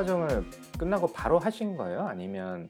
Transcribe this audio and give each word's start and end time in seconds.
과정을 0.00 0.44
끝나고 0.78 1.10
바로 1.14 1.38
하신 1.38 1.74
거예요? 1.74 2.06
아니면 2.06 2.68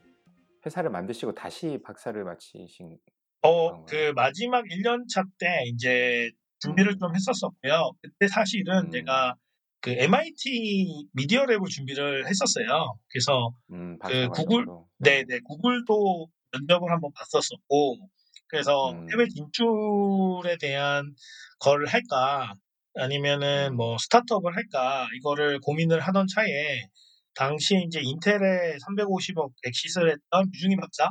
회사를 0.64 0.90
만드시고 0.90 1.34
다시 1.34 1.80
박사를 1.84 2.22
마치신 2.22 2.96
어? 3.42 3.84
그 3.86 4.12
마지막 4.14 4.62
1년 4.64 5.08
차 5.12 5.24
때 5.36 5.64
이제 5.66 6.30
준비를 6.60 6.98
좀 6.98 7.12
했었었고요. 7.16 7.90
그때 8.00 8.28
사실은 8.28 8.86
음. 8.86 8.90
제가 8.92 9.34
그 9.80 9.90
MIT 9.90 11.08
미디어 11.14 11.46
랩을 11.46 11.68
준비를 11.68 12.28
했었어요. 12.28 12.96
그래서 13.08 13.52
음, 13.72 13.98
그 13.98 14.28
구글-? 14.28 14.66
네, 14.98 15.24
네, 15.28 15.40
구글도 15.40 16.28
면접을 16.52 16.90
한번 16.92 17.10
봤었었고, 17.12 18.08
그래서 18.46 18.92
음. 18.92 19.08
해외 19.12 19.26
진출에 19.28 20.56
대한 20.60 21.12
걸 21.58 21.86
할까, 21.86 22.54
아니면은 22.94 23.72
음. 23.72 23.76
뭐 23.76 23.98
스타트업을 23.98 24.54
할까, 24.56 25.08
이거를 25.18 25.60
고민을 25.60 26.00
하던 26.00 26.26
차에, 26.32 26.88
당시 27.36 27.76
이제 27.86 28.00
인텔에 28.02 28.76
350억 28.78 29.52
엑시스를 29.66 30.10
했던 30.12 30.50
류중희 30.54 30.76
박사, 30.76 31.10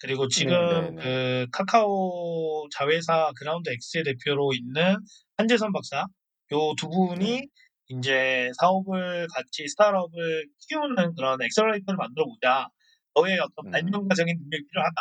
그리고 0.00 0.28
지금 0.28 0.52
네, 0.52 0.90
네. 0.90 1.02
그 1.02 1.46
카카오 1.52 2.68
자회사 2.70 3.32
그라운드 3.36 3.70
X의 3.70 4.04
대표로 4.04 4.52
있는 4.54 4.96
한재선 5.36 5.72
박사, 5.72 6.06
요 6.52 6.74
두 6.76 6.88
분이 6.88 7.40
네. 7.40 7.46
이제 7.88 8.50
사업을 8.60 9.26
같이 9.34 9.66
스타트업을 9.68 10.46
키우는 10.68 11.14
그런 11.16 11.40
accelerator를 11.42 11.96
만들어 11.96 12.24
보자. 12.26 12.68
너의 13.14 13.38
어떤 13.40 13.66
음. 13.66 13.70
발명가적인 13.70 14.36
능력이 14.38 14.64
필요하다. 14.68 15.00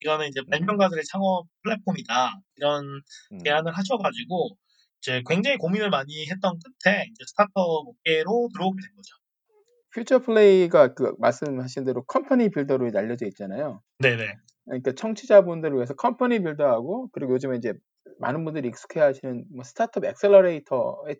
이거는 0.00 0.28
이제 0.28 0.40
음. 0.40 0.46
발명가들의 0.50 1.04
창업 1.10 1.46
플랫폼이다. 1.62 2.32
이런 2.56 2.84
음. 3.32 3.38
제안을 3.44 3.76
하셔가지고 3.76 4.56
이제 5.00 5.22
굉장히 5.28 5.56
고민을 5.58 5.90
많이 5.90 6.26
했던 6.30 6.58
끝에 6.58 7.04
이제 7.10 7.24
스타트업 7.26 7.88
업계로 7.88 8.48
들어오게 8.54 8.78
된 8.80 8.94
거죠. 8.96 9.16
퓨처 9.94 10.20
플레이가 10.20 10.94
그 10.94 11.14
말씀하신 11.18 11.84
대로 11.84 12.04
company 12.04 12.50
builder로 12.50 12.90
알려져 12.94 13.26
있잖아요. 13.26 13.82
네네. 13.98 14.36
그러니까 14.64 14.92
청취자분들을 14.92 15.76
위해서 15.76 15.94
company 15.94 16.42
builder하고 16.42 17.08
그리고 17.12 17.34
요즘에 17.34 17.56
이제 17.56 17.74
많은 18.18 18.44
분들이 18.44 18.68
익숙해하시는 18.68 19.44
뭐 19.54 19.64
스타트업 19.64 20.04
accelerator의 20.04 21.16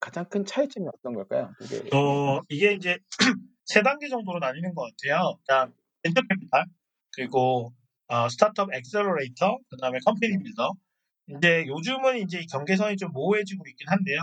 가장 0.00 0.28
큰 0.28 0.44
차이점이 0.44 0.86
어떤 0.86 1.14
걸까요? 1.14 1.52
그게 1.58 1.96
어, 1.96 2.40
이게 2.48 2.72
이제 2.72 2.98
세 3.64 3.82
단계 3.82 4.08
정도로 4.08 4.38
나뉘는 4.38 4.74
것 4.74 4.90
같아요. 4.90 5.38
일단 5.40 5.72
벤처 6.02 6.20
캐피탈, 6.28 6.66
그리고 7.16 7.72
어, 8.08 8.28
스타트업 8.28 8.72
accelerator, 8.72 9.58
그 9.70 9.76
다음에 9.80 9.98
company 10.04 10.38
builder. 10.42 10.72
이제 11.26 11.64
요즘은 11.66 12.18
이제 12.18 12.40
이 12.40 12.46
경계선이 12.46 12.96
좀 12.96 13.12
모호해지고 13.12 13.64
있긴 13.66 13.88
한데요. 13.88 14.18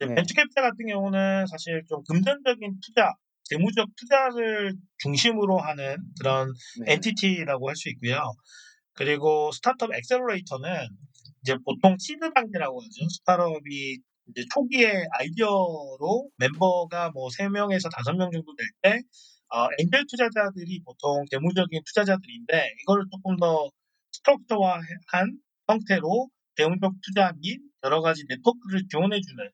네. 0.00 0.14
벤처 0.14 0.34
캐피탈 0.34 0.64
같은 0.64 0.86
경우는 0.86 1.46
사실 1.46 1.82
좀 1.88 2.02
금전적인 2.08 2.80
투자, 2.80 3.12
재무적 3.44 3.88
투자를 3.96 4.74
중심으로 4.98 5.58
하는 5.58 5.96
그런 6.20 6.52
네. 6.86 6.94
entity라고 6.94 7.68
할 7.68 7.76
수 7.76 7.88
있고요. 7.90 8.20
그리고 8.94 9.50
스타트업 9.52 9.92
accelerator는 9.94 10.88
이제 11.42 11.56
보통 11.64 11.96
시드 11.98 12.32
단계라고 12.34 12.80
하죠. 12.82 13.08
스타트업이 13.08 13.98
이제 14.28 14.44
초기에 14.54 15.04
아이디어로 15.18 16.30
멤버가 16.36 17.10
뭐 17.10 17.28
3명에서 17.30 17.90
5명 17.90 18.30
정도 18.32 18.54
될 18.56 18.68
때, 18.82 19.02
어, 19.54 19.66
엔젤 19.78 20.06
투자자들이 20.08 20.80
보통 20.84 21.24
재무적인 21.30 21.82
투자자들인데, 21.86 22.74
이걸 22.82 23.04
조금 23.10 23.36
더 23.36 23.68
structure화한 24.12 25.38
형태로 25.68 26.28
재무적 26.56 26.92
투자 27.02 27.32
및 27.40 27.60
여러 27.84 28.00
가지 28.00 28.24
네트워크를 28.28 28.86
지원해주는. 28.90 29.50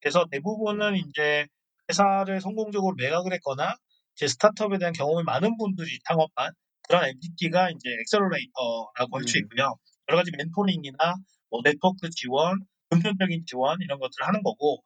그래서 0.00 0.26
대부분은 0.30 0.96
이제 0.96 1.46
회사를 1.90 2.40
성공적으로 2.40 2.94
매각을 2.96 3.32
했거나, 3.34 3.76
제 4.16 4.28
스타트업에 4.28 4.78
대한 4.78 4.92
경험이 4.94 5.24
많은 5.24 5.56
분들이 5.58 5.98
창업한 6.08 6.52
그런 6.88 7.04
entity가 7.06 7.70
이제 7.70 7.90
accelerator라고 8.02 9.18
할수 9.18 9.38
음. 9.38 9.44
있고요. 9.44 9.76
여러 10.08 10.18
가지 10.18 10.30
멘토링이나 10.36 11.14
뭐 11.50 11.60
네트워크 11.64 12.10
지원, 12.10 12.58
금전적인 12.90 13.44
지원 13.46 13.78
이런 13.82 13.98
것들을 14.00 14.26
하는 14.26 14.42
거고, 14.42 14.82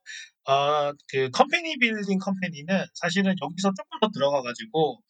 어, 0.46 0.92
그 1.08 1.30
company 1.30 1.78
building 1.78 2.18
company는 2.18 2.86
사실은 2.94 3.34
여기서 3.42 3.72
조금 3.76 4.00
더 4.00 4.08
들어가 4.12 4.42
가지고 4.42 5.00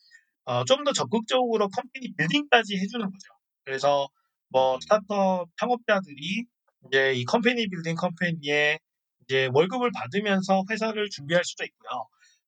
어, 0.46 0.64
좀 0.64 0.84
더 0.84 0.92
적극적으로 0.92 1.68
company 1.68 2.14
building까지 2.16 2.76
해주는 2.76 3.04
거죠. 3.06 3.28
그래서 3.64 4.08
뭐 4.50 4.78
스타트업 4.80 5.48
창업자들이 5.58 6.44
이제 6.88 7.14
이 7.14 7.24
company 7.24 7.68
building 7.68 7.96
company에 7.96 8.78
이제 9.24 9.48
월급을 9.52 9.90
받으면서 9.92 10.64
회사를 10.70 11.08
준비할 11.10 11.44
수도 11.44 11.64
있고요. 11.64 12.06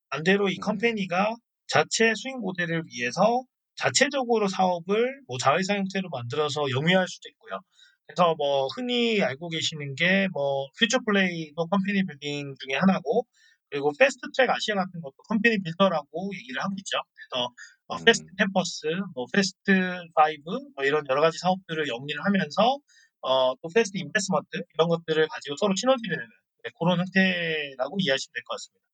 반대로 0.09 0.49
이 0.49 0.55
음. 0.59 0.61
company가 0.61 1.35
자체 1.67 2.13
수익 2.15 2.39
모델을 2.39 2.83
위해서 2.87 3.43
자체적으로 3.75 4.47
사업을 4.47 5.21
뭐 5.27 5.37
자회사 5.37 5.75
형태로 5.75 6.09
만들어서 6.09 6.63
영위할 6.71 7.07
수도 7.07 7.29
있고요. 7.29 7.59
그래서 8.07 8.35
뭐 8.37 8.67
흔히 8.75 9.21
알고 9.21 9.49
계시는 9.49 9.95
게 9.95 10.27
뭐 10.33 10.67
퓨처플레이도 10.79 11.67
company 11.67 12.03
building 12.05 12.55
중에 12.59 12.77
하나고 12.79 13.25
그리고 13.69 13.91
패스트트랙 13.99 14.49
아시아 14.49 14.75
같은 14.75 15.01
것도 15.01 15.15
company 15.27 15.59
builder라고 15.61 16.31
얘기를 16.35 16.61
하고 16.63 16.73
있죠. 16.79 16.97
그래서 17.13 17.49
어, 17.87 17.97
음. 17.97 18.05
패스트 18.05 18.27
캠퍼스, 18.37 18.87
뭐 19.13 19.25
패스트 19.33 19.71
파이브 20.15 20.43
뭐 20.75 20.85
이런 20.85 21.03
여러 21.09 21.21
가지 21.21 21.37
사업들을 21.39 21.87
영위를 21.87 22.23
하면서 22.25 22.77
어, 23.21 23.55
또 23.61 23.69
패스트 23.73 23.97
인베스먼트 23.97 24.63
이런 24.75 24.87
것들을 24.89 25.27
가지고 25.27 25.55
서로 25.57 25.73
시너지를 25.75 26.17
내는 26.17 26.29
네, 26.63 26.71
그런 26.79 26.99
형태라고 26.99 27.97
이해하시면 27.99 28.33
될 28.33 28.43
것 28.43 28.53
같습니다. 28.55 28.87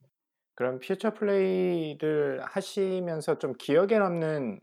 그럼 0.56 0.80
퓨처 0.80 1.14
플레이를 1.16 2.44
하시면서 2.46 3.40
좀 3.40 3.54
기억에 3.58 3.98
남는 4.00 4.60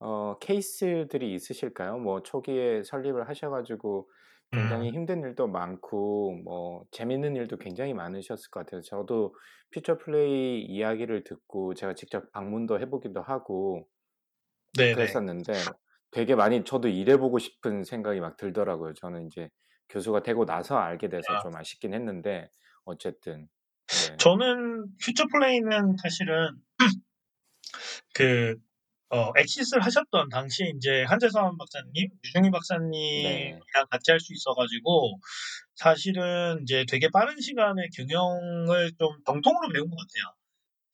어, 0.00 0.38
케이스들이 0.40 1.34
있으실까요? 1.34 1.98
뭐 1.98 2.22
초기에 2.22 2.82
설립을 2.84 3.28
하셔 3.28 3.50
가지고 3.50 4.10
굉장히 4.52 4.90
음. 4.90 4.92
힘든 4.92 5.22
일도 5.22 5.48
많고 5.48 6.32
뭐 6.44 6.84
재밌는 6.92 7.36
일도 7.36 7.58
굉장히 7.58 7.94
많으셨을 7.94 8.50
것 8.50 8.60
같아요. 8.66 8.82
저도 8.82 9.34
퓨처 9.72 9.98
플레이 9.98 10.62
이야기를 10.64 11.24
듣고 11.24 11.74
제가 11.74 11.94
직접 11.94 12.30
방문도 12.32 12.80
해 12.80 12.86
보기도 12.90 13.22
하고 13.22 13.88
네네. 14.76 15.22
그랬었는데 15.44 15.74
되게 16.10 16.34
많이 16.34 16.64
저도 16.64 16.88
일해 16.88 17.16
보고 17.16 17.38
싶은 17.38 17.84
생각이 17.84 18.20
막 18.20 18.36
들더라고요. 18.36 18.94
저는 18.94 19.26
이제 19.26 19.48
교수가 19.92 20.22
되고 20.22 20.44
나서 20.46 20.78
알게 20.78 21.08
돼서 21.08 21.32
아. 21.32 21.40
좀 21.40 21.54
아쉽긴 21.54 21.94
했는데 21.94 22.50
어쨌든 22.84 23.48
네. 24.08 24.16
저는 24.16 24.86
퓨처 25.04 25.24
플레이는 25.30 25.96
사실은 26.02 26.56
그 28.14 28.56
어, 29.10 29.30
엑시스를 29.36 29.84
하셨던 29.84 30.30
당시 30.30 30.72
이제 30.74 31.02
한재선 31.02 31.58
박사님, 31.58 32.08
류중희 32.24 32.50
박사님이랑 32.50 33.60
네. 33.60 33.84
같이 33.90 34.10
할 34.10 34.18
수 34.18 34.32
있어가지고 34.32 35.20
사실은 35.74 36.62
이제 36.62 36.86
되게 36.88 37.10
빠른 37.12 37.38
시간에 37.38 37.88
경영을 37.94 38.90
좀 38.98 39.18
정통으로 39.26 39.68
배운 39.70 39.90
것 39.90 39.96
같아요. 39.96 40.34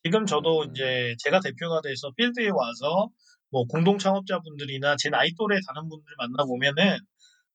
지금 0.02 0.26
저도 0.26 0.62
음. 0.62 0.70
이제 0.70 1.14
제가 1.20 1.38
대표가 1.38 1.80
돼서 1.80 2.10
필드에 2.16 2.48
와서 2.48 3.08
뭐 3.50 3.64
공동 3.66 3.98
창업자분들이나 3.98 4.96
제 4.98 5.10
나이 5.10 5.32
또래 5.38 5.60
다른 5.68 5.88
분들 5.88 6.12
만나 6.18 6.44
보면은 6.44 6.98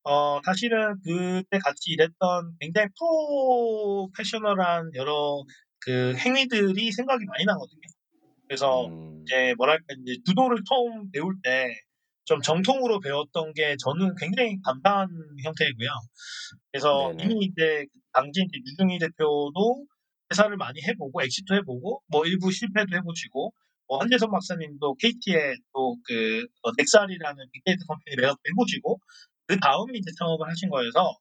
어, 0.03 0.41
사실은 0.43 0.95
그때 1.03 1.59
같이 1.59 1.91
일했던 1.91 2.55
굉장히 2.59 2.87
프로페셔널한 2.97 4.91
여러 4.95 5.43
그 5.79 6.15
행위들이 6.15 6.91
생각이 6.91 7.25
많이 7.25 7.45
나거든요. 7.45 7.81
그래서 8.47 8.87
음. 8.87 9.23
이제 9.23 9.53
뭐랄까 9.57 9.85
이제 10.01 10.17
주도를 10.25 10.59
처음 10.67 11.09
배울 11.11 11.35
때 11.41 11.73
좀 12.25 12.41
정통으로 12.41 12.99
배웠던 12.99 13.53
게 13.53 13.75
저는 13.77 14.15
굉장히 14.15 14.57
감사한 14.63 15.07
형태이고요. 15.43 15.89
그래서 16.71 17.13
네네. 17.17 17.23
이미 17.23 17.45
이제 17.45 17.85
당시 18.13 18.45
이제 18.47 18.59
류중희 18.65 18.99
대표도 18.99 19.85
회사를 20.31 20.57
많이 20.57 20.81
해보고 20.81 21.21
exit 21.21 21.53
해보고 21.53 22.01
뭐 22.07 22.25
일부 22.25 22.51
실패도 22.51 22.95
해보시고 22.95 23.53
뭐 23.87 23.99
한재선 23.99 24.31
박사님도 24.31 24.95
KT에 24.95 25.53
또 25.73 26.10
그 26.10 26.47
어, 26.61 26.71
넥스알이라는 26.77 27.45
빅데이터 27.51 27.85
company 27.87 28.15
매각도 28.15 28.41
해보시고 28.51 28.99
그 29.47 29.59
다음에 29.59 29.93
이제 29.95 30.11
창업을 30.17 30.47
하신 30.49 30.69
거여서 30.69 31.17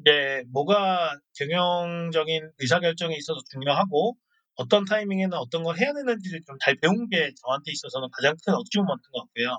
이제 0.00 0.42
뭐가 0.52 1.12
경영적인 1.38 2.50
의사결정에 2.58 3.14
있어서 3.16 3.40
중요하고 3.50 4.16
어떤 4.56 4.84
타이밍에는 4.84 5.36
어떤 5.38 5.62
걸 5.62 5.78
해야 5.78 5.92
되는지를 5.92 6.40
좀 6.46 6.56
잘 6.64 6.76
배운 6.80 7.08
게 7.08 7.30
저한테 7.42 7.72
있어서는 7.72 8.08
가장 8.12 8.34
큰 8.44 8.54
어치브먼트인 8.54 9.10
것 9.12 9.20
같고요. 9.22 9.58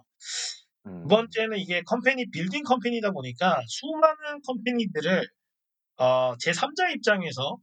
두 0.83 0.89
음. 0.89 1.07
번째는 1.07 1.57
이게 1.59 1.81
컴퍼니 1.83 2.31
빌딩 2.31 2.63
컴퍼니다 2.63 3.11
보니까 3.11 3.61
수많은 3.67 4.41
컴퍼니들을 4.45 5.27
어, 5.97 6.35
제 6.39 6.51
3자 6.51 6.95
입장에서 6.95 7.57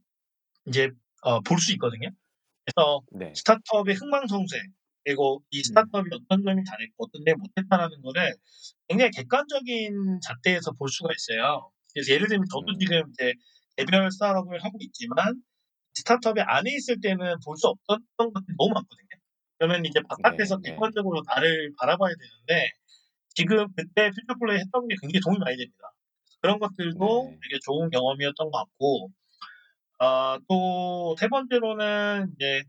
이제 0.67 0.89
어, 1.23 1.41
볼 1.41 1.59
수 1.59 1.71
있거든요. 1.73 2.09
그래서 2.65 3.01
네. 3.11 3.33
스타트업의 3.35 3.95
흥망성쇠 3.95 4.57
그리고 5.07 5.41
이 5.51 5.63
스타트업이 5.63 6.09
어떤 6.11 6.43
점이 6.43 6.65
잘했고 6.65 7.05
어떤 7.07 7.23
점이 7.23 7.35
못했다라는 7.39 8.01
거를 8.01 8.35
굉장히 8.89 9.09
객관적인 9.11 10.19
잣대에서 10.21 10.73
볼 10.73 10.89
수가 10.89 11.11
있어요. 11.15 11.71
그래서 11.93 12.11
예를 12.11 12.27
들면 12.27 12.43
저도 12.51 12.73
음. 12.73 12.77
지금 12.77 13.03
이제 13.13 13.31
개별 13.77 14.11
스타트업을 14.11 14.61
하고 14.61 14.77
있지만 14.81 15.41
스타트업에 15.93 16.41
안에 16.41 16.71
있을 16.75 16.99
때는 16.99 17.35
볼 17.45 17.55
수 17.55 17.67
없었던 17.69 18.33
것들이 18.33 18.55
너무 18.59 18.73
많거든요. 18.73 19.07
그러면 19.57 19.85
이제 19.85 20.01
바깥에서 20.09 20.57
네, 20.57 20.61
네. 20.63 20.69
객관적으로 20.71 21.23
나를 21.25 21.71
바라봐야 21.79 22.11
되는데 22.13 22.71
지금 23.33 23.65
그때 23.77 24.11
퓨처플레이 24.11 24.59
했던 24.59 24.87
게 24.89 24.95
굉장히 25.01 25.21
도움이 25.23 25.39
많이 25.39 25.55
됩니다. 25.55 25.87
그런 26.41 26.59
것들도 26.59 26.99
네. 27.31 27.39
되게 27.43 27.59
좋은 27.63 27.89
경험이었던 27.89 28.51
것 28.51 28.57
같고 28.57 29.09
아, 29.99 30.37
또세 30.49 31.29
번째로는 31.29 32.33
이제 32.35 32.63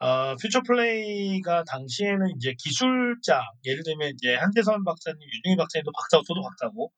어, 0.00 0.34
퓨처 0.36 0.62
플레이가 0.62 1.64
당시에는 1.64 2.34
이제 2.36 2.54
기술자 2.58 3.42
예를 3.66 3.82
들면 3.84 4.14
이제 4.14 4.34
한재선 4.34 4.82
박사님, 4.82 5.20
유중희 5.20 5.56
박사님도 5.56 5.92
박사고 5.92 6.24
저도 6.24 6.40
박사고 6.42 6.90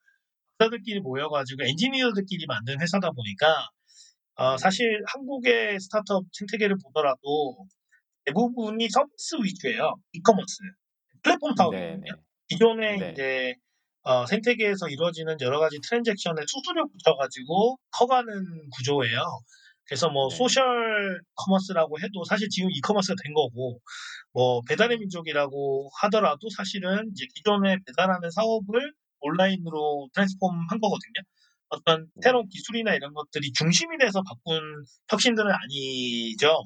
박사들끼리 0.59 1.01
모여가지고 1.01 1.65
엔지니어들끼리 1.65 2.47
만든 2.47 2.81
회사다 2.81 3.11
보니까 3.11 3.69
어, 4.37 4.53
음. 4.53 4.57
사실 4.57 5.03
한국의 5.07 5.81
스타트업 5.81 6.27
생태계를 6.33 6.77
보더라도 6.83 7.67
대부분이 8.25 8.89
서비스 8.89 9.35
위주예요. 9.43 9.95
이커머스 10.13 10.59
플랫폼 11.23 11.51
네, 11.51 11.55
사업이거든요. 11.59 12.13
네. 12.15 12.23
기존의 12.49 12.99
네. 12.99 13.11
이제 13.11 13.55
어, 14.03 14.27
생태계에서 14.27 14.89
이루어지는 14.89 15.37
여러 15.41 15.59
가지 15.59 15.79
transaction에 15.83 16.37
수수료 16.47 16.89
붙여가지고 16.89 17.79
커가는 17.91 18.71
구조예요. 18.77 19.23
그래서 19.93 20.09
뭐 20.09 20.31
네. 20.31 20.37
social 20.37 21.21
commerce라고 21.35 22.01
해도 22.01 22.25
사실 22.25 22.49
지금 22.49 22.71
e-commerce가 22.71 23.15
된 23.23 23.35
거고 23.35 23.79
뭐 24.33 24.63
배달의 24.67 24.97
음. 24.97 25.01
민족이라고 25.01 25.91
하더라도 26.01 26.49
사실은 26.49 27.11
이제 27.13 27.27
기존에 27.35 27.77
배달하는 27.87 28.31
사업을 28.31 28.95
온라인으로 29.21 30.09
트랜스폼 30.15 30.51
한 30.71 30.81
거거든요. 30.81 31.21
어떤 31.69 32.05
네. 32.15 32.23
새로운 32.23 32.49
기술이나 32.49 32.95
이런 32.95 33.13
것들이 33.13 33.53
중심이 33.53 33.99
돼서 33.99 34.23
바꾼 34.23 34.63
혁신들은 35.11 35.51
아니죠. 35.53 36.63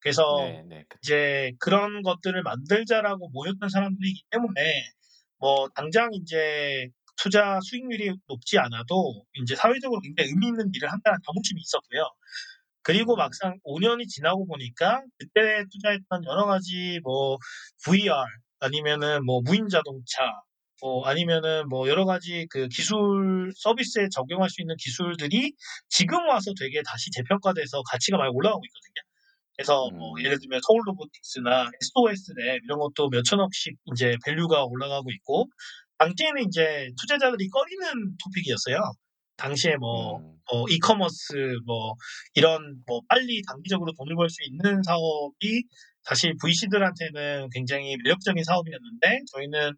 그래서 0.00 0.24
네, 0.40 0.64
네. 0.68 0.84
그- 0.88 0.98
이제 1.04 1.52
그런 1.60 2.02
것들을 2.02 2.42
만들자라고 2.42 3.28
모였던 3.28 3.68
사람들이기 3.68 4.24
때문에 4.30 4.90
뭐 5.38 5.68
당장 5.72 6.10
이제 6.14 6.88
투자 7.16 7.60
수익률이 7.62 8.12
높지 8.26 8.58
않아도 8.58 9.24
이제 9.42 9.54
사회적으로 9.54 10.00
굉장히 10.00 10.30
의미 10.30 10.48
있는 10.48 10.70
일을 10.74 10.90
한다는 10.90 11.18
자부심이 11.24 11.60
있었고요. 11.60 12.02
그리고 12.86 13.14
음. 13.14 13.18
막상 13.18 13.58
5년이 13.64 14.06
지나고 14.06 14.46
보니까 14.46 15.02
그때 15.18 15.64
투자했던 15.72 16.24
여러 16.24 16.46
가지 16.46 17.00
뭐 17.02 17.36
VR 17.84 18.12
아니면은 18.60 19.24
뭐 19.24 19.40
무인 19.44 19.68
자동차 19.68 20.22
뭐 20.80 21.04
아니면은 21.04 21.68
뭐 21.68 21.88
여러 21.88 22.04
가지 22.04 22.46
그 22.48 22.68
기술 22.68 23.50
서비스에 23.56 24.06
적용할 24.14 24.48
수 24.48 24.62
있는 24.62 24.76
기술들이 24.78 25.52
지금 25.88 26.28
와서 26.28 26.52
되게 26.56 26.80
다시 26.86 27.10
재평가돼서 27.10 27.82
가치가 27.90 28.18
많이 28.18 28.30
올라가고 28.32 28.62
있거든요. 28.64 29.02
그래서 29.56 29.90
뭐 29.90 30.12
음. 30.12 30.24
예를 30.24 30.38
들면 30.38 30.60
서울 30.64 30.82
로보틱스나 30.86 31.70
SOS 31.82 32.34
랩 32.36 32.60
이런 32.62 32.78
것도 32.78 33.08
몇 33.10 33.24
천억씩 33.24 33.74
이제 33.92 34.16
value가 34.24 34.64
올라가고 34.64 35.10
있고 35.10 35.46
당시에는 35.98 36.44
이제 36.46 36.92
투자자들이 37.00 37.48
꺼리는 37.48 38.16
topic이었어요. 38.22 38.78
당시에 39.36 39.76
뭐 39.76 40.18
음. 40.18 40.36
어, 40.52 40.64
이커머스 40.68 41.58
뭐 41.66 41.94
이런 42.34 42.82
뭐 42.86 43.00
빨리 43.08 43.42
단기적으로 43.42 43.92
돈을 43.98 44.14
벌 44.16 44.28
수 44.28 44.42
있는 44.44 44.82
사업이 44.82 45.64
사실 46.04 46.34
VC들한테는 46.40 47.48
굉장히 47.52 47.96
매력적인 48.04 48.42
사업이었는데 48.44 49.20
저희는 49.32 49.72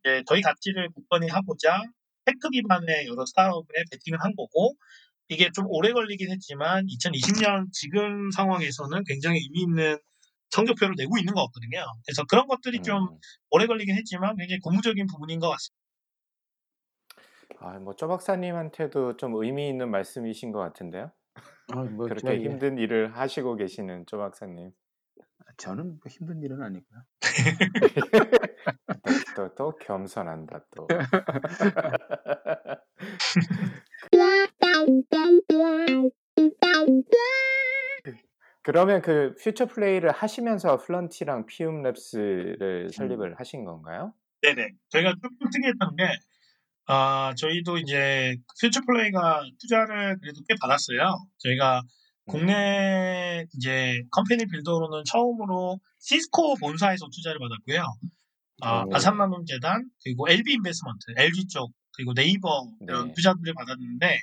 이제 0.00 0.22
저희 0.26 0.40
가치를 0.42 0.90
굳건히 0.94 1.28
하고자 1.28 1.82
tech 2.24 2.50
기반의 2.50 3.06
여러 3.06 3.24
스타트업에 3.26 3.72
베팅을 3.90 4.22
한 4.22 4.34
거고 4.36 4.74
이게 5.28 5.50
좀 5.54 5.64
오래 5.68 5.92
걸리긴 5.92 6.30
했지만 6.30 6.86
2020년 6.86 7.72
지금 7.72 8.30
상황에서는 8.30 9.04
굉장히 9.06 9.38
의미 9.40 9.62
있는 9.62 9.98
성적표를 10.50 10.94
내고 10.98 11.16
있는 11.18 11.32
것 11.34 11.46
같거든요. 11.46 11.84
그래서 12.04 12.24
그런 12.24 12.46
것들이 12.48 12.82
좀 12.82 13.04
음. 13.04 13.18
오래 13.50 13.66
걸리긴 13.66 13.94
했지만 13.96 14.36
굉장히 14.36 14.58
고무적인 14.60 15.06
부분인 15.06 15.38
것 15.38 15.50
같습니다. 15.50 15.79
아, 17.58 17.78
뭐, 17.78 17.94
쪼 17.94 18.08
박사님한테도 18.08 19.16
좀 19.16 19.34
의미 19.34 19.68
있는 19.68 19.90
말씀이신 19.90 20.52
것 20.52 20.60
같은데요? 20.60 21.10
아, 21.72 21.84
뭐 21.84 22.06
그렇게 22.08 22.20
저기 22.20 22.44
힘든 22.44 22.78
일을 22.78 23.16
하시고 23.16 23.56
계시는 23.56 24.06
쪼 24.06 24.18
박사님. 24.18 24.72
저는 25.56 25.86
뭐 25.86 25.98
힘든 26.08 26.42
일은 26.42 26.62
아니고요. 26.62 27.00
또, 29.34 29.48
또, 29.48 29.54
또 29.54 29.76
겸손한다, 29.78 30.64
또. 30.76 30.86
그러면 38.62 39.00
그 39.02 39.34
퓨처 39.42 39.66
플레이를 39.66 40.10
하시면서 40.12 40.76
플런티랑 40.78 41.46
피움 41.46 41.82
랩스를 41.82 42.92
설립을 42.92 43.34
하신 43.38 43.64
건가요? 43.64 44.12
네네. 44.42 44.74
저희가 44.90 45.14
조금 45.22 45.36
특이했던 45.52 45.96
게, 45.96 46.04
아, 46.92 47.32
저희도 47.36 47.78
이제 47.78 48.34
퓨처플레이가 48.60 49.44
투자를 49.60 50.18
그래도 50.20 50.40
꽤 50.48 50.56
받았어요. 50.60 51.24
저희가 51.38 51.82
음. 51.82 52.26
국내 52.26 53.46
이제 53.54 54.02
company 54.10 54.46
builder로는 54.46 55.04
처음으로 55.04 55.78
시스코 56.00 56.56
본사에서 56.56 57.06
투자를 57.14 57.38
받았고요. 57.38 57.84
아, 58.62 58.82
오. 58.82 58.90
아산나눔재단 58.92 59.88
그리고 60.02 60.28
LB 60.28 60.54
인베스먼트, 60.54 61.14
LG 61.16 61.46
쪽 61.46 61.72
그리고 61.92 62.12
네이버 62.12 62.68
이런 62.80 63.06
네. 63.06 63.14
투자들을 63.14 63.54
받았는데 63.54 64.18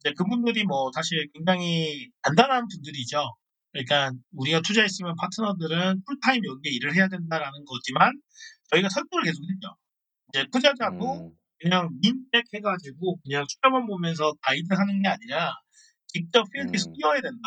이제 0.00 0.12
그분들이 0.16 0.64
뭐 0.64 0.90
사실 0.92 1.28
굉장히 1.32 2.10
단단한 2.22 2.66
분들이죠. 2.66 3.22
그러니까 3.70 4.10
우리가 4.32 4.62
투자했으면 4.62 5.14
파트너들은 5.14 6.02
풀타임 6.04 6.44
여기에 6.44 6.72
일을 6.72 6.96
해야 6.96 7.06
된다라는 7.06 7.64
거지만 7.64 8.12
저희가 8.70 8.88
설득을 8.88 9.22
계속했죠. 9.22 9.76
이제 10.32 10.46
투자자도 10.50 11.28
음. 11.28 11.39
그냥 11.60 11.90
민백 12.00 12.44
해가지고 12.54 13.18
그냥 13.22 13.44
숫자만 13.48 13.86
보면서 13.86 14.32
가이드 14.42 14.66
하는 14.70 15.02
게 15.02 15.08
아니라 15.08 15.52
직접 16.08 16.44
필드에서 16.50 16.90
음. 16.90 16.92
뛰어야 16.94 17.20
된다. 17.20 17.38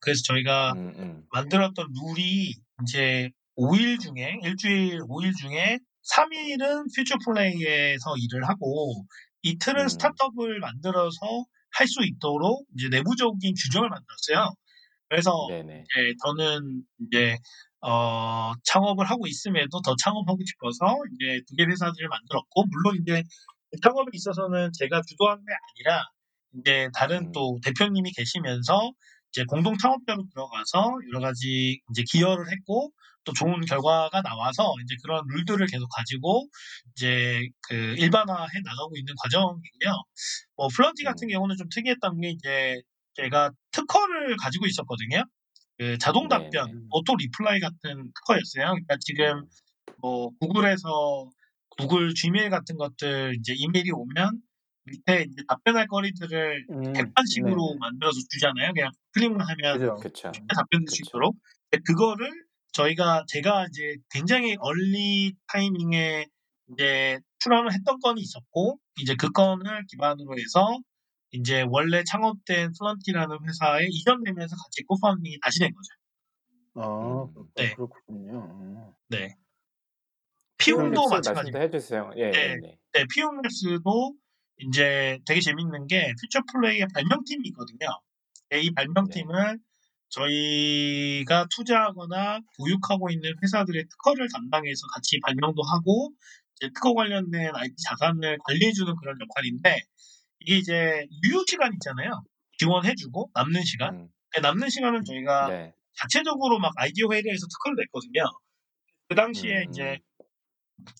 그래서 0.00 0.22
저희가 0.26 0.72
음, 0.72 0.92
음. 0.98 1.22
만들었던 1.32 1.86
룰이 1.94 2.54
이제 2.82 3.30
5일 3.56 4.00
중에 4.00 4.38
일주일 4.44 5.00
5일 5.08 5.36
중에 5.36 5.78
3일은 6.16 6.86
퓨처 6.96 7.16
플레이에서 7.26 8.14
일을 8.16 8.48
하고 8.48 9.04
이틀은 9.42 9.82
음. 9.84 9.88
스타트업을 9.88 10.60
만들어서 10.60 11.18
할 11.72 11.86
수 11.86 12.00
있도록 12.04 12.66
이제 12.76 12.88
내부적인 12.88 13.54
규정을 13.54 13.88
만들었어요. 13.90 14.52
그래서 15.08 15.30
네네. 15.50 15.84
이제 15.84 16.14
저는 16.24 16.82
이제 17.06 17.36
어, 17.80 18.52
창업을 18.64 19.06
하고 19.08 19.26
있음에도 19.26 19.80
더 19.82 19.94
창업하고 20.02 20.38
싶어서 20.46 20.96
이제 21.14 21.40
두 21.46 21.56
개 21.56 21.64
회사들을 21.64 22.08
만들었고 22.08 22.64
물론 22.70 22.98
이제 23.02 23.22
창업에 23.82 24.10
있어서는 24.12 24.70
제가 24.78 25.02
주도한 25.06 25.38
게 25.38 25.52
아니라 25.52 26.04
이제 26.58 26.88
다른 26.94 27.26
음. 27.26 27.32
또 27.32 27.58
대표님이 27.62 28.12
계시면서 28.12 28.92
이제 29.30 29.44
공동 29.46 29.76
창업자로 29.76 30.24
들어가서 30.30 30.98
여러 31.08 31.20
가지 31.20 31.80
이제 31.90 32.02
기여를 32.10 32.50
했고 32.50 32.92
또 33.24 33.32
좋은 33.34 33.60
결과가 33.60 34.22
나와서 34.22 34.72
이제 34.82 34.96
그런 35.02 35.22
룰들을 35.28 35.66
계속 35.66 35.86
가지고 35.94 36.48
이제 36.92 37.46
그 37.68 37.74
일반화해 37.98 38.48
나가고 38.64 38.96
있는 38.96 39.12
과정이고요. 39.22 40.02
뭐 40.56 40.68
플런티 40.68 41.04
같은 41.04 41.28
음. 41.28 41.32
경우는 41.32 41.56
좀 41.56 41.68
특이했던 41.70 42.20
게 42.20 42.30
이제 42.30 42.80
제가 43.14 43.50
특허를 43.72 44.36
가지고 44.38 44.66
있었거든요. 44.66 45.24
그 45.76 45.98
자동. 45.98 46.28
답변, 46.28 46.86
auto 46.90 47.14
reply 47.16 47.60
같은 47.60 48.12
특허였어요. 48.14 48.72
그러니까 48.72 48.96
지금 49.00 49.38
음. 49.38 49.48
뭐 50.00 50.30
구글에서 50.40 51.30
구글 51.78 52.14
Gmail 52.14 52.50
같은 52.50 52.76
것들 52.76 53.36
이제 53.38 53.54
이메일이 53.56 53.90
오면 53.92 54.42
밑에 54.84 55.22
이제 55.28 55.42
답변할 55.48 55.86
거리들을 55.86 56.66
음, 56.70 56.92
객관식으로 56.94 57.66
네네. 57.68 57.78
만들어서 57.78 58.18
주잖아요. 58.30 58.72
그냥 58.72 58.90
클릭만 59.12 59.46
하면. 59.48 60.00
그쵸. 60.00 60.32
쉽게 60.34 60.46
답변 60.54 60.80
줄 60.86 60.96
수 60.96 61.02
그쵸. 61.02 61.08
있도록. 61.10 61.36
근데 61.70 61.82
그거를 61.86 62.30
저희가 62.72 63.24
제가 63.28 63.66
이제 63.68 63.96
굉장히 64.10 64.56
early 64.60 65.34
타이밍에 65.52 66.26
이제 66.72 67.18
출원을 67.40 67.72
했던 67.72 67.98
건이 68.00 68.20
있었고 68.20 68.78
이제 69.00 69.14
그 69.18 69.30
건을 69.30 69.84
기반으로 69.90 70.38
해서 70.38 70.78
이제 71.30 71.64
원래 71.68 72.02
창업된 72.04 72.72
플런티라는 72.78 73.36
회사에 73.46 73.86
이전되면서 73.90 74.56
같이 74.56 74.82
co-founding이 74.86 75.38
다시 75.42 75.58
된 75.60 75.70
거죠. 75.72 75.88
아, 76.74 77.24
음. 77.26 77.34
그렇- 77.34 77.46
네. 77.56 77.74
그렇군요. 77.74 78.38
어. 78.38 78.94
네. 79.08 79.34
피움 80.58 80.90
피움도 80.90 81.08
마찬가지입니다. 81.08 81.58
말씀도 81.58 81.60
해주세요. 81.60 82.10
예, 82.16 82.30
네. 82.30 82.38
예, 82.38 82.56
네. 82.56 82.78
네, 82.92 83.04
피움랩스도 83.04 84.14
이제 84.58 85.18
되게 85.26 85.40
재밌는 85.40 85.86
게 85.86 86.12
퓨처 86.20 86.40
플레이의 86.52 86.88
발명팀이 86.92 87.48
있거든요. 87.48 87.88
네, 88.50 88.60
이 88.60 88.70
발명팀은 88.72 89.58
저희가 90.08 91.46
투자하거나 91.54 92.40
보유하고 92.56 93.10
있는 93.10 93.32
회사들의 93.42 93.84
특허를 93.88 94.28
담당해서 94.32 94.86
같이 94.94 95.20
발명도 95.20 95.62
하고 95.62 96.12
이제 96.56 96.70
특허 96.74 96.94
관련된 96.94 97.54
IP 97.54 97.74
자산을 97.88 98.38
관리해주는 98.44 98.96
그런 98.96 99.16
역할인데 99.20 99.80
이게 100.40 100.56
이제 100.56 101.06
유효 101.24 101.44
시간 101.46 101.72
있잖아요. 101.74 102.24
지원해주고 102.58 103.30
남는 103.34 103.62
시간. 103.62 103.94
음, 103.94 104.08
그 104.30 104.40
남는 104.40 104.68
시간은 104.70 105.04
저희가 105.04 105.48
네. 105.48 105.74
자체적으로 106.00 106.58
막 106.58 106.72
아이디어 106.76 107.08
회의에서 107.12 107.46
특허를 107.46 107.76
냈거든요. 107.84 108.24
그 109.08 109.14
당시에 109.14 109.64
음, 109.64 109.70
이제 109.70 109.98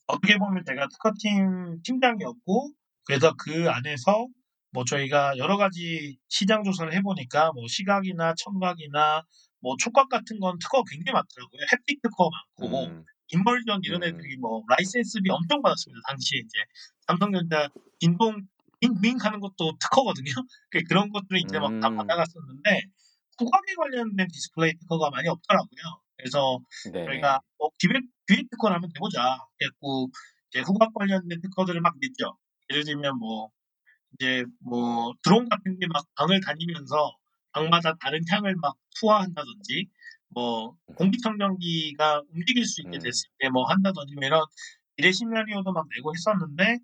어떻게 0.06 0.38
보면 0.38 0.64
제가 0.66 0.88
특허팀 0.88 1.82
팀장이었고 1.82 2.73
그래서 3.04 3.35
그 3.38 3.70
안에서 3.70 4.26
뭐 4.70 4.85
저희가 4.85 5.38
여러 5.38 5.56
가지 5.56 6.18
시장 6.28 6.62
조사를 6.62 6.92
해보니까 6.94 7.52
뭐 7.52 7.64
시각이나 7.68 8.35
청각이나 8.37 9.25
뭐 9.61 9.76
촉각 9.78 10.08
같은 10.08 10.38
건 10.40 10.58
특허 10.58 10.82
굉장히 10.85 11.14
많더라고요. 11.14 11.61
햅틱 11.70 12.02
특허 12.02 12.30
많고 12.58 12.85
음, 12.87 13.04
이머전 13.28 13.80
이런 13.85 14.02
음. 14.02 14.08
애들이 14.08 14.37
뭐 14.37 14.62
라이센스비 14.68 15.30
엄청 15.30 15.62
받았습니다. 15.62 16.00
당시에 16.08 16.40
이제 16.40 16.58
삼성전자 17.06 17.68
진동 17.99 18.47
윙윙 18.80 19.16
하는 19.20 19.40
것도 19.40 19.76
특허거든요. 19.80 20.30
그 20.70 20.82
그런 20.88 21.11
것들을 21.11 21.40
이제 21.40 21.58
막 21.59 21.76
다 21.76 21.88
음. 21.88 21.97
받아갔었는데 21.97 22.82
후각에 23.38 23.75
관련된 23.76 24.28
디스플레이 24.28 24.75
특허가 24.78 25.11
많이 25.11 25.28
없더라고요. 25.28 26.02
그래서 26.18 26.60
네네. 26.92 27.04
저희가 27.06 27.40
어, 27.58 27.68
기획 27.78 28.02
기획 28.28 28.50
특허를 28.50 28.75
한번 28.76 28.90
해보자. 28.96 29.38
그래갖고 29.58 30.10
이제 30.50 30.60
후각 30.62 30.94
관련된 30.94 31.40
특허들을 31.42 31.80
막 31.80 31.94
냈죠. 32.00 32.37
예를 32.70 32.84
들면 32.84 33.18
뭐 33.18 33.50
이제 34.14 34.44
뭐 34.60 35.12
드론 35.22 35.48
같은 35.48 35.78
게 35.80 35.87
막 35.88 36.04
방을 36.16 36.40
다니면서 36.40 37.16
방마다 37.52 37.94
다른 38.00 38.20
향을 38.28 38.56
막 38.56 38.76
투하한다든지 39.00 39.87
뭐 40.30 40.76
공기청정기가 40.96 42.22
움직일 42.32 42.64
수 42.66 42.82
있게 42.82 42.98
음. 42.98 43.00
됐을 43.00 43.28
때 43.40 43.48
뭐 43.50 43.64
한다든지 43.66 44.14
뭐 44.14 44.25
이런 44.26 44.44
미래 44.96 45.12
시나리오도 45.12 45.72
막 45.72 45.87
내고 45.96 46.12
했었는데 46.14 46.78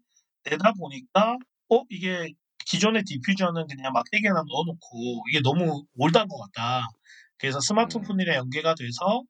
내다 0.45 0.73
보니까 0.75 1.37
어 1.71 1.83
이게 1.91 2.33
기존의 2.67 3.05
디퓨저는 3.05 3.67
그냥 3.69 3.93
막대기에나 3.93 4.43
넣어놓고 4.49 5.25
이게 5.31 5.41
너무 5.43 5.85
old한 5.97 6.29
것 6.29 6.39
같다. 6.53 6.87
그래서 7.39 7.61
스마트폰이랑 7.61 8.37
연계가 8.37 8.75
돼서 8.75 9.23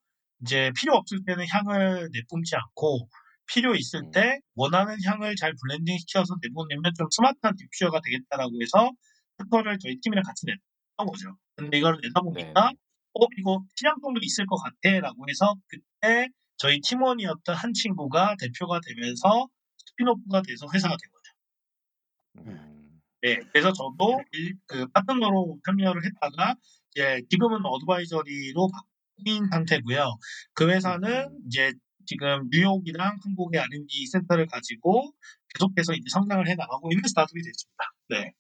이제 0.42 0.70
필요 0.78 0.94
없을 0.96 1.20
때는 1.26 1.46
향을 1.49 2.08
내뿜지 2.12 2.54
않고 2.56 3.08
필요 3.46 3.75
있을 3.75 4.00
음. 4.04 4.11
때 4.11 4.40
원하는 4.54 4.96
향을 5.04 5.37
잘 5.37 5.52
blending 5.61 5.99
시켜서 5.99 6.34
내보내면 6.42 6.92
좀 6.96 7.06
스마트한 7.11 7.54
디퓨저가 7.56 8.00
되겠다라고 8.04 8.52
해서 8.62 8.90
특허를 9.38 9.78
저희 9.78 9.99
팀이랑 10.00 10.23
같이 10.23 10.46
냈던 10.46 11.06
거죠. 11.06 11.37
근데 11.56 11.78
이걸 11.78 11.99
내다 12.02 12.20
보니까 12.20 12.52
네네. 12.68 12.76
어 13.14 13.26
이거 13.38 13.62
시장성도 13.76 14.20
있을 14.23 14.46
것 14.46 14.56
같아라고 14.56 15.26
해서 15.28 15.54
그때 15.68 16.28
저희 16.56 16.80
팀원이었던 16.80 17.54
한 17.54 17.73
친구가 17.73 18.37
대표가 18.40 18.80
되면서 18.87 19.49
spin-off가 19.87 20.43
돼서 20.42 20.66
회사가 20.73 20.96
된 20.96 21.11
거죠. 21.12 22.50
음, 22.50 23.00
네, 23.23 23.37
그래서 23.52 23.73
저도 23.73 24.23
일- 24.32 24.56
그 24.66 24.87
파트너로 24.88 25.58
참여를 25.66 26.02
했다가 26.04 26.56
이제 26.95 27.23
지금은 27.29 27.65
advisory로 27.64 28.69
바뀐 28.69 29.47
상태고요. 29.51 30.17
그 30.55 30.71
회사는 30.71 31.29
음. 31.33 31.39
이제 31.47 31.73
지금 32.07 32.49
뉴욕이랑 32.51 33.19
한국의 33.23 33.61
R&D 33.61 34.07
센터를 34.07 34.47
가지고 34.47 35.13
계속해서 35.55 35.95
이제 35.95 36.05
성장을 36.11 36.47
해 36.49 36.55
나가고 36.55 36.91
있는 36.93 37.03
스타트업이 37.09 37.43
됐습니다. 37.43 37.85
네, 38.11 38.33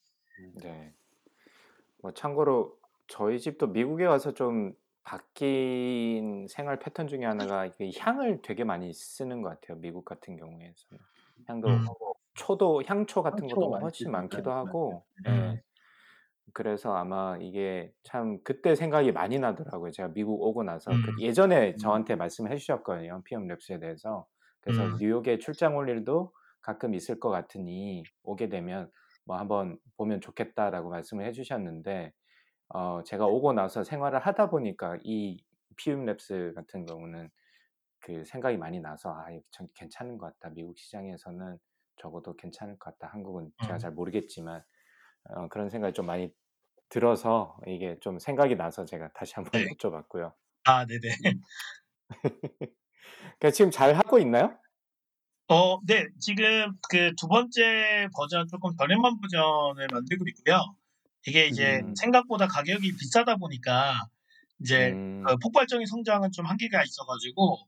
네. 0.62 0.92
뭐 2.02 2.12
참고로 2.12 2.76
저희 3.06 3.40
집도 3.40 3.66
미국에 3.66 4.04
와서 4.04 4.32
좀 4.32 4.72
바뀐 5.02 6.46
생활 6.48 6.78
패턴 6.78 7.08
중에 7.08 7.24
하나가 7.24 7.68
향을 7.98 8.40
되게 8.42 8.64
많이 8.64 8.92
쓰는 8.92 9.42
것 9.42 9.48
같아요. 9.48 9.78
미국 9.78 10.04
같은 10.04 10.36
경우에서는 10.36 11.02
향도 11.46 11.68
음. 11.68 11.84
초도 12.34 12.82
향초 12.86 13.22
같은 13.22 13.44
향초가 13.44 13.66
것도 13.66 13.80
훨씬. 13.80 14.10
많기도 14.10 14.52
하고, 14.52 15.04
음. 15.26 15.60
예. 16.48 16.52
그래서 16.52 16.94
아마 16.94 17.36
이게 17.40 17.92
참 18.04 18.38
그때 18.44 18.74
생각이 18.74 19.12
많이 19.12 19.38
나더라고요. 19.38 19.90
제가 19.90 20.12
미국 20.12 20.42
오고 20.42 20.62
나서 20.62 20.90
그 20.90 21.10
음. 21.10 21.20
예전에 21.20 21.76
저한테 21.76 22.16
말씀해 22.16 22.56
주셨거든요. 22.56 23.22
PM 23.24 23.48
랩스에 23.48 23.80
대해서. 23.80 24.26
그래서 24.60 24.84
음. 24.84 24.96
뉴욕에 24.98 25.38
출장 25.38 25.76
올 25.76 25.88
일도 25.88 26.32
가끔 26.60 26.94
있을 26.94 27.20
것 27.20 27.30
같으니 27.30 28.02
오게 28.22 28.48
되면 28.48 28.90
뭐 29.24 29.36
한번 29.38 29.78
보면 29.96 30.20
좋겠다라고 30.20 30.90
말씀을 30.90 31.26
해주셨는데 31.26 32.12
어, 32.68 33.02
제가 33.04 33.26
오고 33.26 33.52
나서 33.52 33.84
생활을 33.84 34.20
하다 34.20 34.50
보니까 34.50 34.98
이 35.02 35.42
PM 35.76 36.06
랩스 36.06 36.54
같은 36.54 36.86
경우는 36.86 37.30
그 38.00 38.24
생각이 38.24 38.56
많이 38.58 38.80
나서 38.80 39.10
아, 39.12 39.26
괜찮은 39.74 40.18
것 40.18 40.26
같다. 40.26 40.54
미국 40.54 40.76
시장에서는 40.78 41.58
적어도 41.96 42.36
괜찮을 42.36 42.78
것 42.78 42.98
같다. 42.98 43.12
한국은 43.12 43.50
제가 43.62 43.74
음. 43.74 43.78
잘 43.78 43.92
모르겠지만 43.92 44.62
어, 45.30 45.48
그런 45.48 45.70
생각이 45.70 45.94
좀 45.94 46.06
많이 46.06 46.30
들어서 46.88 47.58
이게 47.66 47.98
좀 48.00 48.18
생각이 48.18 48.56
나서 48.56 48.84
제가 48.84 49.10
다시 49.14 49.34
한번 49.34 49.52
네. 49.52 49.66
여쭤봤고요. 49.66 50.34
아, 50.64 50.86
네네. 50.86 51.00
그러니까 53.38 53.50
지금 53.52 53.70
잘 53.70 53.94
하고 53.94 54.18
있나요? 54.18 54.56
어, 55.48 55.78
네, 55.86 56.06
지금 56.20 56.72
그 56.88 57.14
두 57.16 57.28
번째 57.28 58.08
버전 58.16 58.48
조금 58.48 58.70
저렴한 58.78 59.20
버전을 59.20 59.88
만들고 59.92 60.24
있고요. 60.28 60.74
이게 61.26 61.46
이제 61.46 61.82
음. 61.82 61.94
생각보다 61.96 62.46
가격이 62.46 62.96
비싸다 62.96 63.36
보니까 63.36 63.94
이제 64.60 64.96
음, 64.96 65.24
그 65.26 65.36
폭발적인 65.38 65.86
성장은 65.86 66.32
좀 66.32 66.46
한계가 66.46 66.82
있어가지고 66.84 67.58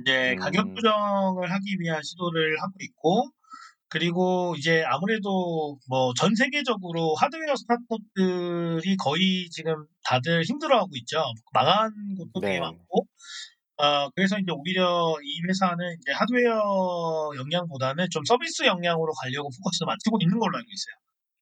이제 0.00 0.36
가격 0.40 0.68
음. 0.68 0.74
조정을 0.76 1.50
하기 1.52 1.76
위한 1.80 2.02
시도를 2.02 2.60
하고 2.62 2.72
있고 2.80 3.30
그리고 3.90 4.54
이제 4.58 4.84
아무래도 4.86 5.78
뭐 5.88 6.12
전 6.14 6.34
세계적으로 6.34 7.14
하드웨어 7.16 7.54
스타트업들이 7.56 8.96
거의 8.96 9.48
지금 9.50 9.86
다들 10.04 10.42
힘들어하고 10.44 10.90
있죠. 10.96 11.22
망한 11.54 11.90
곳도 12.18 12.40
되게 12.40 12.54
네. 12.54 12.60
많고 12.60 13.06
어, 13.78 14.10
그래서 14.10 14.36
이제 14.38 14.50
오히려 14.52 15.14
이 15.22 15.40
회사는 15.48 15.96
이제 16.00 16.12
하드웨어 16.12 17.30
역량보다는 17.38 18.08
좀 18.10 18.24
서비스 18.24 18.64
역량으로 18.64 19.12
가려고 19.22 19.48
포커스를 19.50 19.86
맞추고 19.86 20.18
있는 20.20 20.38
걸로 20.38 20.56
알고 20.56 20.68
있어요. 20.68 20.94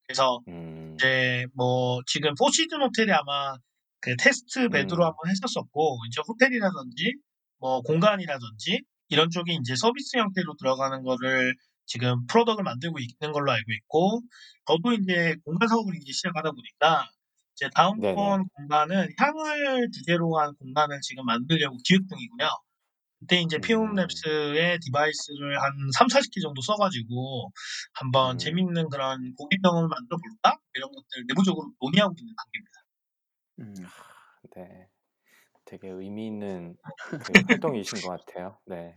그래서 0.07 0.39
음, 0.47 0.93
이제 0.95 1.45
뭐 1.55 1.99
지금 2.05 2.33
포시즌 2.39 2.81
호텔이 2.81 3.11
아마 3.11 3.55
그 3.99 4.15
테스트 4.17 4.69
베드로 4.69 5.03
음. 5.03 5.07
한번 5.07 5.29
했었었고 5.29 5.97
이제 6.07 6.21
호텔이라든지 6.27 7.13
뭐 7.59 7.81
공간이라든지 7.81 8.81
이런 9.09 9.29
쪽이 9.31 9.55
이제 9.59 9.75
서비스 9.75 10.17
형태로 10.17 10.55
들어가는 10.59 11.03
거를 11.03 11.55
지금 11.87 12.25
프로덕을 12.27 12.63
만들고 12.63 12.99
있는 12.99 13.33
걸로 13.33 13.51
알고 13.51 13.71
있고 13.71 14.21
저도 14.67 14.93
이제 14.93 15.35
공간 15.45 15.67
사업을 15.67 15.95
이제 15.95 16.11
시작하다 16.11 16.51
보니까 16.51 17.09
이제 17.55 17.69
다음번 17.73 18.03
네네. 18.03 18.43
공간은 18.55 19.09
향을 19.17 19.89
주제로 19.91 20.37
한 20.37 20.53
공간을 20.55 20.99
지금 21.01 21.25
만들려고 21.25 21.77
기획 21.83 22.01
중이고요. 22.07 22.49
그때 23.19 23.41
이제 23.41 23.57
음. 23.57 23.61
피움랩스의 23.61 24.79
device를 24.81 25.59
한 25.59 25.71
3, 25.97 26.07
40개 26.07 26.39
정도 26.41 26.61
써가지고 26.61 27.51
한번 27.93 28.35
음. 28.35 28.37
재밌는 28.37 28.89
그런 28.89 29.33
고객 29.35 29.61
경험을 29.63 29.87
만들어 29.89 30.17
볼까? 30.17 30.59
이런 30.75 30.91
것들 30.91 31.25
내부적으로 31.27 31.71
논의하고 31.81 32.13
있는 32.19 32.33
단계입니다. 32.37 32.77
음. 33.59 33.87
네. 34.55 34.87
되게 35.65 35.89
의미 35.89 36.27
있는 36.27 36.77
그 37.25 37.33
활동이신 37.47 38.01
것 38.01 38.09
같아요. 38.09 38.59
네. 38.65 38.93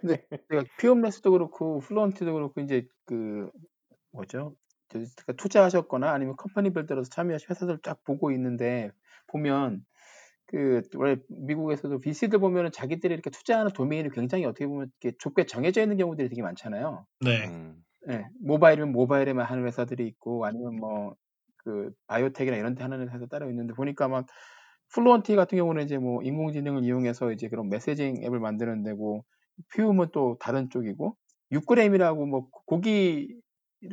근데 0.00 0.26
내가 0.48 0.64
피움레스도 0.78 1.30
그렇고 1.32 1.80
플루언티도 1.80 2.32
그렇고 2.34 2.60
이제 2.60 2.86
그 3.06 3.50
뭐죠? 4.12 4.56
저- 4.88 4.98
그러니까 4.98 5.32
투자하셨거나 5.36 6.12
아니면 6.12 6.36
company 6.36 6.72
builder로서 6.72 7.10
참여하신 7.10 7.48
회사들 7.50 7.78
쫙 7.82 8.02
보고 8.04 8.30
있는데 8.32 8.90
보면 9.28 9.84
그 10.46 10.82
원래 10.96 11.16
미국에서도 11.28 11.98
VC들 12.00 12.38
보면은 12.38 12.70
자기들이 12.72 13.14
이렇게 13.14 13.30
투자하는 13.30 13.72
도메인이 13.72 14.10
굉장히 14.10 14.44
어떻게 14.44 14.66
보면 14.66 14.92
이렇게 15.02 15.16
좁게 15.18 15.46
정해져 15.46 15.82
있는 15.82 15.96
경우들이 15.96 16.28
되게 16.28 16.42
많잖아요. 16.42 17.06
네. 17.20 17.46
음, 17.46 17.84
예, 18.10 18.26
모바일은 18.40 18.92
모바일에만 18.92 19.46
하는 19.46 19.66
회사들이 19.66 20.06
있고 20.06 20.44
아니면 20.46 20.76
뭐 20.76 21.16
그 21.64 21.90
biotech이나 22.06 22.56
이런 22.56 22.74
데 22.74 22.82
하는 22.82 23.08
회사 23.08 23.26
따로 23.26 23.48
있는데 23.50 23.72
보니까 23.74 24.06
막 24.08 24.26
플루언티 24.92 25.34
같은 25.34 25.56
경우는 25.58 25.82
이제 25.84 25.98
뭐 25.98 26.22
인공지능을 26.22 26.84
이용해서 26.84 27.32
이제 27.32 27.48
그런 27.48 27.68
messaging 27.70 28.22
앱을 28.22 28.38
만드는 28.38 28.82
데고 28.84 29.24
피움은 29.74 30.08
또 30.12 30.36
다른 30.40 30.70
쪽이고 30.70 31.16
6g이라고 31.52 32.26
뭐 32.26 32.48
고기 32.66 33.28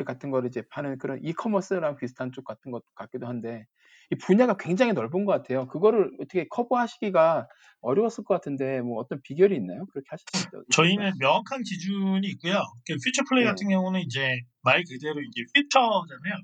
같은 0.05 0.31
거를 0.31 0.49
이제 0.49 0.63
파는 0.69 0.97
그런 0.97 1.19
이커머스랑 1.23 1.97
비슷한 1.97 2.31
쪽 2.31 2.45
같은 2.45 2.71
것 2.71 2.83
같기도 2.95 3.27
한데 3.27 3.65
이 4.11 4.15
분야가 4.15 4.57
굉장히 4.57 4.93
넓은 4.93 5.25
것 5.25 5.31
같아요. 5.31 5.67
그거를 5.67 6.11
어떻게 6.19 6.45
커버하시기가 6.49 7.47
어려웠을 7.81 8.23
것 8.23 8.33
같은데 8.33 8.81
뭐 8.81 8.99
어떤 8.99 9.21
비결이 9.21 9.55
있나요? 9.55 9.85
그렇게 9.87 10.07
하시는 10.09 10.65
저희는 10.71 11.13
명확한 11.19 11.63
기준이 11.63 12.27
있고요. 12.27 12.61
그 12.85 12.95
퓨처 13.03 13.23
플레이 13.27 13.45
네. 13.45 13.49
같은 13.49 13.69
경우는 13.69 14.01
이제 14.01 14.39
말 14.63 14.83
그대로 14.83 15.21
이제 15.21 15.43
퓨처잖아요. 15.53 16.35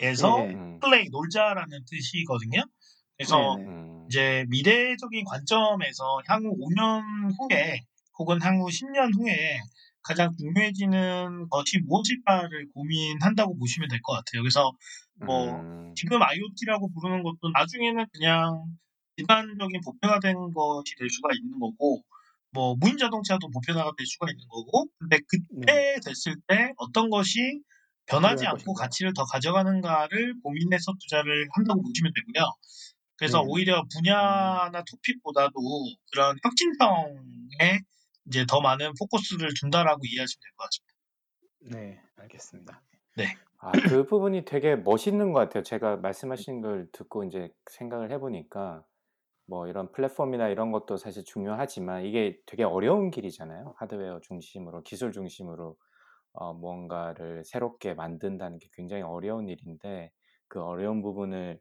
미래에서 0.00 0.36
네. 0.38 0.54
음. 0.54 0.80
플레이 0.80 1.08
놀자라는 1.10 1.84
뜻이거든요. 1.90 2.62
그래서 3.16 3.56
네네. 3.56 3.68
음. 3.68 4.06
이제 4.08 4.44
미래적인 4.48 5.24
관점에서 5.24 6.20
향후 6.28 6.56
5년 6.56 7.02
후에 7.38 7.80
혹은 8.18 8.40
향후 8.42 8.70
10년 8.70 9.14
후에 9.16 9.58
가장 10.02 10.30
중요해지는 10.36 11.48
것이 11.48 11.78
무엇일까를 11.80 12.68
고민한다고 12.74 13.56
보시면 13.58 13.88
될 13.88 14.00
것 14.02 14.12
같아요. 14.14 14.42
그래서 14.42 14.72
뭐 15.26 15.60
음. 15.60 15.94
지금 15.96 16.20
IoT라고 16.22 16.90
부르는 16.92 17.22
것도 17.22 17.50
나중에는 17.54 18.06
그냥 18.12 18.66
일반적인 19.16 19.80
보편화 19.84 20.20
된 20.20 20.34
것이 20.52 20.94
될 20.98 21.08
수가 21.08 21.30
있는 21.34 21.58
거고 21.58 22.02
뭐 22.52 22.76
무인 22.76 22.98
자동차도 22.98 23.48
보편화가 23.50 23.92
될 23.96 24.06
수가 24.06 24.26
있는 24.30 24.46
거고 24.48 24.86
근데 24.98 25.18
그때 25.28 25.96
됐을 26.04 26.36
때 26.46 26.72
어떤 26.76 27.10
것이 27.10 27.62
변하지 28.06 28.46
않고 28.46 28.74
것인가. 28.74 28.82
가치를 28.82 29.12
더 29.14 29.24
가져가는가를 29.24 30.34
고민해서 30.42 30.92
투자를 31.00 31.48
한다고 31.54 31.82
보시면 31.82 32.12
되고요. 32.14 32.46
그래서 33.16 33.38
네. 33.38 33.44
오히려 33.48 33.82
분야나 33.92 34.82
토픽보다도 34.84 35.52
그런 36.12 36.36
혁신성에 36.42 37.80
이제 38.26 38.44
더 38.46 38.60
많은 38.60 38.92
포커스를 38.98 39.50
둔다라고 39.60 40.00
이해하시면 40.04 40.40
될 40.42 40.50
것 40.56 40.64
같습니다. 40.64 40.94
네, 41.60 42.00
알겠습니다. 42.16 42.82
아, 43.58 43.80
그 43.80 44.04
부분이 44.06 44.44
되게 44.44 44.76
멋있는 44.76 45.32
것 45.32 45.38
같아요. 45.40 45.62
제가 45.62 45.96
말씀하신 45.96 46.60
걸 46.60 46.88
듣고 46.92 47.24
이제 47.24 47.50
생각을 47.70 48.10
해보니까 48.12 48.84
뭐 49.46 49.68
이런 49.68 49.92
플랫폼이나 49.92 50.48
이런 50.48 50.72
것도 50.72 50.96
사실 50.96 51.24
중요하지만 51.24 52.04
이게 52.04 52.40
되게 52.46 52.64
어려운 52.64 53.10
길이잖아요. 53.10 53.74
하드웨어 53.78 54.20
중심으로, 54.22 54.82
기술 54.84 55.12
중심으로 55.12 55.76
어, 56.34 56.54
뭔가를 56.54 57.44
새롭게 57.44 57.94
만든다는 57.94 58.58
게 58.58 58.68
굉장히 58.74 59.02
어려운 59.02 59.48
일인데 59.48 60.12
그 60.48 60.62
어려운 60.62 61.02
부분을 61.02 61.60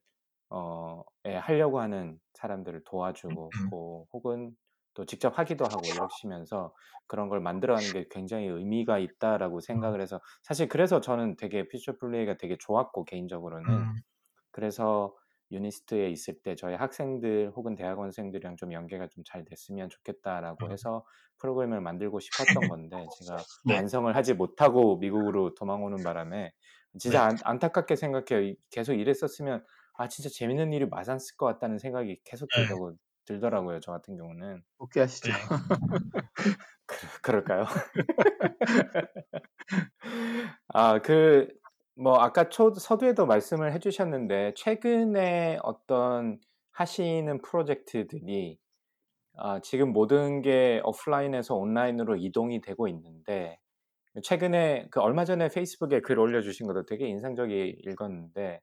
어, 0.49 1.03
에 1.25 1.35
하려고 1.35 1.79
하는 1.81 2.19
사람들을 2.35 2.83
도와주고 2.85 3.51
음. 3.55 3.69
고 3.69 4.07
혹은 4.13 4.55
또 4.93 5.05
직접 5.05 5.37
하기도 5.39 5.67
하고 5.67 5.91
이러시면서 5.91 6.73
그런 7.07 7.29
걸 7.29 7.41
만들어가는 7.41 7.91
게 7.91 8.07
굉장히 8.09 8.47
의미가 8.47 8.99
있다라고 8.99 9.59
생각을 9.59 10.01
해서 10.01 10.21
사실 10.43 10.67
그래서 10.69 11.01
저는 11.01 11.35
되게 11.37 11.67
퓨처 11.67 11.97
플레이가 11.97 12.37
되게 12.37 12.57
좋았고 12.59 13.05
개인적으로는 13.05 13.87
음, 13.87 14.03
그래서 14.51 15.15
유니스트에 15.51 16.09
있을 16.09 16.41
때 16.41 16.55
저희 16.55 16.75
학생들 16.75 17.51
혹은 17.55 17.75
대학원생들이랑 17.75 18.55
좀 18.57 18.73
연계가 18.73 19.07
좀 19.09 19.23
잘 19.25 19.45
됐으면 19.45 19.89
좋겠다라고 19.89 20.71
음. 20.71 20.71
해서 20.71 21.05
프로그램을 21.39 21.81
만들고 21.81 22.19
싶었던 22.19 22.67
건데 22.67 23.09
제가 23.11 23.45
네. 23.63 23.75
완성을 23.75 24.13
하지 24.15 24.33
못하고 24.33 24.97
미국으로 24.97 25.53
도망오는 25.55 26.03
바람에 26.03 26.53
진짜 26.99 27.23
네. 27.23 27.25
안, 27.25 27.39
안타깝게 27.43 27.95
생각해요. 27.95 28.41
이- 28.47 28.57
계속 28.71 28.93
일했었으면 28.93 29.63
아 29.97 30.07
진짜 30.07 30.29
재밌는 30.29 30.73
일이 30.73 30.85
많았을 30.87 31.35
것 31.37 31.45
같다는 31.45 31.77
생각이 31.79 32.21
계속 32.25 32.51
네. 32.55 32.63
들더라고, 32.67 32.95
들더라고요. 33.25 33.79
저 33.79 33.91
같은 33.91 34.17
경우는 34.17 34.63
복귀하시죠. 34.77 35.31
네. 35.31 35.37
그, 36.85 37.21
그럴까요? 37.21 37.65
아, 40.73 40.99
그, 41.01 41.47
뭐, 41.95 42.19
아까 42.19 42.49
초, 42.49 42.73
서두에도 42.73 43.25
말씀을 43.25 43.73
해주셨는데, 43.73 44.53
최근에 44.55 45.59
어떤 45.63 46.39
하시는 46.71 47.41
프로젝트들이, 47.41 48.57
아, 49.37 49.59
지금 49.61 49.93
모든 49.93 50.41
게 50.41 50.81
오프라인에서 50.83 51.55
온라인으로 51.55 52.17
이동이 52.17 52.61
되고 52.61 52.87
있는데, 52.87 53.59
최근에, 54.23 54.87
그 54.91 55.01
얼마 55.01 55.25
전에 55.25 55.49
페이스북에 55.49 56.01
글 56.01 56.19
올려주신 56.19 56.67
것도 56.67 56.85
되게 56.85 57.07
인상적이 57.07 57.81
읽었는데, 57.85 58.61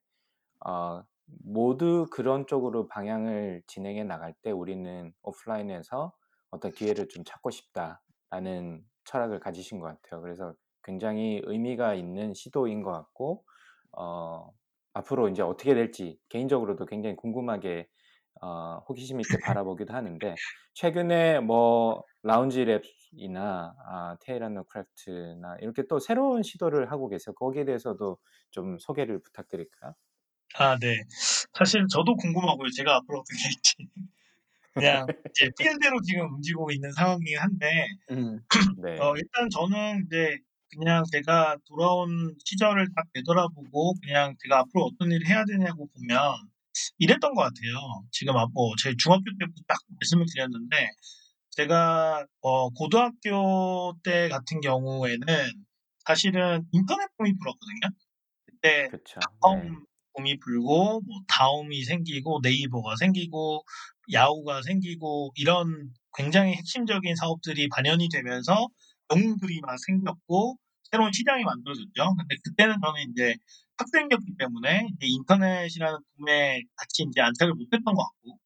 어, 0.67 1.03
모두 1.45 2.07
그런 2.11 2.47
쪽으로 2.47 2.87
방향을 2.89 3.63
진행해 3.67 4.05
나갈 4.05 4.35
때 4.43 4.51
우리는 4.51 5.13
오프라인에서 5.23 6.13
어떤 6.51 6.73
기회를 6.73 7.09
좀 7.09 7.25
찾고 7.25 7.51
싶다라는 7.51 8.85
철학을 9.05 9.41
가지신 9.41 9.79
것 9.81 9.87
같아요. 9.87 10.21
그래서 10.23 10.55
굉장히 10.83 11.41
의미가 11.45 11.95
있는 11.95 12.35
시도인 12.35 12.83
것 12.83 12.93
같고, 12.93 13.45
어, 13.93 14.51
앞으로 14.95 15.29
이제 15.29 15.43
어떻게 15.43 15.75
될지 15.75 16.19
개인적으로도 16.29 16.87
굉장히 16.87 17.17
궁금하게 17.17 17.89
어, 18.43 18.79
호기심 18.89 19.21
있게 19.21 19.39
바라보기도 19.39 19.93
하는데, 19.95 20.41
최근에 20.75 21.41
뭐 21.41 22.05
라운지 22.23 22.65
랩이나 22.65 23.75
아, 23.87 24.17
테헤란로 24.21 24.65
크래프트나 24.65 25.57
이렇게 25.61 25.83
또 25.89 25.99
새로운 25.99 26.43
시도를 26.43 26.91
하고 26.93 27.09
계세요. 27.09 27.35
거기에 27.35 27.65
대해서도 27.65 28.19
좀 28.51 28.79
소개를 28.79 29.21
부탁드릴까요? 29.23 29.95
아, 30.59 30.77
네. 30.79 30.97
사실 31.55 31.87
저도 31.91 32.17
궁금하고요. 32.17 32.71
제가 32.77 32.97
앞으로 32.97 33.21
어떻게 33.21 33.43
할지. 33.45 33.75
그냥 34.75 35.09
이제 35.31 35.51
feel대로 35.59 36.01
지금 36.03 36.35
움직이고 36.35 36.71
있는 36.73 36.93
상황이긴 36.93 37.39
한데, 37.39 37.87
음, 38.11 38.41
네. 38.83 38.99
어, 39.03 39.15
일단 39.17 39.51
저는 39.51 40.07
이제 40.07 40.39
그냥 40.73 41.05
제가 41.13 41.59
돌아온 41.69 42.37
시절을 42.45 42.89
딱 42.97 43.07
되돌아보고 43.15 43.95
그냥 44.03 44.37
제가 44.43 44.61
앞으로 44.61 44.85
어떤 44.87 45.13
일을 45.13 45.27
해야 45.29 45.45
되냐고 45.47 45.89
보면 45.89 46.19
이랬던 46.99 47.35
것 47.35 47.43
같아요. 47.43 48.05
지금 48.13 48.37
아, 48.37 48.47
뭐, 48.55 48.75
제 48.83 48.95
중학교 48.99 49.25
때부터 49.41 49.63
딱 49.69 49.79
말씀을 50.01 50.27
드렸는데, 50.33 50.89
제가 51.53 52.27
어, 52.43 52.71
고등학교 52.71 53.95
때 54.05 54.29
같은 54.31 54.61
경우에는 54.63 55.27
사실은 56.07 56.67
인터넷 56.73 57.09
불었거든요. 57.19 57.91
그때 58.47 58.89
그쵸. 58.89 59.21
네. 59.49 59.77
붐이 60.15 60.39
불고 60.41 61.01
뭐 61.01 61.21
다음이 61.29 61.85
생기고 61.85 62.41
네이버가 62.43 62.97
생기고 62.97 63.65
야후가 64.13 64.63
생기고 64.63 65.33
이런 65.37 65.93
굉장히 66.17 66.55
핵심적인 66.55 67.15
사업들이 67.17 67.69
반영이 67.69 68.09
되면서 68.09 68.69
영웅들이 69.13 69.61
막 69.63 69.77
생겼고 69.79 70.57
새로운 70.91 71.13
시장이 71.13 71.45
만들어졌죠. 71.45 72.15
근데 72.19 72.37
그때는 72.45 72.77
저는 72.83 73.11
이제 73.13 73.35
학생이었기 73.79 74.37
때문에 74.39 74.89
이제 74.97 75.07
인터넷이라는 75.07 75.99
붐에 76.19 76.63
같이 76.77 77.05
이제 77.09 77.21
안착을 77.21 77.55
못했던 77.55 77.95
것 77.95 78.03
같고 78.03 78.39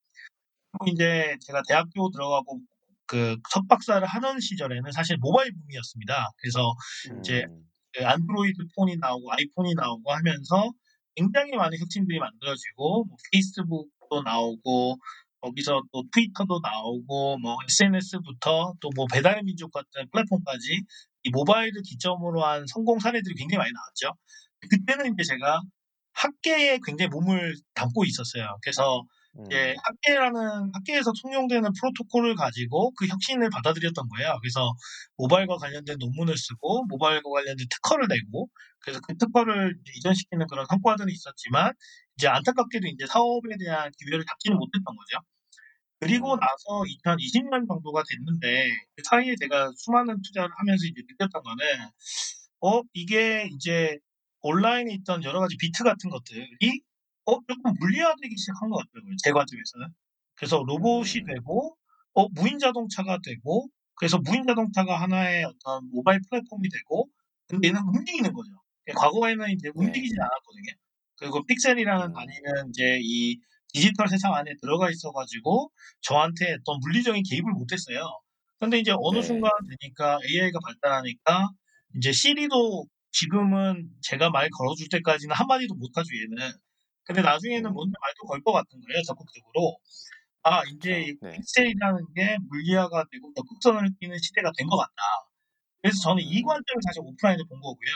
그리고 0.73 0.93
이제 0.95 1.37
제가 1.47 1.63
대학교 1.69 2.11
들어가고 2.11 2.61
그 3.07 3.37
석박사를 3.53 4.07
하던 4.07 4.41
시절에는 4.41 4.93
사실 4.93 5.17
모바일 5.19 5.53
붐이었습니다. 5.53 6.31
그래서 6.39 6.75
이제 7.19 7.45
음, 7.49 7.65
그 7.93 8.07
안드로이드 8.07 8.59
폰이 8.77 8.97
나오고 8.97 9.33
아이폰이 9.33 9.75
나오고 9.75 10.13
하면서 10.13 10.73
굉장히 11.17 11.53
많은 11.57 11.79
혁신들이 11.79 12.19
만들어지고 12.19 13.05
뭐 13.05 13.17
페이스북도 13.33 14.23
나오고 14.25 14.97
거기서 15.41 15.83
또 15.93 16.05
트위터도 16.13 16.61
나오고 16.63 17.39
뭐 17.39 17.57
SNS부터 17.69 18.75
또 18.81 18.91
뭐 18.97 19.07
배달의 19.13 19.43
민족 19.45 19.73
같은 19.73 20.09
플랫폼까지 20.13 20.83
이 21.25 21.31
모바일을 21.31 21.83
기점으로 21.85 22.45
한 22.45 22.67
성공 22.67 22.99
사례들이 22.99 23.35
굉장히 23.37 23.59
많이 23.59 23.73
나왔죠. 23.73 24.17
그때는 24.71 25.13
이제 25.15 25.25
제가 25.25 25.61
학계에 26.15 26.79
굉장히 26.85 27.09
몸을 27.11 27.55
담고 27.75 28.05
있었어요. 28.05 28.57
그래서 28.63 29.05
이제 29.41 29.73
음, 29.73 29.77
학계라는 29.83 30.71
학계에서 30.73 31.13
통용되는 31.23 31.71
프로토콜을 31.81 32.37
가지고 32.37 32.93
그 32.97 33.07
혁신을 33.07 33.51
받아들였던 33.51 34.09
거예요. 34.09 34.39
그래서 34.41 34.75
모바일과 35.17 35.57
관련된 35.57 35.97
논문을 35.99 36.37
쓰고 36.37 36.87
모바일과 36.87 37.29
관련된 37.31 37.67
특허를 37.71 38.07
내고 38.09 38.49
그래서 38.81 39.01
그 39.07 39.17
특허를 39.17 39.77
이전시키는 39.97 40.47
그런 40.47 40.67
성과들이 40.69 41.13
있었지만 41.13 41.73
이제 42.17 42.29
안타깝게도 42.29 42.87
이제 42.89 43.07
사업에 43.07 43.57
대한 43.59 43.91
기회를 43.99 44.25
잡지는 44.27 44.57
못했던 44.57 44.85
거죠. 44.85 45.19
그리고 46.01 46.35
음, 46.35 46.41
나서 46.41 46.85
2020년 46.87 47.67
정도가 47.67 48.03
됐는데 48.09 48.69
그 48.97 49.03
사이에 49.05 49.35
제가 49.41 49.73
수많은 49.77 50.21
투자를 50.23 50.51
하면서 50.57 50.87
이제 50.87 51.03
느꼈던 51.09 51.43
거는 51.43 51.65
어 52.61 52.83
이게 52.93 53.49
이제 53.55 53.97
온라인에 54.43 54.93
있던 54.95 55.25
여러 55.25 55.41
가지 55.41 55.57
비트 55.59 55.83
같은 55.85 56.11
것들이 56.11 56.81
어 57.27 57.35
조금 57.49 57.75
물리화되기 57.81 58.37
시작한 58.37 58.69
것 58.71 58.79
같더라고요. 58.79 59.15
제 59.23 59.33
관점에서는. 59.33 59.89
그래서 60.37 60.63
로봇이 60.67 61.23
음, 61.23 61.27
되고 61.27 61.77
어 62.15 62.29
무인 62.31 62.59
자동차가 62.59 63.19
되고 63.25 63.69
그래서 63.97 64.19
무인 64.19 64.45
자동차가 64.47 65.01
하나의 65.01 65.45
어떤 65.45 65.91
모바일 65.91 66.21
플랫폼이 66.29 66.69
되고 66.69 67.09
근데 67.49 67.69
얘는 67.69 67.81
움직이는 67.83 68.33
거죠. 68.33 68.51
과거에는 68.97 69.51
이제 69.51 69.71
네. 69.75 69.75
움직이진 69.75 70.21
않았거든요. 70.21 70.73
그리고 71.17 71.45
픽셀이라는 71.47 72.07
음, 72.07 72.13
단위는 72.13 72.71
이제 72.71 72.99
이 73.03 73.39
디지털 73.73 74.09
세상 74.09 74.35
안에 74.35 74.53
들어가 74.61 74.91
있어가지고 74.91 75.71
저한테 76.03 76.55
어떤 76.55 76.79
물리적인 76.81 77.23
개입을 77.29 77.53
못했어요. 77.53 78.05
근데 78.61 78.79
이제 78.79 78.93
어느 78.97 79.19
네. 79.19 79.27
순간 79.27 79.51
되니까 79.81 80.19
AI가 80.29 80.59
발달하니까 80.65 81.49
이제 81.97 82.13
시리도 82.13 82.87
지금은 83.13 83.89
제가 84.03 84.31
말 84.31 84.49
걸어줄 84.51 84.89
때까지는 84.91 85.35
한마디도 85.37 85.75
못하죠, 85.75 86.09
얘는. 86.17 86.53
근데 87.05 87.23
나중에는 87.23 87.71
음. 87.71 87.75
뭔지 87.75 87.95
말도 88.01 88.27
걸 88.27 88.41
것 88.43 88.53
같은 88.53 88.81
거예요, 88.81 89.03
적극적으로. 89.03 89.79
아, 90.45 90.63
이제 90.75 91.03
이 91.03 91.15
그쵸. 91.15 91.19
네. 91.21 91.37
픽셀이라는 91.37 92.15
게 92.17 92.39
물리화가 92.51 93.07
되고 93.13 93.33
적극선을 93.37 93.91
띠는 94.01 94.19
시대가 94.19 94.53
된 94.59 94.69
것 94.69 94.77
같다. 94.79 94.93
그래서 95.83 95.99
저는 96.03 96.23
이 96.25 96.43
음. 96.43 96.45
관점을 96.45 96.81
사실 96.87 97.03
오프라인에 97.05 97.43
본 97.49 97.61
거고요. 97.61 97.93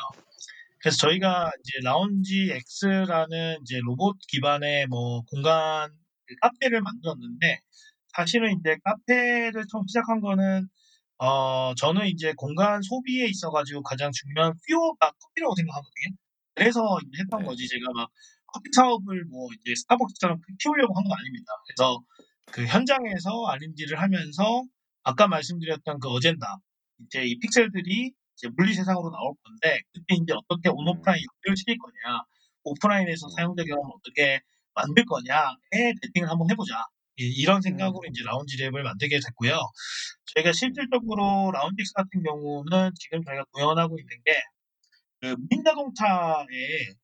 그래서 0.81 0.97
저희가 0.99 1.51
이제 1.61 1.81
라운지 1.83 2.53
X라는 2.53 3.59
이제 3.63 3.81
로봇 3.83 4.17
기반의 4.29 4.87
뭐 4.89 5.23
공간 5.25 5.91
그 6.27 6.35
카페를 6.43 6.83
만들었는데 6.83 7.61
사실은 8.17 8.59
이제 8.61 8.77
카페를 8.85 9.65
처음 9.71 9.87
시작한 9.89 10.21
거는 10.21 10.69
어 11.19 11.75
저는 11.77 12.07
이제 12.09 12.33
공간 12.37 12.83
소비에 12.83 13.27
있어가지고 13.27 13.83
가장 13.83 14.11
중요한 14.13 14.55
퓨어가 14.69 15.13
커피라고 15.13 15.55
생각하거든요. 15.57 16.17
그래서 16.55 16.81
했던 17.21 17.43
네. 17.43 17.45
거지 17.45 17.69
제가 17.69 17.87
막 17.95 18.11
커피 18.53 18.71
사업을 18.75 19.25
뭐 19.27 19.49
이제 19.61 19.75
스타벅스처럼 19.75 20.41
키우려고 20.61 20.95
한 20.97 21.05
건 21.05 21.13
아닙니다. 21.19 21.47
그래서 21.67 22.01
그 22.53 22.67
현장에서 22.67 23.47
R&D를 23.49 24.01
하면서 24.01 24.63
아까 25.03 25.29
말씀드렸던 25.29 26.01
그 26.01 26.09
어젠다 26.09 26.59
이제 27.07 27.25
이 27.25 27.39
픽셀들이 27.39 28.13
이제 28.37 28.49
물리 28.57 28.75
세상으로 28.75 29.11
나올 29.11 29.35
건데 29.43 29.81
그때 29.93 30.15
이제 30.15 30.33
어떻게 30.33 30.69
음. 30.71 30.75
온오프라인 30.77 31.23
연결을 31.23 31.57
시킬 31.57 31.77
거냐, 31.79 32.23
오프라인에서 32.65 33.27
음. 33.27 33.31
사용자 33.37 33.65
경험을 33.65 33.91
어떻게 33.97 34.41
만들 34.75 35.05
거냐에 35.05 35.93
베팅을 36.03 36.29
한번 36.31 36.51
해보자. 36.51 36.85
이, 37.21 37.45
런 37.47 37.61
생각으로 37.61 38.01
음. 38.07 38.11
이제 38.11 38.23
라운지 38.25 38.57
랩을 38.59 38.83
만들게 38.83 39.19
됐고요. 39.19 39.59
저희가 40.35 40.51
음. 40.51 40.53
실질적으로 40.53 41.51
라운지 41.53 41.83
X 41.83 41.93
같은 41.95 42.23
경우는 42.23 42.93
지금 43.01 43.25
저희가 43.25 43.45
구현하고 43.53 43.99
있는 43.99 44.17
게그 44.25 45.37
무인 45.51 45.65
자동차의 45.65 46.95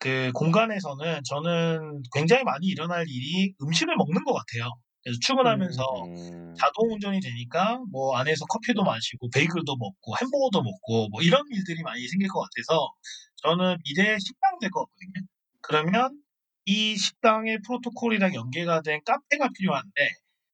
그 0.00 0.32
공간에서는 0.34 1.20
저는 1.28 2.02
굉장히 2.14 2.44
많이 2.44 2.66
일어날 2.68 3.06
일이 3.08 3.54
음식을 3.62 3.96
먹는 3.96 4.24
것 4.24 4.32
같아요. 4.34 4.70
그래서 5.04 5.18
출근하면서 5.22 5.82
음. 6.06 6.54
자동 6.58 6.92
운전이 6.94 7.20
되니까 7.20 7.80
뭐 7.92 8.16
안에서 8.16 8.44
커피도 8.46 8.82
마시고 8.84 9.30
베이글도 9.34 9.76
먹고 9.76 10.14
햄버거도 10.20 10.62
먹고 10.62 11.08
뭐 11.10 11.22
이런 11.22 11.44
일들이 11.52 11.82
많이 11.82 12.06
생길 12.08 12.28
것 12.28 12.40
같아서 12.40 12.92
저는 13.42 13.76
미래의 13.84 14.18
식당 14.20 14.58
될 14.60 14.70
것 14.70 14.86
같거든요. 14.86 15.26
그러면 15.62 16.22
이 16.66 16.96
식당의 16.96 17.60
프로토콜이랑 17.66 18.34
연계가 18.34 18.82
된 18.82 19.00
카페가 19.04 19.50
필요한데 19.58 20.08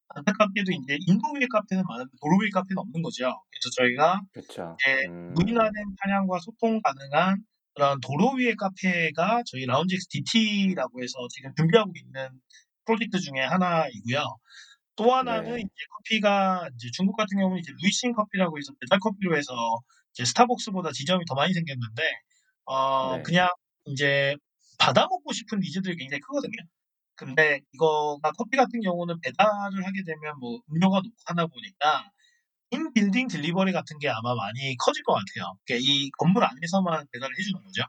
안타깝게도 0.08 0.72
이제 0.72 0.98
인도 1.06 1.32
위의 1.34 1.48
카페는 1.48 1.84
많은데 1.88 2.10
도로 2.22 2.38
위의 2.40 2.50
카페는 2.50 2.78
없는 2.78 3.02
거죠. 3.02 3.24
그래서 3.50 3.70
저희가 3.76 4.20
그쵸. 4.32 4.80
이제 4.80 5.06
음. 5.08 5.34
무인화된 5.34 5.72
차량과 6.02 6.38
소통 6.40 6.80
가능한 6.82 7.44
그런 7.76 8.00
도로 8.00 8.32
위의 8.32 8.56
카페가 8.56 9.42
저희 9.46 9.66
라운지 9.66 9.96
X 9.96 10.08
DT라고 10.08 11.02
해서 11.02 11.18
지금 11.30 11.52
준비하고 11.54 11.92
있는 11.94 12.30
프로젝트 12.86 13.20
중에 13.20 13.40
하나이고요. 13.40 14.24
또 14.96 15.14
하나는 15.14 15.56
네. 15.56 15.60
이제 15.60 15.84
커피가 15.98 16.70
이제 16.74 16.88
중국 16.94 17.16
같은 17.16 17.36
경우는 17.38 17.58
이제 17.60 17.70
루이싱 17.82 18.14
커피라고 18.14 18.56
해서 18.56 18.72
배달 18.80 18.98
커피로 18.98 19.36
해서 19.36 19.52
이제 20.14 20.24
스타벅스보다 20.24 20.90
지점이 20.92 21.26
더 21.26 21.34
많이 21.34 21.52
생겼는데 21.52 22.02
어 22.64 23.16
네. 23.18 23.22
그냥 23.22 23.48
이제 23.84 24.34
받아 24.78 25.02
먹고 25.02 25.34
싶은 25.34 25.60
needs들이 25.60 25.96
굉장히 25.96 26.20
크거든요. 26.20 26.56
근데 27.14 27.60
이거가 27.74 28.32
커피 28.32 28.56
같은 28.56 28.80
경우는 28.80 29.20
배달을 29.20 29.84
하게 29.84 30.02
되면 30.02 30.38
뭐 30.40 30.60
음료가 30.70 30.96
녹고 30.96 31.16
하다 31.26 31.46
보니까 31.46 32.10
in-building 32.70 33.28
delivery 33.28 33.72
같은 33.72 33.98
게 33.98 34.08
아마 34.08 34.34
많이 34.34 34.76
커질 34.78 35.02
것 35.04 35.14
같아요. 35.14 35.56
그러니까 35.66 35.86
이 35.88 36.10
건물 36.18 36.44
안에서만 36.44 37.06
배달을 37.12 37.34
해주는 37.38 37.62
거죠. 37.62 37.82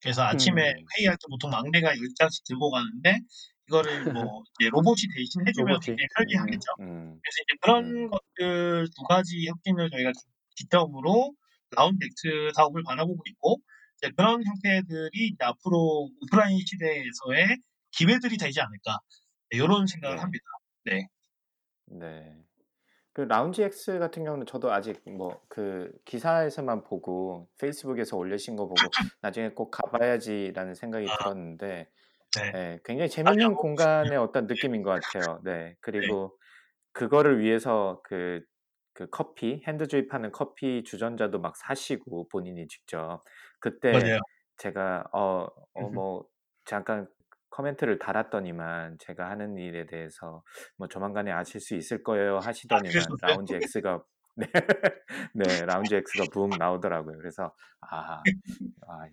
그래서 0.00 0.22
아침에 0.22 0.70
음. 0.70 0.84
회의할 0.98 1.16
때 1.16 1.26
보통 1.28 1.50
막내가 1.50 1.92
10잔씩 1.94 2.44
들고 2.46 2.70
가는데 2.70 3.18
이거를 3.68 3.90
뭐 4.28 4.42
이제 4.60 4.70
로봇이 4.70 5.02
대신 5.16 5.46
해주면 5.46 5.74
로봇이. 5.74 5.96
굉장히 5.96 6.04
음. 6.04 6.14
편리하겠죠. 6.16 6.66
음. 6.80 7.18
그래서 7.20 7.36
이제 7.42 7.56
그런 7.60 7.84
음. 7.86 8.10
것들 8.10 8.86
두 8.96 9.02
가지 9.04 9.46
혁신을 9.46 9.90
저희가 9.90 10.12
기- 10.12 10.18
기점으로 10.56 11.34
라운드 11.72 12.04
X 12.04 12.52
사업을 12.56 12.82
바라보고 12.84 13.22
있고 13.26 13.60
이제 13.98 14.10
그런 14.16 14.42
형태들이 14.44 15.10
이제 15.28 15.36
앞으로 15.44 16.08
오프라인 16.22 16.58
시대에서의 16.64 17.58
기회들이 17.92 18.36
되지 18.38 18.60
않을까 18.60 18.98
이런 19.50 19.86
생각을 19.86 20.16
네. 20.16 20.20
합니다. 20.22 20.44
네. 20.84 21.06
네. 21.86 22.36
그 23.12 23.22
라운지 23.22 23.62
X 23.64 23.98
같은 23.98 24.24
경우는 24.24 24.46
저도 24.46 24.72
아직 24.72 25.02
뭐 25.10 25.42
그 25.48 25.92
기사에서만 26.04 26.84
보고 26.84 27.48
페이스북에서 27.58 28.16
올리신 28.16 28.56
거 28.56 28.68
보고 28.68 28.94
나중에 29.20 29.50
꼭 29.50 29.70
가봐야지라는 29.70 30.74
생각이 30.74 31.10
아, 31.10 31.16
들었는데 31.18 31.90
네. 32.34 32.54
예, 32.54 32.80
굉장히 32.84 33.08
아직 33.24 33.40
재밌는 33.40 33.56
싶네요. 33.56 33.56
공간의 33.56 34.18
어떤 34.18 34.46
네. 34.48 34.48
느낌인 34.48 34.82
것 34.82 34.90
같아요. 34.90 35.40
네. 35.44 35.76
네. 36.00 36.14
그리고 36.14 36.38
그거를 36.92 37.40
위해서 37.40 38.02
그, 38.04 38.42
그 38.94 39.08
커피, 39.10 39.62
hand 39.66 39.86
drip하는 39.88 40.32
커피 40.32 40.84
주전자도 40.84 41.40
막 41.40 41.56
사시고 41.56 42.28
본인이 42.28 42.66
직접. 42.68 43.24
그때 43.60 44.12
맞아요. 44.12 44.20
제가 44.58 45.04
어, 45.12 45.48
어, 45.74 45.90
음흠. 45.90 45.90
뭐 45.90 46.26
잠깐 46.64 47.08
코멘트를 47.50 47.98
달았더니만 47.98 48.96
제가 48.98 49.28
하는 49.28 49.56
일에 49.58 49.86
대해서 49.86 50.42
뭐 50.76 50.88
조만간에 50.88 51.32
아실 51.32 51.60
수 51.60 51.74
있을 51.74 52.02
거예요 52.02 52.36
아, 52.36 52.40
하시더니만 52.40 52.92
그랬었어요? 52.92 53.16
라운지 53.20 53.56
X가 53.56 54.02
네, 54.36 54.46
네, 55.34 55.66
라운지 55.66 55.96
X가 55.96 56.26
붐 56.32 56.50
나오더라고요. 56.56 57.16
그래서 57.18 57.52
아, 57.80 58.22
아, 58.88 59.06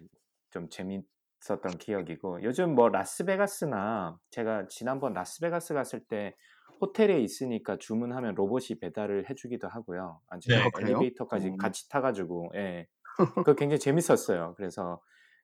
좀 0.51 0.69
재밌었던 0.69 1.77
기억이고 1.79 2.43
요즘 2.43 2.75
뭐 2.75 2.89
라스베가스나 2.89 4.17
제가 4.29 4.67
지난번 4.69 5.13
라스베가스 5.13 5.73
갔을 5.73 6.01
때 6.05 6.35
호텔에 6.79 7.19
있으니까 7.21 7.77
주문하면 7.77 8.35
로봇이 8.35 8.79
배달을 8.79 9.29
해주기도 9.29 9.67
하고요. 9.67 10.21
아, 10.29 10.39
제가 10.39 10.63
네. 10.63 10.81
엘리베이터까지 10.81 11.49
어. 11.49 11.57
같이 11.57 11.89
타가지고 11.89 12.51
예, 12.55 12.87
그거 13.43 13.55
굉장히 13.55 13.79
재밌었어요. 13.79 14.53
그래서 14.55 15.01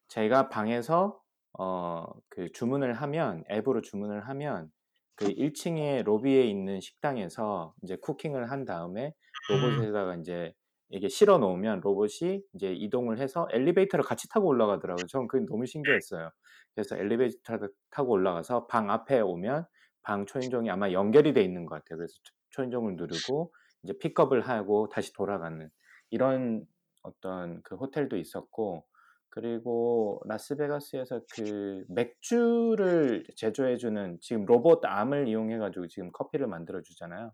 제가 0.08 0.50
방에서 0.50 1.20
어, 1.60 2.06
그 2.30 2.52
주문을 2.52 2.94
하면 2.94 3.44
앱으로 3.52 3.82
주문을 3.82 4.28
하면 4.30 4.72
그 5.16 5.28
1층에 5.30 6.04
로비에 6.04 6.44
있는 6.46 6.80
식당에서 6.82 7.74
이제 7.84 7.96
쿠킹을 7.98 8.50
한 8.52 8.66
다음에 8.66 9.08
음, 9.08 9.14
로봇에다가 9.48 10.16
이제 10.16 10.54
이게 10.90 11.08
실어 11.10 11.38
놓으면 11.38 11.82
로봇이 11.82 12.42
이제 12.54 12.74
이동을 12.74 13.20
해서 13.20 13.48
엘리베이터를 13.52 14.04
같이 14.06 14.28
타고 14.30 14.48
올라가더라고요. 14.48 15.08
저는 15.08 15.28
그게 15.28 15.46
너무 15.46 15.66
신기했어요. 15.66 16.32
그래서 16.76 16.98
엘리베이터 16.98 17.60
타고 17.92 18.12
올라가서 18.12 18.68
방 18.68 18.90
앞에 18.92 19.20
오면 19.22 19.66
방 20.02 20.26
초인종이 20.26 20.70
아마 20.70 20.92
연결이 20.92 21.34
돼 21.34 21.42
있는 21.44 21.66
것 21.66 21.76
같아요. 21.76 21.98
그래서 21.98 22.14
초- 22.24 22.34
초인종을 22.52 22.96
누르고 22.96 23.54
이제 23.84 23.94
픽업을 24.00 24.42
하고 24.42 24.90
다시 24.90 25.14
돌아가는 25.14 25.70
이런 26.10 26.66
어떤 27.02 27.62
그 27.64 27.76
호텔도 27.76 28.18
있었고 28.18 28.86
그리고 29.34 30.22
라스베가스에서 30.28 31.22
그 31.36 31.86
맥주를 31.90 33.26
제조해주는 33.36 34.20
지금 34.22 34.46
로봇 34.46 34.86
암을 34.86 35.28
이용해가지고 35.28 35.88
지금 35.88 36.12
커피를 36.12 36.46
만들어주잖아요. 36.46 37.32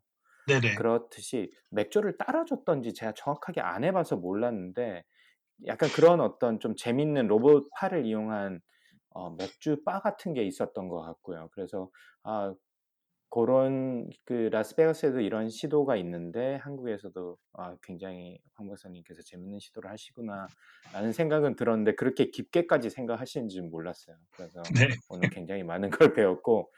네네. 0.48 0.78
그렇듯이 0.78 1.52
맥주를 1.72 2.18
따라줬던지 2.18 2.94
제가 2.94 3.14
정확하게 3.16 3.62
안 3.62 3.84
해봐서 3.84 4.18
몰랐는데 4.18 5.04
약간 5.68 5.90
그런 5.92 6.22
어떤 6.22 6.60
좀 6.60 6.76
재밌는 6.76 7.28
로봇 7.28 7.70
팔을 7.78 8.06
이용한 8.06 8.62
어, 9.12 9.32
맥주 9.32 9.84
바 9.86 10.02
같은 10.02 10.34
게 10.34 10.44
있었던 10.44 10.88
것 10.90 11.02
같고요. 11.02 11.50
그래서 11.54 11.90
아 12.24 12.54
그런 13.30 14.10
그 14.26 14.50
라스베가스에도 14.52 15.20
이런 15.20 15.50
시도가 15.50 15.96
있는데 15.98 16.56
한국에서도 16.56 17.38
아, 17.54 17.76
굉장히 17.84 18.40
황 18.56 18.68
박사님께서 18.68 19.22
재밌는 19.24 19.60
시도를 19.60 19.90
하시구나라는 19.92 21.12
생각은 21.14 21.56
들었는데 21.56 21.96
그렇게 21.96 22.32
깊게까지 22.32 22.90
생각하시는지는 22.90 23.70
몰랐어요. 23.70 24.16
그래서 24.32 24.64
네. 24.76 24.88
오늘 25.10 25.30
굉장히 25.30 25.64
많은 25.64 25.90
걸 25.92 26.14
배웠고 26.14 26.72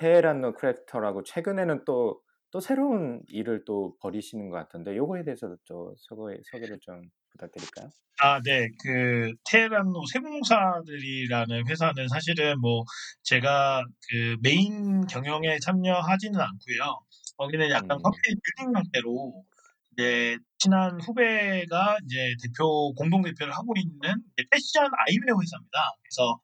테헤란로 0.00 0.54
크래프트라고 0.54 1.22
최근에는 1.22 1.84
또, 1.84 2.20
또 2.50 2.58
새로운 2.58 3.22
일을 3.28 3.64
또 3.66 3.94
벌이시는 4.00 4.48
것 4.48 4.56
같은데 4.56 4.96
요거에 4.96 5.24
대해서도 5.24 5.58
좀 5.64 5.94
소개, 5.96 6.38
소개를 6.42 6.80
좀 6.80 7.02
부탁드릴까요? 7.40 7.90
아, 8.22 8.38
네. 8.44 8.68
그 8.82 9.32
테헤란로 9.50 10.04
세무사들이라는 10.12 11.66
회사는 11.68 12.08
사실은 12.08 12.60
뭐 12.60 12.84
제가 13.22 13.82
그 14.10 14.36
메인 14.42 15.06
경영에 15.06 15.58
참여하지는 15.58 16.38
않고요. 16.38 17.00
거기는 17.38 17.70
약간 17.70 17.96
음, 17.96 18.02
company 18.02 18.18
building 18.56 18.74
형태로 18.76 19.44
이제 19.92 20.36
친한 20.58 21.00
후배가 21.00 21.98
이제 22.04 22.34
대표 22.42 22.92
공동 22.94 23.22
대표를 23.22 23.54
하고 23.54 23.72
있는 23.76 24.22
패션 24.50 24.84
아이웨어 25.06 25.36
회사입니다. 25.40 25.78
그래서 26.02 26.40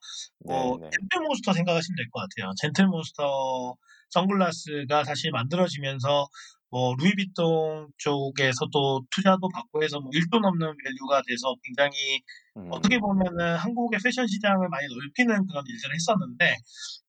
뭐 0.47 0.79
네, 0.79 0.91
네. 0.91 0.91
젠틀몬스터 0.91 1.53
생각하시면 1.53 1.97
될 1.97 2.09
것 2.11 2.21
같아요. 2.21 2.53
젠틀몬스터 2.61 3.75
선글라스가 4.11 5.05
사실 5.05 5.31
만들어지면서 5.33 6.27
뭐 6.77 6.95
루이비통 6.99 7.89
쪽에서도 7.97 9.07
투자도 9.11 9.49
받고 9.49 9.83
해서 9.83 9.99
뭐 9.99 10.11
1조 10.13 10.41
넘는 10.41 10.77
value가 10.85 11.23
돼서 11.27 11.55
굉장히 11.65 12.21
어떻게 12.71 12.97
음. 12.97 13.01
보면은 13.01 13.57
한국의 13.57 13.99
패션 14.05 14.27
시장을 14.27 14.69
많이 14.69 14.87
넓히는 14.89 15.47
그런 15.47 15.65
일들을 15.67 15.95
했었는데 15.95 16.55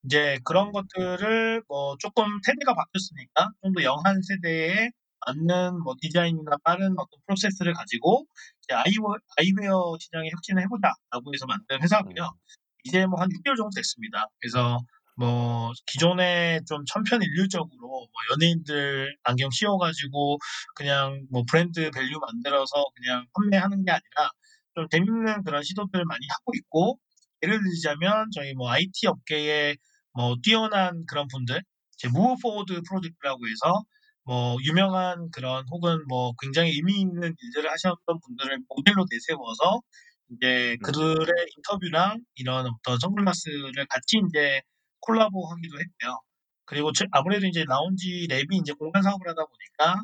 이제 0.06 0.40
그런 0.46 0.68
음. 0.68 0.72
것들을 0.72 1.64
뭐 1.68 1.98
조금 2.00 2.26
세대가 2.46 2.74
바뀌었으니까 2.76 3.52
좀 3.62 3.74
더 3.76 3.84
young한 3.84 4.22
세대에 4.24 4.90
맞는 5.26 5.84
뭐 5.84 5.96
디자인이나 6.02 6.58
빠른 6.64 6.94
어떤 6.98 7.20
프로세스를 7.28 7.74
가지고 7.74 8.26
이제 8.64 8.74
아이웨어, 8.74 9.18
아이웨어 9.38 9.98
시장에 10.00 10.30
혁신을 10.32 10.64
해보자라고 10.64 11.34
해서 11.34 11.46
만든 11.48 11.82
회사고요. 11.84 12.24
음. 12.24 12.40
이제 12.86 13.06
뭐 13.06 13.20
한 13.20 13.28
6개월 13.30 13.58
정도 13.58 13.72
됐습니다. 13.76 14.28
그래서 14.40 14.80
뭐 15.18 15.72
기존에 15.88 16.60
좀 16.68 16.86
천편일률적으로 16.86 17.88
뭐 17.88 18.10
연예인들 18.32 19.18
안경 19.24 19.50
씌워가지고 19.50 20.38
그냥 20.76 21.26
뭐 21.32 21.44
브랜드 21.50 21.90
value 21.90 22.20
만들어서 22.20 22.86
그냥 22.96 23.26
판매하는 23.34 23.84
게 23.84 23.92
아니라 23.92 24.30
좀 24.76 24.88
재밌는 24.90 25.44
그런 25.44 25.64
시도들 25.64 26.06
많이 26.06 26.20
하고 26.30 26.52
있고 26.56 27.00
예를 27.42 27.60
들자면 27.64 28.30
저희 28.34 28.54
뭐 28.54 28.70
IT 28.70 29.08
업계에 29.08 29.76
뭐 30.14 30.36
뛰어난 30.44 31.04
그런 31.08 31.28
분들 31.28 31.64
제 31.98 32.08
Move 32.10 32.36
Forward 32.42 32.82
프로젝트라고 32.88 33.48
해서 33.48 33.84
뭐 34.24 34.58
유명한 34.66 35.30
그런 35.32 35.66
혹은 35.72 36.06
뭐 36.08 36.34
굉장히 36.40 36.72
의미 36.72 37.00
있는 37.02 37.34
일들을 37.42 37.72
하셨던 37.72 38.20
분들을 38.20 38.60
모델로 38.70 39.06
내세워서 39.10 39.82
이제 40.30 40.78
음. 40.80 40.84
그들의 40.84 41.34
인터뷰랑 41.58 42.20
이런 42.36 42.68
어떤 42.68 43.00
선글라스를 43.00 43.88
같이 43.90 44.22
이제 44.28 44.62
콜라보하기도 45.02 45.80
했고요. 45.80 46.22
그리고 46.66 46.92
제- 46.92 47.06
아무래도 47.12 47.46
이제 47.48 47.64
라운지 47.68 48.28
랩이 48.30 48.60
이제 48.62 48.74
공간 48.74 49.02
사업을 49.04 49.28
하다 49.30 49.42
보니까 49.46 50.02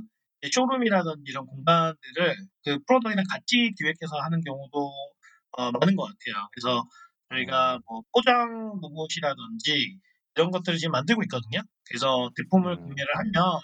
쇼룸이라든지 0.51 1.23
이런 1.32 1.45
공간들을 1.45 2.36
그 2.65 2.79
프로덕이랑 2.88 3.23
같이 3.29 3.73
기획해서 3.77 4.17
하는 4.21 4.41
경우도 4.41 4.91
어, 5.58 5.71
많은 5.71 5.95
것 5.95 6.03
같아요. 6.03 6.47
그래서 6.51 6.84
저희가 7.29 7.75
음. 7.77 7.82
뭐 7.88 8.01
포장 8.13 8.79
로봇이라든지 8.82 9.99
이런 10.36 10.51
것들을 10.51 10.77
지금 10.79 10.91
만들고 10.91 11.23
있거든요. 11.23 11.62
그래서 11.86 12.29
제품을 12.36 12.73
음. 12.73 12.88
구매를 12.88 13.08
하면 13.17 13.60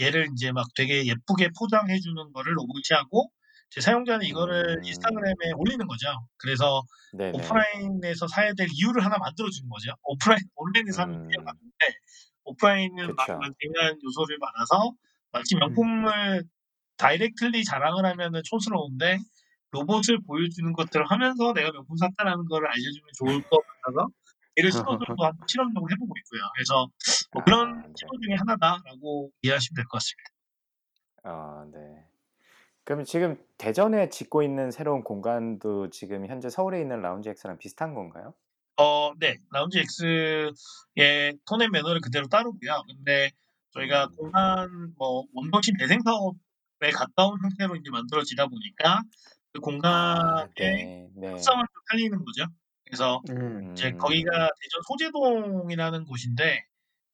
얘를 0.00 0.28
이제 0.32 0.52
막 0.52 0.66
되게 0.76 1.04
예쁘게 1.06 1.50
포장해주는 1.58 2.32
거를 2.32 2.54
로봇이 2.56 2.82
하고 2.92 3.30
제 3.70 3.80
사용자는 3.80 4.26
이거를 4.26 4.78
음. 4.78 4.82
인스타그램에 4.84 5.52
올리는 5.56 5.86
거죠. 5.86 6.08
그래서 6.38 6.82
네네. 7.12 7.32
오프라인에서 7.32 8.26
사야 8.28 8.52
될 8.54 8.68
이유를 8.72 9.04
하나 9.04 9.18
만들어 9.18 9.48
주는 9.50 9.68
거죠. 9.68 9.92
오프라인, 10.04 10.40
온라인에서 10.56 11.02
하면 11.02 11.16
그냥 11.28 11.44
음. 11.44 11.44
맞는데 11.44 11.98
오프라인은 12.44 13.14
막 13.16 13.28
그쵸. 13.28 13.38
굉장한 13.60 13.98
요소를 14.02 14.38
많아서 14.38 14.92
마치 15.32 15.56
음. 15.56 15.58
명품을 15.58 16.44
다이렉틀리 16.98 17.64
자랑을 17.64 18.06
하면은 18.06 18.42
촌스러운데 18.44 19.18
로봇을 19.72 20.20
보여주는 20.26 20.72
것들을 20.72 21.06
하면서 21.10 21.52
내가 21.54 21.72
명품 21.72 21.96
샀다라는 21.98 22.46
걸 22.46 22.66
알려주면 22.66 23.10
좋을 23.18 23.42
것 23.48 23.60
같아서 23.84 24.08
이런 24.56 24.72
시도들도 24.72 25.24
한 25.24 25.32
실험적으로 25.48 25.90
해보고 25.92 26.14
있고요. 26.18 26.42
그래서 26.56 26.88
뭐 27.32 27.42
그런 27.44 27.82
아, 27.82 27.88
네. 27.88 27.94
시도 27.94 28.18
중에 28.24 28.34
하나다라고 28.36 29.30
이해하시면 29.42 29.76
될 29.76 29.84
것 29.86 29.98
같습니다. 29.98 30.30
아, 31.22 31.66
네. 31.72 32.08
그럼 32.88 33.04
지금 33.04 33.36
대전에 33.58 34.08
짓고 34.08 34.42
있는 34.42 34.70
새로운 34.70 35.04
공간도 35.04 35.90
지금 35.90 36.26
현재 36.26 36.48
서울에 36.48 36.80
있는 36.80 37.02
라운지 37.02 37.28
X랑 37.28 37.58
비슷한 37.58 37.92
건가요? 37.92 38.32
어, 38.78 39.12
네. 39.18 39.36
라운지 39.52 39.80
X의 39.80 41.36
톤앤 41.44 41.70
매너를 41.70 42.00
그대로 42.00 42.28
따르고요. 42.28 42.84
근데 42.88 43.30
저희가 43.74 44.06
음. 44.06 44.16
공간 44.16 44.94
뭐 44.96 45.26
원도심 45.34 45.76
재생 45.76 46.00
사업에 46.00 46.90
가까운 46.90 47.38
형태로 47.42 47.76
이제 47.76 47.90
만들어지다 47.90 48.46
보니까 48.46 49.02
그 49.52 49.58
아, 49.58 49.60
공간의 49.60 50.54
네, 50.56 51.08
네. 51.14 51.34
특성을 51.34 51.62
좀 51.62 51.82
살리는 51.90 52.24
거죠. 52.24 52.46
그래서 52.86 53.20
음. 53.28 53.72
이제 53.72 53.90
음. 53.90 53.98
거기가 53.98 54.30
대전 54.30 54.82
소재동이라는 54.88 56.06
곳인데 56.06 56.64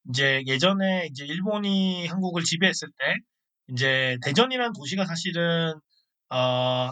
이제 0.08 0.40
예전에 0.46 1.08
이제 1.10 1.24
일본이 1.24 2.06
한국을 2.06 2.44
지배했을 2.44 2.90
때 2.96 3.16
이제 3.68 4.18
대전이라는 4.22 4.72
도시가 4.74 5.06
사실은 5.06 5.74
어, 6.30 6.90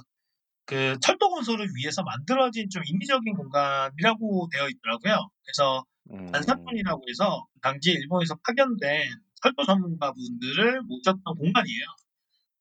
그 0.67 0.97
철도 1.01 1.29
건설을 1.31 1.69
위해서 1.77 2.03
만들어진 2.03 2.69
좀 2.71 2.83
인위적인 2.87 3.35
공간이라고 3.35 4.49
되어 4.53 4.69
있더라고요. 4.69 5.29
그래서 5.45 5.85
음. 6.11 6.27
반사촌이라고 6.33 7.03
해서 7.09 7.47
당시 7.63 7.93
일본에서 7.93 8.37
파견된 8.47 9.11
철도 9.43 9.65
전문가분들을 9.65 10.83
모셨던 10.83 11.23
공간이에요. 11.25 11.85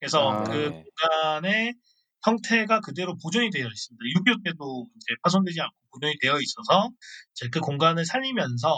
그래서 0.00 0.30
아. 0.30 0.44
그 0.44 0.50
네네. 0.50 0.84
공간의 0.84 1.74
형태가 2.24 2.80
그대로 2.80 3.16
보존이 3.18 3.50
되어 3.50 3.66
있습니다. 3.66 4.02
6.25 4.24 4.44
때도 4.44 4.86
이제 4.96 5.14
파손되지 5.22 5.60
않고 5.60 5.74
보존이 5.92 6.14
되어 6.20 6.38
있어서 6.40 6.90
이제 7.32 7.48
그 7.52 7.60
공간을 7.60 8.04
살리면서 8.04 8.76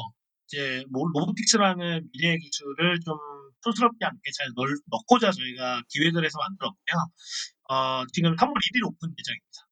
이제 0.54 0.84
뭐 0.90 1.02
로보틱스라는 1.12 2.08
미래 2.12 2.38
기술을 2.38 3.00
좀 3.00 3.18
촌스럽지 3.62 3.98
않게 4.04 4.20
잘 4.38 4.46
넣, 4.54 4.64
넣고자 4.86 5.32
저희가 5.32 5.82
기획을 5.88 6.24
해서 6.24 6.38
만들었고요. 6.38 6.94
어, 7.70 8.06
지금 8.12 8.36
3월 8.36 8.54
1일 8.54 8.86
오픈 8.86 9.12
예정입니다. 9.18 9.64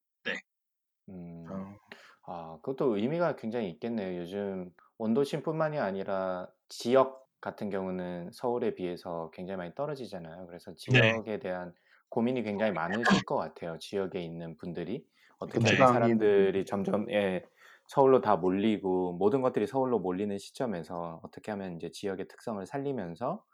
음. 1.09 1.47
어. 1.51 1.79
아, 2.27 2.57
그것도 2.63 2.97
의미가 2.97 3.37
굉장히 3.37 3.71
있겠네요. 3.71 4.21
요즘 4.21 4.71
원도심뿐만이 4.99 5.79
아니라 5.79 6.49
지역 6.69 7.29
같은 7.41 7.71
경우는 7.71 8.31
서울에 8.33 8.75
비해서 8.75 9.31
굉장히 9.35 9.59
많이 9.59 9.75
떨어지잖아요. 9.75 10.47
그래서 10.47 10.73
네. 10.73 10.77
지역에 10.77 11.39
대한 11.39 11.73
고민이 12.09 12.43
굉장히 12.43 12.73
많으실 12.73 13.25
것 13.25 13.37
같아요. 13.37 13.79
지역에 13.79 14.21
있는 14.21 14.57
분들이 14.57 15.05
어떻게 15.39 15.59
네. 15.61 15.77
사람들이 15.77 16.65
점점 16.65 17.11
예, 17.11 17.45
서울로 17.93 18.23
다 18.23 18.37
몰리고 18.37 19.13
모든 19.19 19.43
것들이 19.43 19.67
서울로 19.67 19.99
몰리는 19.99 20.39
시점에서 20.39 21.21
어떻게 21.23 21.51
하면 21.51 21.77
이제 21.77 21.91
지역의 21.91 22.27
특성을 22.27 22.65
살리면서 22.65 23.45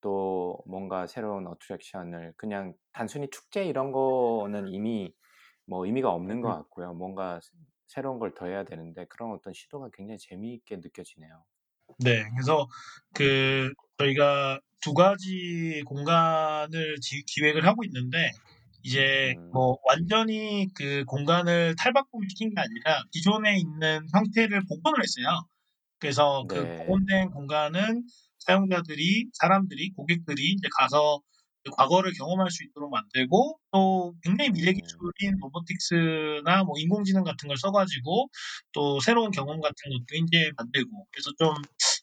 또 0.00 0.62
뭔가 0.66 1.06
새로운 1.06 1.46
어트랙션을 1.46 2.32
그냥 2.38 2.72
단순히 2.94 3.28
축제 3.28 3.66
이런 3.66 3.92
거는 3.92 4.68
이미 4.68 5.14
뭐 5.66 5.84
의미가 5.84 6.10
없는 6.10 6.40
것 6.40 6.48
음. 6.48 6.54
같고요. 6.54 6.94
뭔가 6.94 7.38
새- 7.42 7.50
새로운 7.86 8.18
걸 8.18 8.32
더해야 8.32 8.64
되는데 8.64 9.04
그런 9.10 9.30
어떤 9.32 9.52
시도가 9.52 9.90
굉장히 9.92 10.16
재미있게 10.18 10.76
느껴지네요. 10.76 11.44
네. 11.98 12.24
그래서 12.30 12.66
그 13.12 13.74
저희가 13.98 14.58
두 14.80 14.94
가지 14.94 15.82
공간을 15.84 16.96
지- 17.02 17.24
기획을 17.26 17.66
하고 17.66 17.84
있는데 17.84 18.30
이제 18.82 19.34
음. 19.38 19.50
뭐 19.52 19.78
완전히 19.84 20.68
그 20.74 21.04
공간을 21.06 21.76
탈바꿈시킨 21.76 22.54
게 22.54 22.60
아니라 22.60 23.02
기존에 23.12 23.58
있는 23.58 24.06
형태를 24.12 24.62
복원을 24.68 25.00
했어요. 25.02 25.46
그래서 25.98 26.44
그 26.48 26.58
네. 26.58 26.76
복원된 26.78 27.30
공간은 27.30 28.04
사용자들이 28.40 29.28
사람들이 29.34 29.92
고객들이 29.92 30.52
이제 30.52 30.68
가서 30.78 31.20
그 31.64 31.70
과거를 31.70 32.12
경험할 32.12 32.50
수 32.50 32.64
있도록 32.64 32.90
만들고 32.90 33.58
또 33.70 34.14
굉장히 34.22 34.50
미래 34.50 34.72
음. 34.72 34.74
기술인 34.74 35.38
로보틱스나 35.40 36.64
뭐 36.64 36.74
인공지능 36.76 37.22
같은 37.22 37.46
걸 37.46 37.56
써가지고 37.56 38.28
또 38.72 38.98
새로운 39.00 39.30
경험 39.30 39.60
같은 39.60 39.76
것도 39.90 40.24
이제 40.24 40.50
만들고 40.56 41.06
그래서 41.12 41.30
좀 41.38 41.54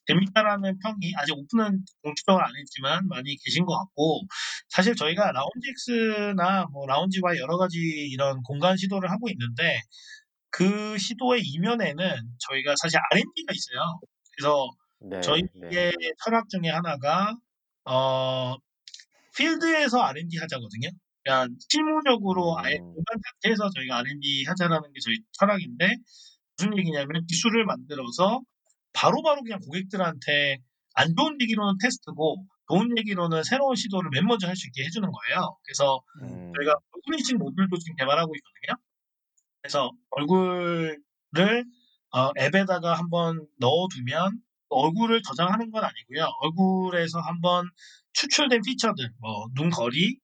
재밌다라는 0.09 0.79
평이 0.79 1.13
아직 1.17 1.33
오픈은 1.37 1.85
공식적으로 2.01 2.43
안 2.43 2.51
했지만 2.57 3.07
많이 3.07 3.37
계신 3.45 3.65
것 3.65 3.77
같고 3.77 4.21
사실 4.69 4.95
저희가 4.95 5.29
음. 5.29 5.33
라운지X나 5.33 6.65
뭐 6.71 6.87
라운지와 6.87 7.37
여러 7.37 7.57
가지 7.57 7.77
이런 7.77 8.41
공간 8.41 8.75
시도를 8.75 9.11
하고 9.11 9.29
있는데 9.29 9.79
그 10.49 10.97
시도의 10.97 11.41
이면에는 11.43 12.03
저희가 12.39 12.75
사실 12.81 12.99
R&D가 13.11 13.53
있어요. 13.53 13.99
그래서 14.35 14.67
네, 15.01 15.21
저희의 15.21 15.47
네. 15.71 15.91
철학 16.23 16.49
중에 16.49 16.69
하나가 16.69 17.35
어 17.85 18.55
필드에서 19.37 20.01
R&D 20.01 20.37
하자거든요. 20.37 20.89
그러니까 21.23 21.53
실무적으로 21.69 22.57
아예 22.57 22.75
음. 22.77 22.93
공간 22.93 23.17
자체에서 23.41 23.69
저희가 23.75 23.97
R&D 23.99 24.45
하자라는 24.47 24.91
게 24.91 24.99
저희 25.03 25.17
철학인데 25.33 25.95
무슨 26.57 26.77
얘기냐면 26.77 27.25
기술을 27.27 27.65
만들어서 27.65 28.41
바로바로 28.93 29.43
그냥 29.43 29.59
고객들한테 29.59 30.59
안 30.95 31.15
좋은 31.15 31.39
얘기로는 31.41 31.77
테스트고 31.81 32.45
좋은 32.69 32.97
얘기로는 32.97 33.43
새로운 33.43 33.75
시도를 33.75 34.09
맨 34.11 34.25
먼저 34.25 34.47
할 34.47 34.55
수 34.55 34.67
있게 34.67 34.83
해주는 34.85 35.09
거예요. 35.09 35.57
그래서 35.63 36.01
음. 36.21 36.51
저희가 36.55 36.75
얼굴 36.91 37.15
인식 37.15 37.37
모듈도 37.37 37.77
지금 37.79 37.95
개발하고 37.95 38.33
있거든요. 38.35 38.79
그래서 39.61 39.91
얼굴을 40.11 41.65
어, 42.11 42.31
앱에다가 42.39 42.93
한번 42.95 43.45
넣어두면 43.59 44.41
얼굴을 44.69 45.21
저장하는 45.23 45.71
건 45.71 45.83
아니고요. 45.83 46.27
얼굴에서 46.41 47.19
한번 47.19 47.65
추출된 48.13 48.61
피처들, 48.65 49.11
뭐 49.19 49.47
눈거리, 49.55 50.19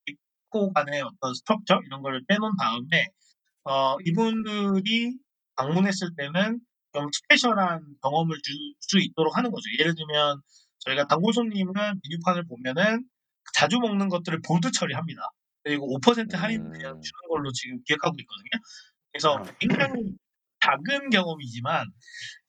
코 0.50 0.72
간의 0.74 1.02
어떤 1.02 1.34
스트럭처 1.34 1.82
이런 1.86 2.02
거를 2.02 2.24
빼놓은 2.28 2.52
다음에 2.58 3.08
어, 3.64 3.98
이분들이 4.06 5.18
방문했을 5.56 6.10
때는 6.18 6.60
좀 6.96 7.10
스페셜한 7.12 7.82
경험을 8.02 8.38
줄 8.42 8.56
수 8.88 9.00
있도록 9.00 9.36
하는 9.38 9.52
거죠. 9.52 9.64
예를 9.80 9.96
들면 9.96 10.42
저희가 10.80 11.08
단골 11.08 11.34
손님은 11.34 11.74
메뉴판을 11.74 12.46
보면은 12.48 13.04
자주 13.54 13.80
먹는 13.80 14.10
것들을 14.10 14.42
볼드 14.46 14.72
처리합니다. 14.72 15.22
그리고 15.64 15.88
5% 16.00 16.36
할인 16.36 16.70
그냥 16.72 16.98
음. 16.98 17.02
주는 17.02 17.30
걸로 17.30 17.52
지금 17.52 17.80
기획하고 17.86 18.16
있거든요. 18.20 18.64
그래서 19.12 19.38
아. 19.38 19.44
굉장히 19.60 20.14
작은 20.64 21.10
경험이지만 21.10 21.88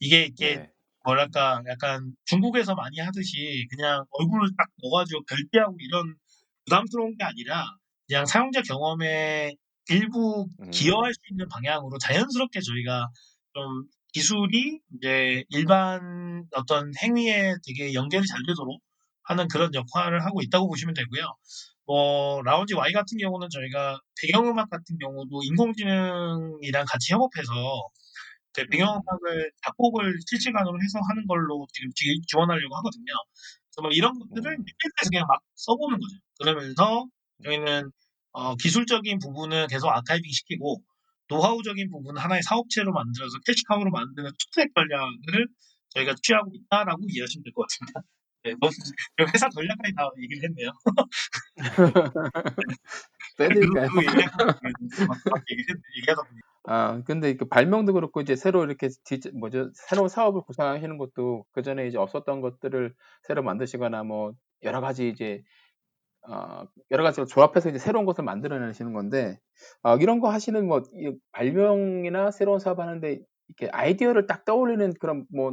이게 0.00 0.24
이렇게 0.24 0.56
네. 0.56 0.70
뭐랄까 1.04 1.62
약간 1.68 2.12
중국에서 2.26 2.74
많이 2.74 2.98
하듯이 2.98 3.66
그냥 3.70 4.04
얼굴을 4.10 4.50
딱 4.58 4.68
넣어가지고 4.82 5.22
별대하고 5.28 5.76
이런 5.80 6.14
부담스러운 6.66 7.16
게 7.16 7.24
아니라 7.24 7.64
그냥 8.06 8.26
사용자 8.26 8.62
경험에 8.62 9.54
일부 9.88 10.48
음. 10.60 10.70
기여할 10.70 11.14
수 11.14 11.20
있는 11.30 11.48
방향으로 11.48 11.96
자연스럽게 11.98 12.60
저희가 12.60 13.08
좀 13.54 13.84
기술이 14.16 14.80
이제 14.96 15.44
일반 15.50 16.46
어떤 16.52 16.90
행위에 17.02 17.54
되게 17.66 17.92
연결이 17.92 18.26
잘 18.26 18.40
되도록 18.46 18.80
하는 19.24 19.46
그런 19.48 19.74
역할을 19.74 20.24
하고 20.24 20.40
있다고 20.40 20.68
보시면 20.68 20.94
되고요. 20.94 21.36
뭐 21.84 22.40
라운지 22.42 22.72
Y 22.74 22.92
같은 22.94 23.18
경우는 23.18 23.48
저희가 23.50 24.00
배경음악 24.22 24.70
같은 24.70 24.96
경우도 24.98 25.42
인공지능이랑 25.44 26.86
같이 26.88 27.12
협업해서 27.12 27.52
그 28.54 28.62
음. 28.62 28.66
배경음악을 28.70 29.52
작곡을 29.66 30.14
실시간으로 30.26 30.78
해서 30.82 30.98
하는 31.10 31.26
걸로 31.26 31.66
지금 31.74 31.90
지- 31.94 32.18
지원하려고 32.26 32.74
하거든요. 32.76 33.12
그래서 33.68 33.82
뭐 33.82 33.90
이런 33.90 34.18
것들을 34.18 34.50
음. 34.50 34.64
필드에서 34.64 35.10
그냥 35.10 35.26
막 35.28 35.42
써보는 35.56 35.98
거죠. 36.00 36.16
그러면서 36.40 37.06
저희는 37.44 37.90
어, 38.32 38.56
기술적인 38.56 39.18
부분은 39.18 39.66
계속 39.68 39.90
아카이빙 39.90 40.32
시키고 40.32 40.80
노하우적인 41.28 41.90
부분은 41.90 42.20
하나의 42.20 42.42
사업체로 42.42 42.92
만들어서 42.92 43.38
캐시카우로 43.46 43.90
만드는 43.90 44.30
투트랙 44.38 44.72
전략을 44.74 45.48
저희가 45.90 46.14
취하고 46.22 46.50
있다라고 46.54 47.02
이해하시면 47.08 47.44
될 47.44 47.52
것 47.54 47.62
같습니다. 47.68 48.02
네, 48.44 48.54
너무 48.60 48.72
회사 49.34 49.48
전략까지 49.50 49.94
다 49.96 50.08
얘기를 50.22 50.48
했네요. 50.48 50.70
빼드릴까요? 53.38 53.88
그거 53.88 54.02
얘기하다 55.98 56.22
보니 56.22 56.40
아, 56.68 57.02
근데 57.04 57.34
그 57.36 57.44
발명도 57.46 57.92
그렇고 57.92 58.20
이제 58.20 58.34
새로 58.36 58.64
이렇게 58.64 58.88
디지, 59.04 59.30
뭐죠? 59.32 59.70
새로운 59.74 60.08
사업을 60.08 60.42
구상하시는 60.42 60.98
것도 60.98 61.44
그 61.52 61.62
전에 61.62 61.86
이제 61.86 61.96
없었던 61.98 62.40
것들을 62.40 62.94
새로 63.22 63.42
만드시거나 63.42 64.02
뭐 64.02 64.32
여러 64.64 64.80
가지 64.80 65.08
이제 65.08 65.42
어, 66.28 66.66
여러 66.90 67.04
가지를 67.04 67.26
조합해서 67.26 67.70
이제 67.70 67.78
새로운 67.78 68.04
것을 68.06 68.24
만들어내시는 68.24 68.92
건데 68.92 69.38
어, 69.82 69.96
이런 69.96 70.20
거 70.20 70.30
하시는 70.30 70.66
뭐이 70.66 71.16
발명이나 71.32 72.30
새로운 72.30 72.58
사업 72.58 72.80
하는데 72.80 73.20
이렇게 73.48 73.70
아이디어를 73.72 74.26
딱 74.26 74.44
떠올리는 74.44 74.92
그런 75.00 75.24
뭐 75.32 75.52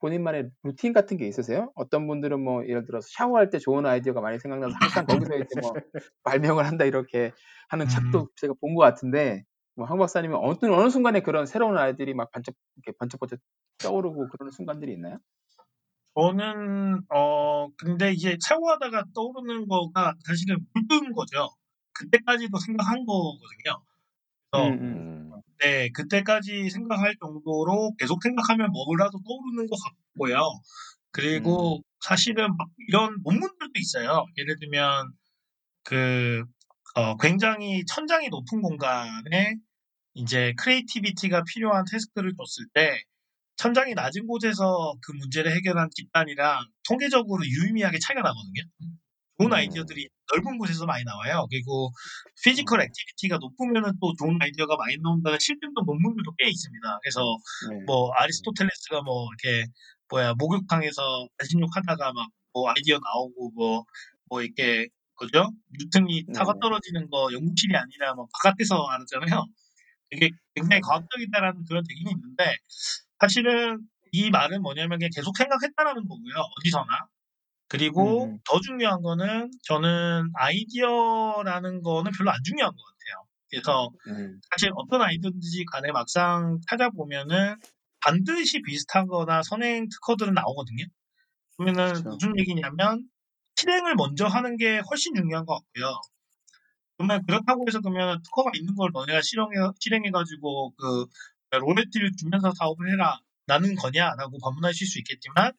본인만의 0.00 0.50
루틴 0.62 0.92
같은 0.94 1.16
게 1.18 1.26
있으세요? 1.26 1.72
어떤 1.74 2.06
분들은 2.06 2.40
뭐 2.40 2.66
예를 2.66 2.86
들어서 2.86 3.06
샤워할 3.10 3.50
때 3.50 3.58
좋은 3.58 3.84
아이디어가 3.86 4.20
많이 4.22 4.38
생각나서 4.38 4.74
항상 4.80 5.04
거기서 5.06 5.36
이제 5.36 5.54
뭐 5.60 5.78
발명을 6.24 6.66
한다 6.66 6.84
이렇게 6.86 7.32
하는 7.68 7.86
음. 7.86 7.88
책도 7.88 8.28
제가 8.36 8.54
본 8.60 8.74
것 8.74 8.80
같은데 8.82 9.44
뭐황 9.76 9.98
박사님은 9.98 10.36
어느 10.36 10.56
어느 10.72 10.88
순간에 10.90 11.20
그런 11.20 11.46
새로운 11.46 11.76
아이들이 11.78 12.14
막 12.14 12.30
반짝 12.30 12.54
이렇게 12.76 12.96
번쩍번쩍 12.98 13.38
떠오르고 13.82 14.28
그런 14.28 14.50
순간들이 14.50 14.92
있나요? 14.94 15.18
저는 16.14 17.00
어 17.12 17.68
근데 17.76 18.12
이제 18.12 18.36
샤워하다가 18.40 19.06
떠오르는 19.14 19.66
거가 19.68 20.14
사실은 20.24 20.58
물든 20.74 21.12
거죠. 21.12 21.48
그때까지도 21.92 22.58
생각한 22.58 23.04
거거든요. 23.04 23.82
그래서 24.50 24.68
음, 24.68 24.72
음. 24.74 25.32
음. 25.34 25.40
네 25.60 25.88
그때까지 25.90 26.70
생각할 26.70 27.16
정도로 27.20 27.94
계속 27.98 28.22
생각하면 28.22 28.70
뭐라도 28.70 29.20
떠오르는 29.26 29.66
것 29.68 29.76
같고요. 29.82 30.38
그리고 31.10 31.82
사실은 32.00 32.56
막 32.56 32.68
이런 32.88 33.16
논문들도 33.22 33.72
있어요. 33.76 34.24
예를 34.36 34.58
들면 34.58 35.12
그 35.84 36.44
어, 36.96 37.16
굉장히 37.16 37.84
천장이 37.86 38.28
높은 38.28 38.62
공간에 38.62 39.56
이제 40.14 40.54
creativity가 40.58 41.42
필요한 41.44 41.84
task를 41.90 42.34
줬을 42.36 42.66
때 42.72 43.02
천장이 43.56 43.94
낮은 43.94 44.26
곳에서 44.26 44.94
그 45.02 45.12
문제를 45.12 45.54
해결한 45.54 45.88
집단이랑 45.94 46.64
통계적으로 46.88 47.44
유의미하게 47.44 47.98
차이가 47.98 48.22
나거든요. 48.22 48.62
좋은 49.38 49.50
음. 49.50 49.52
아이디어들이 49.52 50.08
넓은 50.32 50.58
곳에서 50.58 50.86
많이 50.86 51.04
나와요. 51.04 51.46
그리고 51.50 51.90
physical 52.44 52.80
음. 52.80 52.84
activity가 52.84 53.38
높으면 53.38 53.92
또 54.00 54.14
좋은 54.18 54.38
아이디어가 54.40 54.76
많이 54.76 54.96
나온다는 55.02 55.38
실증도 55.38 55.82
논문들도 55.82 56.34
꽤 56.38 56.48
있습니다. 56.48 56.98
그래서 57.02 57.20
네. 57.70 57.84
뭐 57.86 58.10
아리스토텔레스가 58.12 59.02
뭐 59.02 59.28
이렇게 59.42 59.66
뭐야 60.10 60.34
목욕탕에서 60.34 61.28
반신욕 61.38 61.68
하다가 61.74 62.12
막 62.12 62.28
뭐 62.54 62.70
아이디어 62.70 62.98
나오고 62.98 63.50
뭐뭐 63.50 64.42
이렇게 64.42 64.88
그죠? 65.16 65.50
뉴턴이 65.78 66.26
타고 66.34 66.52
네네. 66.52 66.60
떨어지는 66.62 67.10
거 67.10 67.28
연구실이 67.32 67.76
아니라 67.76 68.14
뭐 68.14 68.26
바깥에서 68.32 68.86
알았잖아요. 68.86 69.44
이게 70.12 70.30
굉장히 70.54 70.76
네. 70.76 70.80
과학적이다라는 70.80 71.64
그런 71.68 71.82
얘기는 71.90 72.10
있는데 72.12 72.56
사실은 73.20 73.80
이 74.12 74.30
말은 74.30 74.62
뭐냐면 74.62 74.98
그냥 74.98 75.10
계속 75.14 75.36
생각했다라는 75.36 76.06
거고요. 76.08 76.34
어디서나. 76.58 77.06
그리고 77.68 78.26
음, 78.26 78.34
음. 78.34 78.38
더 78.48 78.60
중요한 78.60 79.02
거는 79.02 79.50
저는 79.64 80.30
아이디어라는 80.34 81.82
거는 81.82 82.12
별로 82.16 82.30
안 82.30 82.38
중요한 82.44 82.72
것 82.72 82.78
같아요. 82.84 83.26
그래서 83.50 83.90
음. 84.08 84.40
사실 84.50 84.70
어떤 84.76 85.02
아이디어든지 85.02 85.64
간에 85.66 85.90
막상 85.92 86.58
찾아보면은 86.68 87.56
반드시 88.00 88.62
비슷하거나 88.62 89.42
선행 89.42 89.88
특허들은 89.88 90.34
나오거든요. 90.34 90.84
그러면은 91.56 91.94
그쵸. 91.94 92.10
무슨 92.10 92.38
얘기냐면 92.38 93.08
실행을 93.56 93.94
먼저 93.96 94.26
하는 94.26 94.56
게 94.56 94.80
훨씬 94.90 95.14
중요한 95.14 95.46
것 95.46 95.54
같고요. 95.54 96.00
그러면 96.96 97.24
그렇다고 97.26 97.64
해서 97.66 97.80
그러면 97.80 98.20
특허가 98.22 98.50
있는 98.54 98.74
걸 98.74 98.90
너네가 98.92 99.20
실행해 99.22 99.54
실행해가지고 99.80 100.74
그 100.76 101.06
로열티를 101.58 102.12
주면서 102.18 102.52
사업을 102.58 102.90
해라 102.92 103.18
라는 103.46 103.74
거냐라고 103.74 104.38
반문하실 104.42 104.86
수 104.86 104.98
있겠지만 105.00 105.52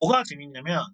뭐가 0.00 0.22
재밌냐면 0.24 0.84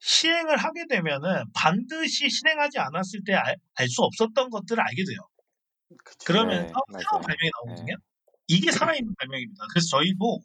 시행을 0.00 0.56
하게 0.56 0.86
되면은 0.88 1.44
반드시 1.54 2.28
실행하지 2.28 2.78
않았을 2.78 3.22
때 3.24 3.34
알 3.34 3.88
수 3.88 4.02
없었던 4.02 4.50
것들을 4.50 4.82
알게 4.82 5.04
돼요. 5.04 5.18
그쵸. 6.04 6.18
그러면서 6.26 6.72
네, 6.92 6.98
새로운. 6.98 7.22
발명이 7.22 7.50
나오거든요. 7.66 7.94
네. 7.96 8.02
이게 8.48 8.70
살아있는 8.72 9.14
발명입니다. 9.18 9.64
그래서 9.72 9.88
저희도 9.98 10.40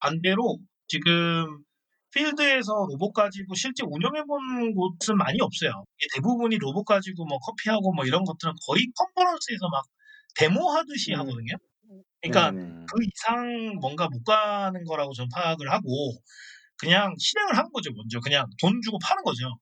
반대로 0.00 0.58
지금 0.86 1.64
필드에서 2.12 2.86
로봇 2.90 3.12
가지고 3.12 3.54
실제 3.54 3.84
운영해 3.86 4.22
본 4.24 4.74
곳은 4.74 5.16
많이 5.16 5.40
없어요. 5.40 5.84
대부분이 6.14 6.58
로봇 6.58 6.84
가지고 6.84 7.24
뭐 7.26 7.38
커피하고 7.38 7.92
뭐 7.94 8.04
이런 8.06 8.24
것들은 8.24 8.54
거의 8.66 8.86
컨퍼런스에서 8.96 9.68
막 9.70 9.84
데모하듯이 10.36 11.14
음. 11.14 11.20
하거든요. 11.20 11.54
그러니까 12.22 12.50
네네네. 12.50 12.60
음. 12.60 12.92
그 12.92 13.04
이상 13.04 13.76
뭔가 13.80 14.08
못 14.08 14.22
가는 14.24 14.84
거라고 14.84 15.12
저는 15.14 15.28
파악을 15.34 15.70
하고 15.72 16.22
그냥 16.78 17.14
실행을 17.18 17.56
하는 17.58 17.70
거죠. 17.72 17.92
먼저 17.94 18.20
그냥 18.20 18.46
돈 18.60 18.80
주고 18.82 18.98
파는 19.00 19.24
거죠. 19.24 19.58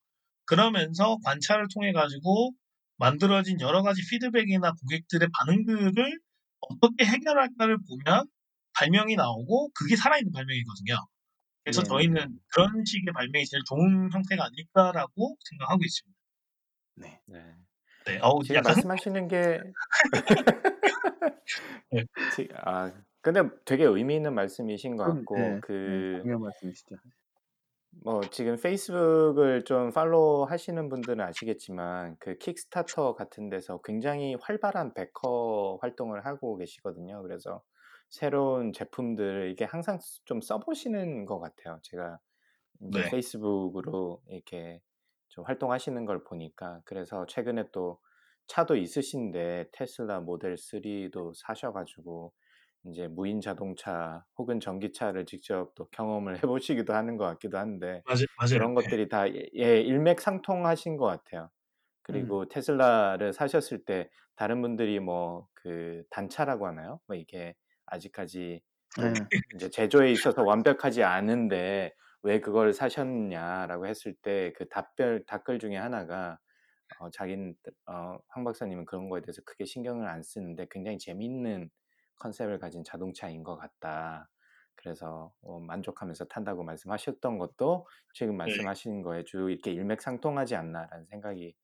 그러면서 0.46 1.18
관찰을 1.24 1.66
통해 1.74 1.92
가지고 1.92 2.52
만들어진 2.98 3.60
여러 3.60 3.82
가지 3.82 4.02
피드백이나 4.10 4.72
고객들의 4.72 5.28
반응들을 5.38 6.20
어떻게 6.60 7.04
해결할까를 7.06 7.78
보면 7.88 8.26
발명이 8.74 9.16
나오고 9.16 9.70
그게 9.74 9.96
살아있는 9.96 10.32
발명이거든요. 10.32 10.96
그래서 11.64 11.82
네네. 11.82 11.90
저희는 11.90 12.40
그런 12.54 12.84
식의 12.86 13.12
발명이 13.14 13.46
제일 13.46 13.62
좋은 13.68 14.10
형태가 14.12 14.44
아닐까라고 14.46 15.36
생각하고 15.50 15.84
있습니다. 15.84 16.16
네. 16.94 17.20
네. 17.26 17.65
네, 18.06 18.18
어우, 18.22 18.42
지금 18.42 18.54
약간 18.54 18.62
말씀하시는 18.62 19.28
게 19.28 19.62
네. 21.90 22.06
지- 22.28 22.48
아 22.54 22.92
근데 23.20 23.42
되게 23.64 23.84
의미 23.84 24.16
있는 24.16 24.34
말씀이신 24.34 24.96
것 24.96 25.04
좀, 25.04 25.14
같고 25.14 25.34
네, 25.34 25.62
네, 25.84 26.04
그 26.06 26.20
중요한 26.20 26.42
말씀이시죠. 26.42 26.96
뭐 28.04 28.28
지금 28.30 28.56
페이스북을 28.60 29.64
좀 29.64 29.90
팔로우 29.90 30.44
하시는 30.44 30.88
분들은 30.88 31.20
아시겠지만 31.24 32.16
그 32.20 32.36
킥스타터 32.38 33.14
같은 33.14 33.48
데서 33.48 33.80
굉장히 33.82 34.34
활발한 34.40 34.94
베커 34.94 35.78
활동을 35.80 36.26
하고 36.26 36.56
계시거든요. 36.56 37.22
그래서 37.22 37.62
새로운 38.10 38.72
제품들 38.72 39.50
이게 39.50 39.64
항상 39.64 39.98
좀 40.24 40.40
써보시는 40.40 41.24
것 41.26 41.40
같아요. 41.40 41.80
제가 41.82 42.18
네. 42.78 43.10
페이스북으로 43.10 44.22
이렇게 44.28 44.80
좀 45.36 45.44
활동하시는 45.46 46.06
걸 46.06 46.24
보니까 46.24 46.82
그래서 46.86 47.26
최근에 47.26 47.66
또 47.72 48.00
차도 48.48 48.76
있으신데 48.76 49.70
테슬라 49.72 50.20
모델 50.20 50.56
3도 50.56 51.34
사셔가지고 51.36 52.34
이제 52.86 53.08
무인 53.08 53.40
자동차 53.40 54.24
혹은 54.38 54.60
전기차를 54.60 55.26
직접 55.26 55.74
또 55.74 55.88
경험을 55.90 56.34
해보시기도 56.44 56.94
하는 56.94 57.16
것 57.18 57.24
같기도 57.26 57.58
한데 57.58 58.04
맞아요, 58.04 58.26
맞아요. 58.38 58.50
그런 58.50 58.74
네. 58.84 58.86
것들이 58.86 59.08
다 59.08 59.28
예, 59.34 59.46
예, 59.56 59.80
일맥상통하신 59.82 60.96
것 60.96 61.06
같아요. 61.06 61.50
그리고 62.02 62.46
음. 62.46 62.48
테슬라를 62.48 63.32
사셨을 63.32 63.84
때 63.84 64.10
다른 64.36 64.62
분들이 64.62 65.00
뭐 65.00 65.48
그 65.54 66.04
단차라고 66.10 66.66
하나요? 66.68 67.00
뭐 67.08 67.16
이게 67.16 67.56
아직까지 67.86 68.62
또 68.94 69.26
네. 69.30 69.40
이제 69.52 69.68
제조에 69.68 70.12
있어서 70.12 70.44
완벽하지 70.44 71.02
않은데 71.02 71.92
왜 72.26 72.40
그걸 72.40 72.72
사셨냐라고 72.72 73.86
했을 73.86 74.14
때 74.14 74.52
그 74.56 74.68
답변 74.68 75.24
댓글 75.26 75.58
중에 75.60 75.76
하나가 75.76 76.38
어, 77.00 77.10
자기는 77.10 77.54
어, 77.86 78.18
황 78.28 78.44
박사님은 78.44 78.84
그런 78.86 79.08
거에 79.08 79.20
대해서 79.22 79.42
크게 79.44 79.64
신경을 79.64 80.08
안 80.08 80.22
쓰는데 80.22 80.66
굉장히 80.70 80.98
재미있는 80.98 81.70
컨셉을 82.16 82.58
가진 82.58 82.84
자동차인 82.84 83.42
것 83.44 83.56
같다. 83.56 84.28
그래서 84.76 85.32
어, 85.42 85.60
만족하면서 85.60 86.26
탄다고 86.26 86.64
말씀하셨던 86.64 87.38
것도 87.38 87.86
지금 88.14 88.34
네. 88.34 88.38
말씀하시는 88.38 89.02
거에 89.02 89.24
주 89.24 89.50
이렇게 89.50 89.72
일맥상통하지 89.72 90.56
않나라는 90.56 91.06
생각이 91.06 91.54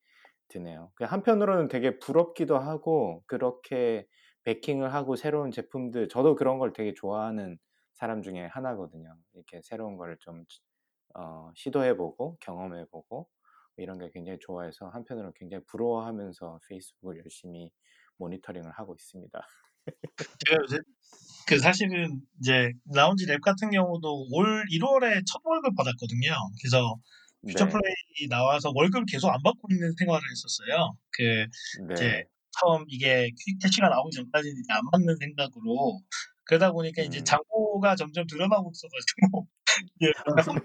드네요. 0.49 0.93
그 0.95 1.05
한편으로는 1.05 1.69
되게 1.69 1.99
부럽기도 1.99 2.59
하고 2.59 3.23
그렇게 3.27 4.07
베킹을 4.45 4.93
하고 4.95 5.17
새로운 5.17 5.51
제품들 5.51 6.09
저도 6.09 6.35
그런 6.37 6.59
걸 6.59 6.73
되게 6.73 6.95
좋아하는 6.95 7.59
사람 7.95 8.23
중에 8.23 8.47
하나거든요. 8.47 9.17
이렇게 9.35 9.61
새로운 9.63 9.97
걸좀 9.97 10.45
어, 11.15 11.51
시도해보고 11.55 12.39
경험해보고 12.41 13.29
이런 13.77 13.99
게 13.99 14.11
굉장히 14.13 14.39
좋아해서 14.41 14.89
한편으로는 14.89 15.33
굉장히 15.35 15.65
부러워하면서 15.67 16.61
페이스북을 16.69 17.19
열심히 17.19 17.71
모니터링을 18.19 18.71
하고 18.73 18.95
있습니다. 18.95 19.41
제가 20.47 20.63
요새 20.63 20.79
그 21.49 21.59
사실은 21.59 22.21
이제 22.41 22.73
라운지 22.95 23.27
랩 23.27 23.41
같은 23.41 23.71
경우도 23.71 24.29
올 24.33 24.65
1월에 24.67 25.23
첫 25.27 25.41
월급 25.45 25.75
받았거든요. 25.75 26.31
그래서 26.61 26.97
네, 27.43 27.53
퓨처플레이 27.53 28.29
나와서 28.31 28.71
월급 28.75 29.05
계속 29.11 29.29
안 29.31 29.43
받고 29.43 29.69
있는 29.71 29.93
생활을 29.99 30.23
했었어요. 30.31 30.97
그 31.11 31.47
이제 31.95 32.05
네, 32.05 32.25
처음 32.61 32.85
이게 32.89 33.31
quick 33.31 33.59
cash가 33.61 33.89
나오기 33.89 34.15
전까지는 34.15 34.55
이제 34.57 34.73
안 34.73 34.83
받는 34.93 35.17
생각으로 35.17 36.01
그러다 36.45 36.73
보니까 36.73 37.03
이제 37.03 37.19
음, 37.19 37.25
잔고가 37.25 37.97
점점 37.97 38.25
늘어나고 38.31 38.73
있어가지고 38.73 39.49
이제 39.97 40.13
약간 40.19 40.45
손도 40.45 40.63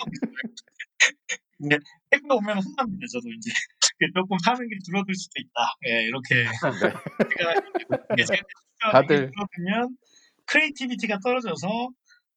이제 1.60 1.80
택배 2.10 2.28
오면 2.30 2.58
혼납니다. 2.58 3.06
저도 3.12 3.30
이제 3.30 3.52
조금 4.16 4.38
사는 4.44 4.60
게 4.60 4.76
줄어들 4.86 5.16
수도 5.16 5.34
있다. 5.38 5.76
예, 5.88 6.04
이렇게 6.04 6.46
네, 8.14 8.14
이제 8.14 8.26
제가 8.26 8.92
다들 8.92 9.32
줄어들면 9.32 9.98
creativity가 10.46 11.20
떨어져서 11.20 11.68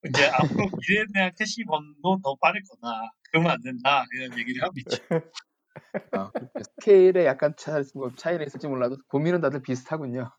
이제 0.09 0.26
앞으로 0.26 0.70
미래에 0.88 1.05
대한 1.12 1.32
캐시번도 1.38 2.20
더 2.22 2.36
빠를 2.41 2.62
거다. 2.62 3.12
그러면 3.30 3.53
안 3.53 3.61
된다. 3.61 4.05
이런 4.14 4.38
얘기를 4.38 4.62
하고 4.62 4.72
있죠. 4.78 4.97
어, 6.16 6.30
스케일에 6.80 7.24
약간 7.26 7.54
차, 7.56 7.82
뭐 7.94 8.10
차이는 8.16 8.46
있을지 8.46 8.66
몰라도 8.66 8.96
고민은 9.08 9.40
다들 9.40 9.62
비슷하군요. 9.62 10.30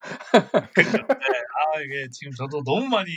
그죠. 0.76 0.92
네. 1.08 1.26
아, 1.74 1.80
이게 1.82 2.08
지금 2.12 2.32
저도 2.38 2.64
너무 2.64 2.88
많이, 2.88 3.10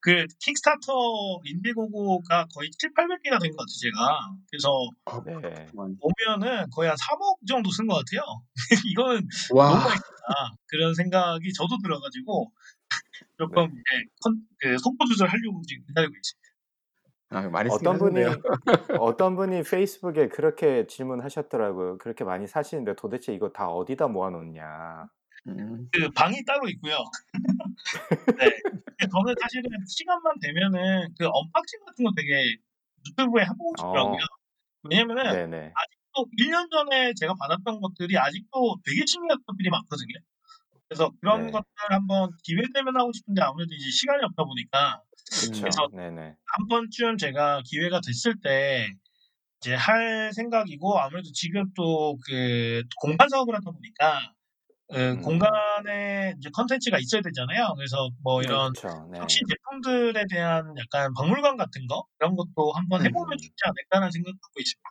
그, 0.00 0.26
킥스타터 0.40 1.40
인디고고가 1.44 2.46
거의 2.54 2.70
7, 2.78 2.92
800개가 2.92 3.40
된것 3.40 3.56
같아요, 3.56 3.78
제가. 3.80 4.30
그래서 4.50 4.70
어, 5.06 5.22
네. 5.24 5.66
보면은 5.72 6.68
거의 6.70 6.88
한 6.88 6.96
3억 6.96 7.46
정도 7.46 7.70
쓴 7.70 7.86
것 7.86 7.94
같아요. 8.04 8.22
이거는 8.92 9.26
너무 9.50 9.60
와, 9.60 9.70
많이 9.70 9.96
쓴다. 9.96 10.56
그런 10.66 10.94
생각이 10.94 11.52
저도 11.54 11.78
들어가지고, 11.82 12.52
조금, 13.38 13.66
네. 13.66 13.72
이제, 13.72 14.04
컨, 14.22 14.36
그, 14.60 14.78
속도 14.78 15.04
조절하려고 15.06 15.62
지금 15.66 15.84
기다리고 15.86 16.14
있습니다. 16.14 16.43
아, 17.34 17.48
많이 17.48 17.68
어떤 17.70 17.98
분이. 17.98 18.20
어떤 19.00 19.36
분이 19.36 19.62
페이스북에 19.64 20.28
그렇게 20.28 20.86
질문하셨더라고요. 20.86 21.98
그렇게 21.98 22.24
많이 22.24 22.46
사시는데 22.46 22.94
도대체 22.94 23.34
이거 23.34 23.50
다 23.50 23.68
어디다 23.68 24.08
모아놓냐? 24.08 25.08
음, 25.48 25.88
그, 25.92 26.08
방이 26.10 26.42
따로 26.44 26.68
있고요. 26.68 26.96
네. 28.38 28.50
저는 29.10 29.34
사실은 29.40 29.70
시간만 29.86 30.34
되면은 30.40 31.14
그 31.18 31.26
unboxing 31.26 31.80
같은 31.84 32.04
거 32.04 32.12
되게 32.16 32.56
유튜브에 33.06 33.42
해보고 33.42 33.74
싶더라고요. 33.78 34.14
어, 34.14 34.88
왜냐면은 34.88 35.50
네네. 35.50 35.72
아직도 35.74 36.26
1년 36.38 36.70
전에 36.70 37.12
제가 37.14 37.34
받았던 37.34 37.80
것들이 37.80 38.16
아직도 38.16 38.76
되게 38.86 39.04
신기한 39.06 39.38
것들이 39.46 39.68
많거든요. 39.70 40.14
그래서 40.88 41.10
그런 41.20 41.46
네. 41.46 41.50
것들 41.50 41.66
한번 41.90 42.30
기회 42.44 42.62
되면 42.74 42.96
하고 42.96 43.12
싶은데 43.12 43.42
아무래도 43.42 43.74
이제 43.74 43.90
시간이 43.90 44.24
없다 44.24 44.44
보니까 44.44 45.02
그쵸. 45.36 45.86
그래서 45.86 45.88
네네. 45.92 46.36
한 46.56 46.68
번쯤 46.68 47.18
제가 47.18 47.62
기회가 47.66 48.00
됐을 48.06 48.36
때 48.42 48.88
이제 49.60 49.74
할 49.74 50.32
생각이고 50.34 50.98
아무래도 51.00 51.30
지금 51.32 51.64
또 51.74 52.16
그 52.26 52.82
공간 53.00 53.28
사업을 53.28 53.54
하다 53.56 53.70
보니까 53.72 54.20
그 54.92 55.16
음, 55.16 55.20
공간에 55.20 56.34
이제 56.38 56.50
컨텐츠가 56.54 56.98
있어야 57.00 57.22
되잖아요. 57.22 57.74
그래서 57.76 58.10
뭐 58.22 58.42
네, 58.42 58.44
이런 58.44 58.72
그쵸. 58.72 59.06
네. 59.10 59.20
혁신 59.20 59.46
제품들에 59.48 60.24
대한 60.30 60.74
약간 60.78 61.12
박물관 61.14 61.56
같은 61.56 61.86
거 61.88 62.06
이런 62.20 62.36
것도 62.36 62.72
한번 62.74 63.00
음, 63.00 63.06
해보면 63.06 63.38
좋지 63.38 63.56
않을까라는 63.64 64.10
생각 64.12 64.32
갖고 64.32 64.60
있습니다. 64.60 64.90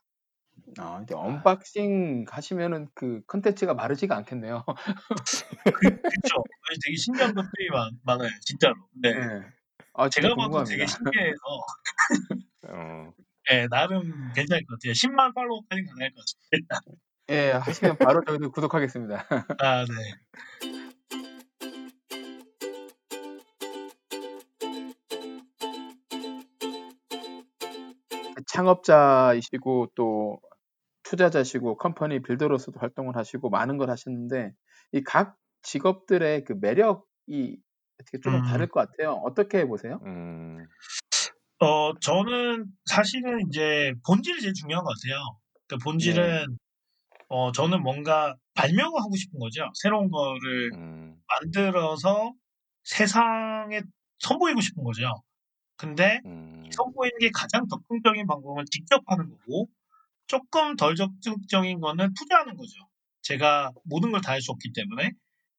아, 0.80 1.02
이제 1.04 1.14
아, 1.16 1.20
unboxing 1.20 2.26
하시면은 2.30 2.88
그 2.94 3.22
컨텐츠가 3.28 3.74
마르지가 3.74 4.16
않겠네요. 4.18 4.64
그, 4.66 5.72
그쵸. 5.72 6.44
아니, 6.68 6.80
되게 6.84 6.96
신기한 6.98 7.34
것들이 7.34 7.70
많, 7.72 7.92
많아요. 8.04 8.30
진짜로. 8.42 8.76
네. 8.94 9.14
네. 9.14 9.42
아, 9.94 10.10
진짜 10.10 10.30
제가 10.30 10.36
봐도 10.36 10.64
되게 10.64 10.86
궁금합니다. 10.86 10.88
신기해서 10.88 11.42
어, 12.70 13.14
네, 13.50 13.68
나름 13.68 14.32
괜찮을 14.34 14.66
것 14.66 14.80
같아요. 14.80 14.94
10만 14.94 15.36
팔로우까지 15.36 15.84
가능할 15.84 16.14
것 16.14 16.22
같습니다. 16.22 16.82
예, 17.30 17.52
하시면 17.52 17.98
바로 17.98 18.24
저희도 18.26 18.52
구독하겠습니다. 18.52 19.28
아, 19.62 19.86
네. 19.86 19.94
창업자이시고 28.46 29.92
또 29.96 30.40
투자자시고 31.14 31.78
컴퍼니 31.78 32.24
빌더로서도 32.24 32.80
활동을 32.80 33.16
하시고 33.18 33.50
많은 33.50 33.78
걸 33.78 33.90
하시는데 33.92 34.54
이 34.94 35.04
각 35.04 35.38
직업들의 35.64 36.44
그 36.46 36.54
매력이 36.60 37.62
어떻게 38.02 38.20
조금 38.22 38.42
음, 38.42 38.44
다를 38.44 38.70
것 38.70 38.82
같아요. 38.90 39.14
어떻게 39.24 39.66
보세요? 39.66 40.04
음, 40.04 40.68
어, 41.60 41.94
저는 42.00 42.66
사실은 42.86 43.48
이제 43.48 43.94
본질이 44.06 44.42
제일 44.42 44.54
중요한 44.54 44.84
것 44.84 44.94
같아요. 44.96 45.40
그 45.68 45.78
네. 45.98 46.44
본질은 46.44 46.58
어, 47.30 47.52
저는 47.54 47.84
뭔가 47.84 48.36
발명을 48.56 49.02
하고 49.02 49.16
싶은 49.16 49.40
거죠. 49.40 49.70
새로운 49.82 50.12
거를 50.12 50.72
음, 50.72 51.24
만들어서 51.28 52.34
세상에 52.84 53.82
선보이고 54.20 54.62
싶은 54.62 54.84
거죠. 54.84 55.24
근데 55.78 56.22
음, 56.26 56.70
선보이는 56.72 57.20
게 57.20 57.32
가장 57.34 57.68
적극적인 57.70 58.28
방법은 58.28 58.66
직접 58.72 59.02
하는 59.08 59.30
거고, 59.32 59.70
조금 60.28 60.76
덜 60.76 60.96
적극적인 60.96 61.80
거는 61.82 62.14
투자하는 62.16 62.56
거죠. 62.58 62.74
제가 63.24 63.72
모든 63.86 64.12
걸 64.12 64.22
다 64.22 64.34
할 64.34 64.42
수 64.42 64.52
없기 64.52 64.74
때문에. 64.74 65.12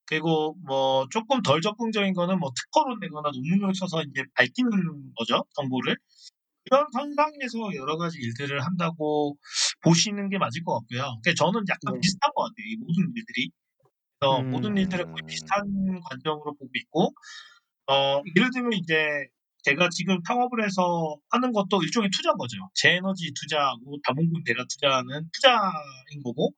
그리고 0.07 0.57
뭐 0.67 1.07
조금 1.11 1.43
덜 1.43 1.61
적극적인 1.63 2.15
거는 2.15 2.39
뭐 2.41 2.51
특허로 2.57 2.99
내거나 3.01 3.31
논문을 3.33 3.75
써서 3.75 4.03
이제 4.03 4.23
밝히는 4.37 4.71
거죠. 5.17 5.45
정보를. 5.57 5.97
이런 6.67 6.87
상황에서 6.93 7.75
여러 7.77 7.97
가지 7.99 8.19
일들을 8.21 8.61
한다고 8.65 9.37
보시는 9.83 10.31
게 10.31 10.39
맞을 10.39 10.63
것 10.65 10.75
같고요. 10.81 11.21
그러니까 11.23 11.35
저는 11.37 11.65
약간 11.69 11.95
네. 11.95 12.01
비슷한 12.01 12.31
것 12.35 12.43
같아요. 12.45 12.67
이 12.67 12.77
모든 12.77 13.13
일들이. 13.15 13.51
그래서 14.21 14.45
모든 14.51 14.77
음, 14.77 14.79
일들을 14.79 15.05
거의 15.05 15.23
음, 15.23 15.25
비슷한 15.27 16.01
관점으로 16.11 16.55
보고 16.57 16.71
있고, 16.75 17.15
어, 17.89 18.23
예를 18.37 18.51
들면 18.53 18.73
이제 18.75 19.27
제가 19.65 19.89
지금 19.91 20.19
창업을 20.27 20.65
해서 20.65 21.17
하는 21.31 21.53
것도 21.53 21.83
일종의 21.83 22.11
투자인 22.15 22.37
거죠. 22.37 22.57
제 22.75 22.93
에너지 22.93 23.33
투자하고 23.35 23.99
다문군 24.05 24.45
대가 24.45 24.65
투자하는 24.69 25.31
투자인 25.33 26.23
거고, 26.25 26.51
음, 26.51 26.55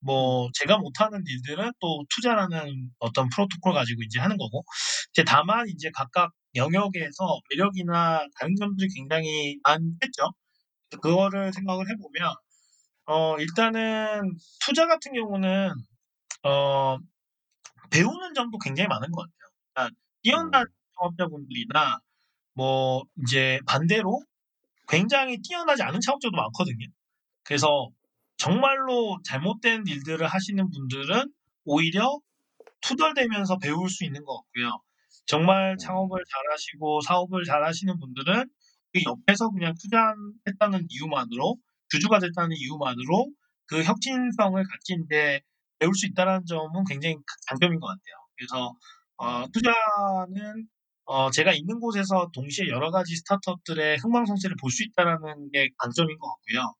뭐 0.00 0.48
제가 0.54 0.78
못하는 0.78 1.22
일들은 1.26 1.72
또 1.80 2.04
투자라는 2.14 2.90
어떤 2.98 3.28
프로토콜 3.30 3.74
가지고 3.74 4.02
이제 4.04 4.20
하는 4.20 4.36
거고, 4.38 4.64
이제 5.12 5.24
다만 5.24 5.68
이제 5.68 5.90
각각 5.94 6.32
영역에서 6.54 7.40
매력이나 7.50 8.26
다른 8.38 8.54
점들이 8.58 8.88
굉장히 8.94 9.58
많겠죠. 9.64 10.32
그거를 11.02 11.52
생각을 11.52 11.86
해보면, 11.90 12.34
어, 13.06 13.36
일단은 13.38 14.36
투자 14.60 14.86
같은 14.86 15.12
경우는, 15.14 15.72
어, 16.44 16.98
배우는 17.90 18.34
점도 18.34 18.58
굉장히 18.58 18.88
많은 18.88 19.10
것 19.12 19.22
같아요. 19.22 19.50
그러니까 19.74 19.96
뛰어난 20.22 20.62
음, 20.62 20.66
창업자분들이나 20.96 21.98
뭐 22.56 23.04
이제 23.22 23.60
반대로 23.66 24.22
굉장히 24.88 25.40
뛰어나지 25.42 25.82
않은 25.82 26.00
창업자도 26.00 26.34
많거든요. 26.34 26.86
그래서 27.44 27.90
정말로 28.38 29.18
잘못된 29.24 29.84
일들을 29.86 30.26
하시는 30.26 30.70
분들은 30.70 31.32
오히려 31.64 32.18
투덜대면서 32.80 33.58
배울 33.58 33.88
수 33.90 34.04
있는 34.04 34.24
것 34.24 34.36
같고요. 34.36 34.80
정말 35.26 35.72
음, 35.72 35.78
창업을 35.78 36.22
잘하시고 36.24 37.00
사업을 37.02 37.44
잘하시는 37.44 37.98
분들은 37.98 38.48
그 38.92 39.00
옆에서 39.04 39.50
그냥 39.50 39.74
투자했다는 39.74 40.86
이유만으로 40.88 41.56
주주가 41.90 42.18
됐다는 42.18 42.56
이유만으로 42.56 43.30
그 43.66 43.82
혁신성을 43.82 44.62
이제 45.04 45.40
배울 45.78 45.94
수 45.94 46.06
있다는 46.06 46.46
점은 46.46 46.84
굉장히 46.88 47.16
장점인 47.48 47.80
것 47.80 47.88
같아요. 47.88 48.14
그래서 48.36 48.72
어, 49.16 49.44
음, 49.44 49.52
투자는 49.52 50.68
어, 51.06 51.30
제가 51.30 51.52
있는 51.52 51.80
곳에서 51.80 52.30
동시에 52.34 52.68
여러 52.68 52.90
가지 52.90 53.16
스타트업들의 53.16 53.98
흥망성쇠를 53.98 54.56
볼 54.60 54.70
수 54.70 54.84
있다는 54.84 55.50
게 55.52 55.68
강점인 55.78 56.18
것 56.18 56.28
같고요. 56.28 56.74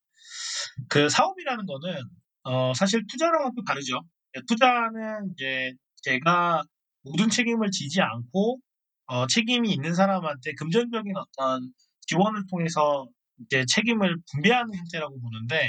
그 0.89 1.09
사업이라는 1.09 1.67
거는 1.67 2.03
어, 2.45 2.73
사실 2.75 3.03
투자랑은 3.09 3.53
또 3.57 3.63
다르죠. 3.65 4.01
예, 4.37 4.41
투자는 4.49 5.33
이제 5.35 5.73
제가 6.03 6.63
모든 7.03 7.31
책임을 7.31 7.71
지지 7.71 8.01
않고 8.03 8.59
어, 9.07 9.27
책임이 9.27 9.73
있는 9.73 9.95
사람한테 9.95 10.55
금전적인 10.59 11.15
어떤 11.17 11.73
지원을 12.09 12.43
통해서 12.51 13.07
이제 13.45 13.65
책임을 13.69 14.17
분배하는 14.33 14.75
형태라고 14.75 15.21
보는데 15.21 15.69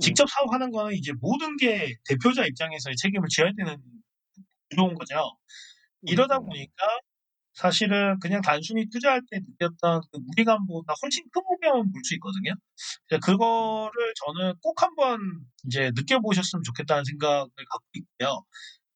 직접 0.00 0.28
사업하는 0.28 0.70
거는 0.70 0.94
이제 0.94 1.12
모든 1.20 1.56
게 1.56 1.94
대표자 2.08 2.44
입장에서의 2.46 2.96
책임을 2.96 3.28
져야 3.34 3.50
되는 3.56 3.76
구조인 4.70 4.94
거죠. 4.94 5.16
이러다 6.02 6.38
음. 6.38 6.46
보니까 6.46 6.84
사실은 7.56 8.18
그냥 8.20 8.42
단순히 8.42 8.86
투자할 8.90 9.22
때 9.30 9.40
느꼈던 9.40 10.02
그 10.12 10.18
무게감보다 10.18 10.94
훨씬 11.02 11.24
큰 11.32 11.42
무게감을 11.50 11.84
볼 11.92 12.02
수 12.04 12.14
있거든요. 12.16 12.54
그거를 13.22 13.92
저는 14.26 14.54
꼭 14.62 14.82
한번 14.82 15.18
이제 15.66 15.90
느껴보셨으면 15.94 16.62
좋겠다는 16.64 17.04
생각을 17.04 17.48
갖고 17.48 17.86
있고요. 17.94 18.44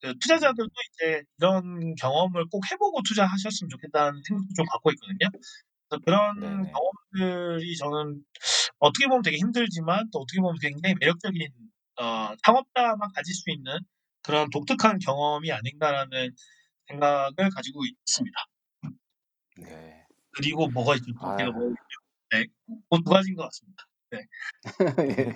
그 0.02 0.14
투자자들도 0.18 0.70
이제 0.94 1.22
이런 1.38 1.94
경험을 1.96 2.46
꼭 2.50 2.62
해보고 2.70 3.02
투자하셨으면 3.02 3.68
좋겠다는 3.70 4.22
생각도 4.26 4.48
좀 4.56 4.66
갖고 4.66 4.90
있거든요. 4.92 5.28
그래서 5.88 6.02
그런 6.04 6.40
네네. 6.40 6.72
경험들이 6.72 7.76
저는 7.76 8.22
어떻게 8.78 9.06
보면 9.08 9.22
되게 9.22 9.36
힘들지만 9.38 10.08
또 10.12 10.20
어떻게 10.20 10.40
보면 10.40 10.56
굉장히 10.60 10.94
매력적인 11.00 11.48
어, 12.00 12.34
창업자만 12.44 13.12
가질 13.14 13.34
수 13.34 13.50
있는 13.50 13.78
그런 14.22 14.48
독특한 14.50 14.98
경험이 14.98 15.52
아닌가라는 15.52 16.30
생각을 16.90 17.50
가지고 17.54 17.80
있습니다. 17.84 18.38
네. 19.58 20.06
그리고 20.32 20.68
뭐가 20.68 20.94
제가 20.96 21.48
아. 21.48 21.50
뭐 21.50 21.74
네, 22.32 22.46
그두 22.90 23.10
가지인 23.10 23.36
것 23.36 23.44
같습니다. 23.44 23.84
예. 25.08 25.34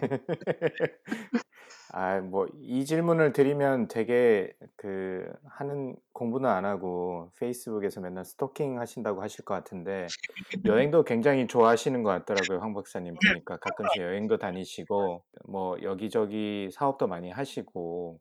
아, 1.96 2.20
뭐, 2.20 2.48
이 2.60 2.84
질문을 2.84 3.32
드리면 3.32 3.86
되게 3.86 4.52
그 4.76 5.32
하는 5.48 5.94
공부는 6.12 6.50
안 6.50 6.64
하고 6.64 7.30
페이스북에서 7.38 8.00
맨날 8.00 8.24
스토킹 8.24 8.80
하신다고 8.80 9.22
하실 9.22 9.44
것 9.44 9.54
같은데 9.54 10.08
여행도 10.66 11.04
굉장히 11.04 11.46
좋아하시는 11.46 12.02
것 12.02 12.10
같더라고요, 12.10 12.58
황 12.58 12.74
박사님 12.74 13.14
보니까 13.14 13.58
가끔씩 13.58 14.02
여행도 14.02 14.38
다니시고 14.38 15.24
뭐 15.46 15.76
여기저기 15.82 16.68
사업도 16.72 17.06
많이 17.06 17.30
하시고 17.30 18.20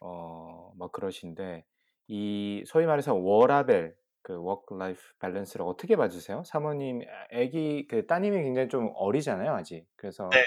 어, 0.00 0.72
뭐 0.76 0.90
그러신데 0.90 1.64
이 2.08 2.64
소위 2.66 2.86
말해서 2.86 3.14
워라밸 3.14 3.96
그 4.22 4.36
work 4.42 4.74
life 4.74 5.00
balance를 5.20 5.66
어떻게 5.66 5.96
봐주세요? 5.96 6.42
사모님, 6.44 7.02
아기 7.32 7.86
그 7.88 8.06
따님이 8.06 8.42
굉장히 8.42 8.68
좀 8.68 8.90
어리잖아요, 8.94 9.52
아직. 9.54 9.86
그래서 9.96 10.28
네네. 10.30 10.44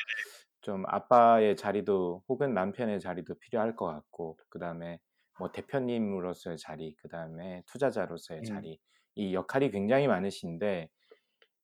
좀 0.62 0.84
아빠의 0.88 1.56
자리도 1.56 2.24
혹은 2.28 2.54
남편의 2.54 3.00
자리도 3.00 3.36
필요할 3.40 3.76
것 3.76 3.86
같고 3.88 4.38
그 4.50 4.60
다음에 4.60 5.00
뭐 5.40 5.52
대표님으로서의 5.52 6.58
자리, 6.58 6.96
그 6.98 7.08
다음에 7.10 7.64
투자자로서의 7.68 8.42
음. 8.42 8.46
자리 8.46 8.80
이 9.16 9.34
역할이 9.36 9.72
굉장히 9.72 10.08
많으신데 10.08 10.90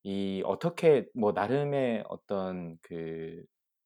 이 0.04 0.44
어떻게 0.46 1.08
뭐 1.16 1.32
나름의 1.34 2.06
어떤 2.10 2.78
그 2.82 3.44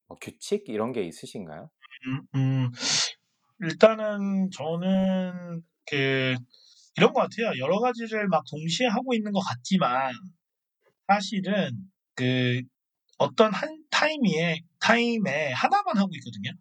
뭐 0.08 0.16
규칙 0.20 0.68
이런 0.68 0.92
게 0.92 1.02
있으신가요? 1.02 1.70
음, 2.06 2.20
음, 2.34 2.70
일단은 3.60 4.50
저는 4.50 5.62
그 5.90 6.34
이런 6.96 7.12
것 7.12 7.20
같아요. 7.20 7.58
여러 7.58 7.78
가지를 7.80 8.28
막 8.28 8.44
동시에 8.50 8.86
하고 8.88 9.14
있는 9.14 9.32
것 9.32 9.40
같지만 9.40 10.12
사실은 11.06 11.70
그 12.14 12.60
어떤 13.18 13.52
한 13.52 13.82
타임에 13.90 14.60
타임에 14.80 15.52
하나만 15.52 15.96
하고 15.96 16.10
있거든요. 16.16 16.52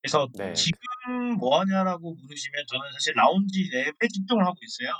그래서 0.00 0.28
네. 0.34 0.52
지금 0.52 1.36
뭐 1.38 1.60
하냐라고 1.60 2.14
물으시면 2.14 2.64
저는 2.68 2.92
사실 2.92 3.14
라운지 3.14 3.70
랩에 3.70 4.12
집중을 4.12 4.44
하고 4.44 4.56
있어요. 4.62 4.92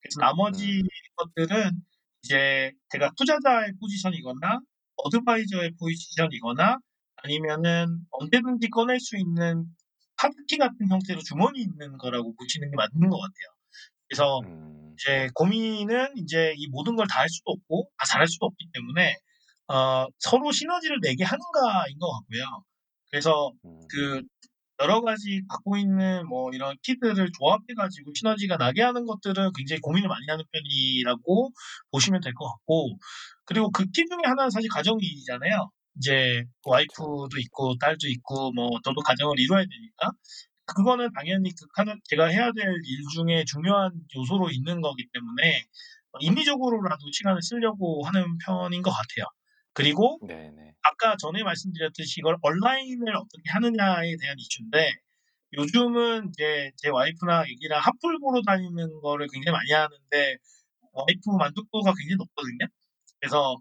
그래서 0.00 0.20
나머지 0.20 0.80
음. 0.80 0.88
것들은 1.16 1.70
이제 2.22 2.72
제가 2.90 3.12
투자자의 3.16 3.72
포지션이거나 3.80 4.60
어드바이저의 4.96 5.72
포지션이거나 5.78 6.78
아니면은 7.16 7.86
언제든지 8.10 8.68
꺼낼 8.70 8.98
수 8.98 9.16
있는 9.16 9.66
카드키 10.20 10.58
같은 10.58 10.88
형태로 10.90 11.20
주머니 11.22 11.60
있는 11.62 11.96
거라고 11.98 12.34
보시는 12.36 12.70
게 12.70 12.76
맞는 12.76 13.08
것 13.10 13.18
같아요. 13.18 13.48
그래서 14.08 14.40
음. 14.46 14.94
이제 14.98 15.28
고민은 15.34 16.14
이제 16.18 16.52
이 16.56 16.66
모든 16.68 16.96
걸 16.96 17.06
다 17.08 17.20
할 17.20 17.28
수도 17.28 17.52
없고 17.52 17.90
다 17.98 18.06
잘할 18.06 18.28
수도 18.28 18.46
없기 18.46 18.66
때문에 18.74 19.16
어, 19.68 20.06
서로 20.18 20.52
시너지를 20.52 20.98
내게 21.02 21.24
하는가인 21.24 21.98
것 21.98 22.10
같고요. 22.12 22.64
그래서 23.10 23.52
음. 23.64 23.80
그 23.90 24.22
여러 24.80 25.02
가지 25.02 25.42
갖고 25.48 25.76
있는 25.76 26.26
뭐 26.26 26.50
이런 26.54 26.76
키들을 26.82 27.30
조합해가지고 27.38 28.12
시너지가 28.14 28.56
나게 28.56 28.82
하는 28.82 29.04
것들은 29.06 29.52
굉장히 29.56 29.80
고민을 29.80 30.08
많이 30.08 30.24
하는 30.28 30.44
편이라고 30.52 31.50
보시면 31.92 32.20
될 32.22 32.32
것 32.34 32.46
같고 32.50 32.96
그리고 33.44 33.70
그 33.70 33.84
키 33.84 34.06
중에 34.06 34.20
하나는 34.24 34.50
사실 34.50 34.70
가정이잖아요. 34.70 35.70
이제 35.96 36.44
그렇죠. 36.62 36.64
와이프도 36.64 37.30
있고 37.38 37.76
딸도 37.78 38.08
있고 38.08 38.52
뭐 38.52 38.70
저도 38.84 39.00
가정을 39.02 39.38
이뤄야 39.40 39.60
되니까 39.62 40.10
그거는 40.66 41.10
당연히 41.14 41.50
그 41.50 41.66
하는 41.76 42.00
제가 42.04 42.26
해야 42.26 42.52
될 42.52 42.64
일 42.66 43.00
중에 43.14 43.44
중요한 43.46 43.92
요소로 44.16 44.50
있는 44.50 44.80
거기 44.80 45.06
때문에 45.12 45.64
임의적으로라도 46.20 47.10
시간을 47.12 47.42
쓰려고 47.42 48.04
하는 48.06 48.38
편인 48.46 48.82
것 48.82 48.90
같아요. 48.90 49.26
그리고 49.74 50.20
네네. 50.20 50.74
아까 50.82 51.16
전에 51.18 51.42
말씀드렸듯이 51.44 52.20
이걸 52.20 52.36
온라인을 52.42 53.16
어떻게 53.16 53.42
하느냐에 53.50 54.16
대한 54.20 54.36
이슈인데 54.38 54.92
요즘은 55.54 56.30
이제 56.30 56.72
제 56.76 56.88
와이프랑 56.90 57.46
애기랑 57.48 57.80
핫플 57.82 58.18
보러 58.20 58.40
다니는 58.46 59.00
거를 59.02 59.26
굉장히 59.32 59.56
많이 59.56 59.72
하는데 59.72 60.36
와이프 60.92 61.30
만족도가 61.38 61.92
굉장히 61.98 62.16
높거든요. 62.18 62.66
그래서 63.20 63.56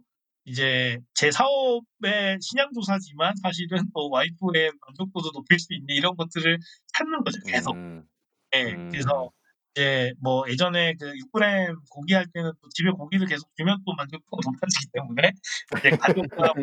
이제 0.46 1.00
제 1.14 1.32
사업의 1.32 2.40
신양조사지만 2.42 3.36
사실은 3.42 3.84
또 3.94 4.10
와이프의 4.10 4.72
만족도도 4.88 5.32
높일 5.32 5.60
수 5.60 5.74
있는 5.74 5.96
이런 5.96 6.16
것들을 6.16 6.58
찾는 6.98 7.24
거죠, 7.24 7.40
계속. 7.46 7.76
음. 7.76 8.04
예, 8.56 8.76
그래서 8.90 9.26
음. 9.26 9.30
이제 9.76 10.14
뭐 10.20 10.50
예전에 10.50 10.96
그 11.00 11.14
6g 11.14 11.76
고기 11.90 12.14
할 12.14 12.26
때는 12.34 12.52
또 12.62 12.70
집에 12.70 12.90
고기를 12.90 13.28
계속 13.28 13.48
주면 13.56 13.78
또 13.86 13.94
만족도가 13.94 14.42
높아지기 14.60 14.88
때문에 14.94 15.32
이제 15.78 15.90
가족과 15.92 16.54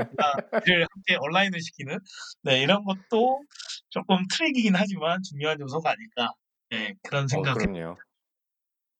일을 0.67 0.87
함께 0.91 1.17
온라인을 1.21 1.61
시키는 1.61 1.99
네, 2.43 2.63
이런 2.63 2.85
것도 2.85 3.43
조금 3.91 4.19
트릭이긴 4.29 4.75
하지만 4.75 5.23
중요한 5.23 5.61
요소가 5.61 5.91
아닐까. 5.91 6.33
네, 6.71 6.95
그런 7.03 7.25
어, 7.25 7.29
생각. 7.29 7.55
그럼요. 7.55 7.97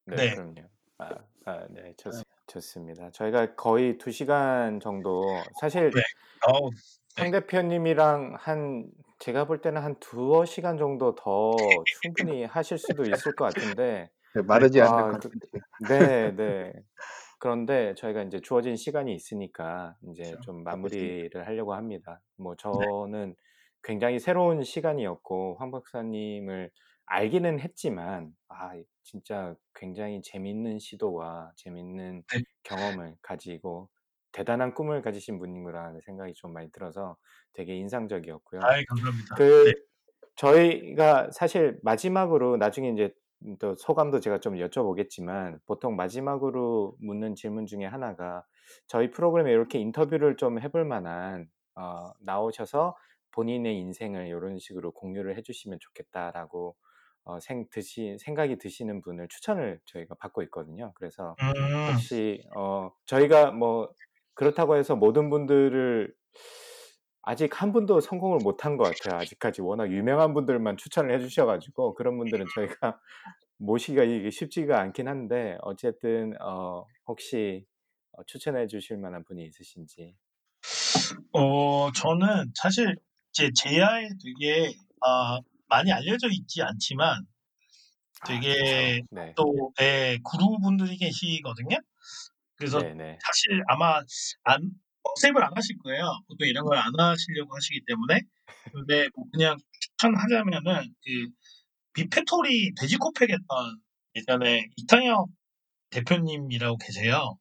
네, 0.07 0.17
네. 0.17 0.35
그럼요. 0.35 0.63
아, 0.99 1.11
아, 1.47 1.67
네, 1.69 1.93
좋, 1.99 2.11
좋습니다. 2.47 3.11
저희가 3.11 3.55
거의 3.55 3.99
두 3.99 4.11
시간 4.11 4.81
정도 4.81 5.23
사실 5.61 5.91
네. 5.91 6.01
어우, 6.47 6.71
황 7.17 7.31
대표님이랑 7.31 8.37
한 8.39 8.87
제가 9.19 9.47
볼 9.47 9.61
때는 9.61 9.83
한 9.83 9.97
두어 9.99 10.45
시간 10.45 10.77
정도 10.77 11.15
더 11.15 11.57
충분히 12.03 12.45
하실 12.45 12.79
수도 12.79 13.03
있을 13.05 13.35
것 13.35 13.53
같은데 13.53 14.11
네, 14.35 14.43
마르지 14.43 14.81
않는 14.81 14.95
아, 14.95 15.07
그, 15.07 15.13
컨텐츠. 15.13 15.49
네, 15.89 16.37
네. 16.37 16.73
그런데 17.39 17.95
저희가 17.97 18.23
이제 18.23 18.41
주어진 18.41 18.77
시간이 18.77 19.15
있으니까 19.15 19.97
이제 20.11 20.25
그렇죠. 20.25 20.41
좀. 20.43 20.63
마무리를 20.63 21.47
하려고 21.47 21.75
합니다. 21.75 22.21
뭐 22.37 22.55
저는 22.57 23.35
굉장히 23.83 24.19
새로운 24.19 24.63
시간이었고 24.63 25.57
황 25.59 25.71
박사님을 25.71 26.71
알기는 27.07 27.61
했지만 27.61 28.33
아 28.49 28.73
진짜 29.03 29.55
굉장히 29.75 30.21
재밌는 30.23 30.79
시도와 30.79 31.53
재밌는 31.57 32.25
네. 32.35 32.43
경험을 32.65 33.17
가지고 33.23 33.89
대단한 34.33 34.75
꿈을 34.75 35.03
가지신 35.03 35.39
분이구나라는 35.39 36.01
생각이 36.01 36.35
좀 36.35 36.53
많이 36.53 36.71
들어서 36.71 37.17
되게 37.53 37.75
인상적이었고요. 37.77 38.61
아이, 38.63 38.85
감사합니다. 38.85 39.35
그 39.37 39.65
네. 39.65 39.73
저희가 40.37 41.31
사실 41.33 41.79
마지막으로 41.83 42.57
나중에 42.59 42.91
이제 42.91 43.15
또 43.59 43.77
소감도 43.77 44.21
제가 44.21 44.41
좀 44.41 44.55
여쭤보겠지만 44.55 45.61
보통 45.67 45.97
마지막으로 45.97 46.97
묻는 47.01 47.35
질문 47.35 47.67
중에 47.67 47.85
하나가 47.85 48.45
저희 48.87 49.11
프로그램에 49.11 49.51
이렇게 49.53 49.79
인터뷰를 49.79 50.37
좀 50.37 50.61
해볼 50.61 50.85
만한 50.85 51.49
어, 51.75 52.13
나오셔서 52.21 52.97
본인의 53.33 53.79
인생을 53.79 54.27
이런 54.27 54.59
식으로 54.59 54.93
공유를 54.93 55.37
해주시면 55.37 55.79
좋겠다라고 55.81 56.77
어, 57.27 57.41
생 57.41 57.67
드시 57.71 58.17
생각이 58.21 58.57
드시는 58.57 59.03
분을 59.03 59.27
추천을 59.29 59.81
저희가 59.85 60.15
받고 60.15 60.43
있거든요. 60.45 60.93
그래서 60.95 61.35
음, 61.41 61.93
혹시 61.93 62.41
어, 62.57 62.93
저희가 63.05 63.51
뭐 63.51 63.93
그렇다고 64.35 64.77
해서 64.77 64.95
모든 64.95 65.29
분들을 65.29 66.15
아직 67.23 67.61
한 67.61 67.73
분도 67.73 68.01
성공을 68.01 68.39
못한 68.45 68.77
것 68.77 68.85
같아요. 68.85 69.21
아직까지 69.21 69.61
워낙 69.61 69.91
유명한 69.91 70.35
분들만 70.35 70.77
추천을 70.77 71.13
해주셔가지고 71.17 71.95
그런 71.95 72.17
분들은 72.17 72.47
저희가 72.55 73.01
모시기가 73.59 74.05
이게 74.05 74.31
쉽지가 74.31 74.79
않긴 74.81 75.09
한데 75.09 75.59
어쨌든 75.63 76.35
어, 76.41 76.87
혹시 77.09 77.67
어, 78.13 78.23
추천해 78.25 78.69
주실 78.69 78.99
만한 78.99 79.25
분이 79.25 79.45
있으신지. 79.45 80.15
어, 81.33 81.91
저는 81.91 82.53
사실 82.55 82.97
제 83.33 83.51
제야에 83.53 84.09
되게 84.23 84.73
아, 85.01 85.41
많이 85.69 85.93
알려져 85.93 86.29
있지 86.31 86.63
않지만 86.63 87.27
아, 88.21 88.27
되게 88.27 88.55
그쵸. 88.55 89.05
네. 89.11 89.35
또 89.37 89.73
예, 89.81 90.19
구루분들이 90.25 90.97
계시거든요. 90.97 91.77
그래서 92.57 92.81
네네. 92.81 93.19
사실 93.25 93.63
아마 93.69 94.01
안 94.45 94.71
세이브를 95.21 95.47
안 95.47 95.53
하실 95.57 95.77
거예요. 95.79 96.05
보통 96.29 96.49
이런 96.49 96.65
걸 96.65 96.79
안 96.79 96.93
하시려고 96.99 97.55
하시기 97.57 97.83
때문에. 97.87 98.21
근데 98.73 99.09
뭐 99.17 99.27
그냥 99.33 99.57
추천하자면은 99.81 100.95
그 101.05 101.29
비페토리 101.95 102.75
돼지코팩 102.81 103.31
했던 103.31 103.81
예전에 104.17 104.67
이창혁 104.77 105.29
대표님이라고 105.91 106.79
계세요. 106.79 107.39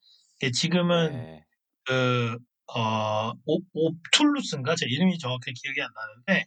지금은 0.53 1.13
네. 1.13 1.45
그, 1.85 2.37
어, 2.75 3.31
오, 3.45 3.59
옵툴루스인가? 3.73 4.75
제 4.75 4.85
이름이 4.87 5.17
정확히 5.19 5.53
기억이 5.53 5.81
안 5.81 5.89
나는데, 5.93 6.45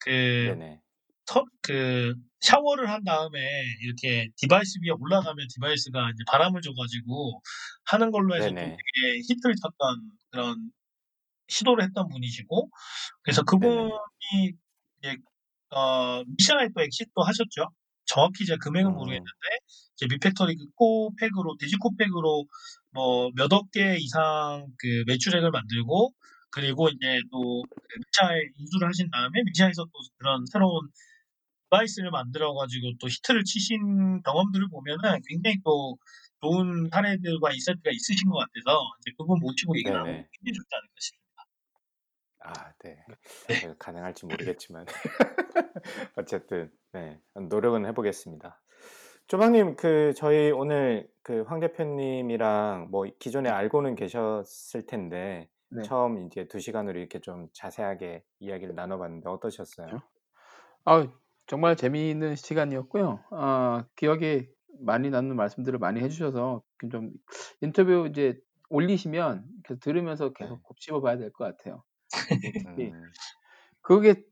그, 0.00 0.56
네네. 0.56 0.82
터, 1.26 1.44
그, 1.62 2.14
샤워를 2.40 2.88
한 2.90 3.02
다음에 3.04 3.38
이렇게 3.82 4.28
device 4.36 4.78
위에 4.82 4.90
올라가면 4.98 5.46
device가 5.54 6.10
이제 6.10 6.24
바람을 6.30 6.60
줘가지고 6.60 7.40
하는 7.86 8.10
걸로 8.10 8.36
해서. 8.36 8.48
되게 8.48 9.18
히트를 9.28 9.54
쳤던 9.60 10.10
그런 10.30 10.70
시도를 11.48 11.84
했던 11.84 12.08
분이시고, 12.08 12.70
그래서. 13.22 13.42
그분이 13.42 14.52
이제, 14.98 15.16
어, 15.70 16.22
미샤에 16.38 16.68
또 16.74 16.82
exit도 16.82 17.22
하셨죠. 17.22 17.68
정확히 18.04 18.46
제가 18.46 18.58
금액은 18.62 18.90
음, 18.90 18.94
모르겠는데, 18.94 19.30
이제 19.94 20.06
미팩토리 20.08 20.54
그 20.56 20.64
코팩으로, 20.76 21.56
돼지코팩으로 21.58 22.46
뭐 22.92 23.30
몇억 23.34 23.70
개 23.72 23.96
이상 23.98 24.66
그 24.78 25.02
매출액을 25.06 25.50
만들고, 25.50 26.12
그리고 26.50 26.88
이제 26.88 27.20
또 27.32 27.64
미샤에 27.98 28.38
인수를 28.58 28.88
하신 28.88 29.10
다음에 29.10 29.42
미샤에서 29.46 29.84
또 29.84 29.92
그런 30.18 30.44
새로운 30.50 30.88
device를 31.70 32.10
만들어 32.10 32.54
가지고 32.54 32.92
또 33.00 33.08
히트를 33.08 33.44
치신 33.44 34.22
경험들을 34.22 34.68
보면은 34.70 35.20
굉장히 35.28 35.56
또 35.64 35.96
좋은 36.42 36.88
사례들과 36.92 37.52
insight가 37.52 37.90
있으신 37.90 38.30
것 38.30 38.38
같아서 38.38 38.80
이제 39.00 39.12
그분 39.18 39.38
모시고 39.40 39.76
얘기 39.78 39.90
나누는 39.90 40.04
게 40.06 40.12
네네. 40.12 40.28
굉장히 40.32 40.52
좋지 40.54 40.68
않을까 40.72 40.94
싶습니다. 41.00 41.26
아, 42.44 42.72
네. 42.84 43.04
네. 43.48 43.60
제가 43.60 43.74
가능할지 43.78 44.26
모르겠지만 44.26 44.86
어쨌든 46.16 46.70
네 46.92 47.20
노력은 47.34 47.86
해보겠습니다. 47.86 48.62
조방님 49.26 49.76
그 49.76 50.12
저희 50.16 50.52
오늘 50.52 51.10
그 51.22 51.44
황 51.48 51.58
대표님이랑 51.58 52.88
뭐 52.90 53.06
기존에 53.18 53.50
알고는 53.50 53.96
계셨을 53.96 54.86
텐데 54.86 55.48
네. 55.70 55.82
처음 55.82 56.26
이제 56.26 56.46
두 56.46 56.60
시간으로 56.60 56.98
이렇게 57.00 57.18
좀 57.20 57.48
자세하게 57.52 58.24
이야기를 58.38 58.76
나눠봤는데 58.76 59.28
어떠셨어요? 59.28 60.02
아, 60.84 61.08
정말 61.46 61.76
재미있는 61.76 62.36
시간이었고요. 62.36 63.24
아, 63.30 63.84
기억에 63.96 64.48
많이 64.80 65.10
남는 65.10 65.36
말씀들을 65.36 65.78
많이 65.78 66.00
해주셔서 66.00 66.62
좀 66.90 67.10
인터뷰 67.60 68.08
이제 68.10 68.38
올리시면 68.68 69.46
계속 69.64 69.80
들으면서 69.80 70.32
계속 70.32 70.60
네. 70.60 70.62
곱씹어 70.62 71.00
봐야 71.00 71.16
될 71.18 71.30
것 71.32 71.44
같아요. 71.44 71.84
특히 72.44 72.94
음, 73.00 73.14
그게 73.82 74.22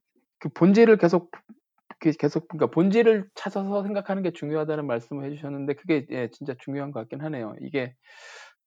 그 0.41 0.49
본질을 0.51 0.99
계속 0.99 1.31
그 2.01 2.13
계속 2.13 2.49
그러니까 2.49 2.69
본질을 2.71 3.31
찾아서 3.35 3.83
생각하는 3.85 4.23
게 4.23 4.33
중요하다는 4.33 4.87
말씀을 4.87 5.25
해주셨는데 5.27 5.75
그게 5.75 6.07
예, 6.11 6.31
진짜 6.33 6.55
중요한 6.61 6.93
것 6.93 7.01
같긴 7.01 7.23
하네요. 7.23 7.57
이게 7.63 7.95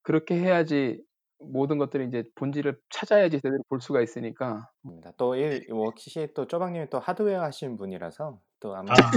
그렇게 0.03 0.35
해야지 0.35 1.01
모든 1.39 1.77
것들이 1.77 2.07
이제 2.07 2.23
본질을 2.35 2.79
찾아야지 2.89 3.39
제대로 3.41 3.61
볼 3.69 3.81
수가 3.81 4.01
있으니까. 4.01 4.69
또 5.17 5.35
일, 5.35 5.67
혹시 5.69 6.27
또 6.33 6.47
쪼박님이 6.47 6.89
또 6.89 6.99
하드웨어 6.99 7.41
하시는 7.41 7.77
분이라서 7.77 8.39
또 8.59 8.75
아마 8.75 8.93
아, 8.93 9.11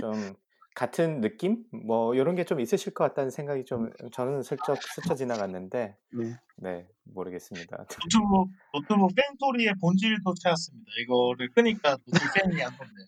좀 0.00 0.34
같은 0.74 1.20
느낌? 1.20 1.64
뭐 1.70 2.14
이런 2.14 2.34
게 2.34 2.44
좀 2.44 2.60
있으실 2.60 2.94
것 2.94 3.04
같다는 3.04 3.30
생각이 3.30 3.64
좀 3.64 3.90
저는 4.12 4.42
슬쩍 4.42 4.76
스쳐 4.82 5.14
지나갔는데 5.14 5.96
네. 6.12 6.36
네 6.56 6.86
모르겠습니다. 7.04 7.86
노트북, 7.88 8.50
노트북 8.74 9.14
팬 9.14 9.24
소리의 9.38 9.74
본질도 9.80 10.34
찾았습니다. 10.42 10.90
이거를 11.02 11.50
끄니까 11.54 11.96
노트북 12.06 12.34
팬이 12.34 12.62
안 12.62 12.70
떴네요. 12.76 13.06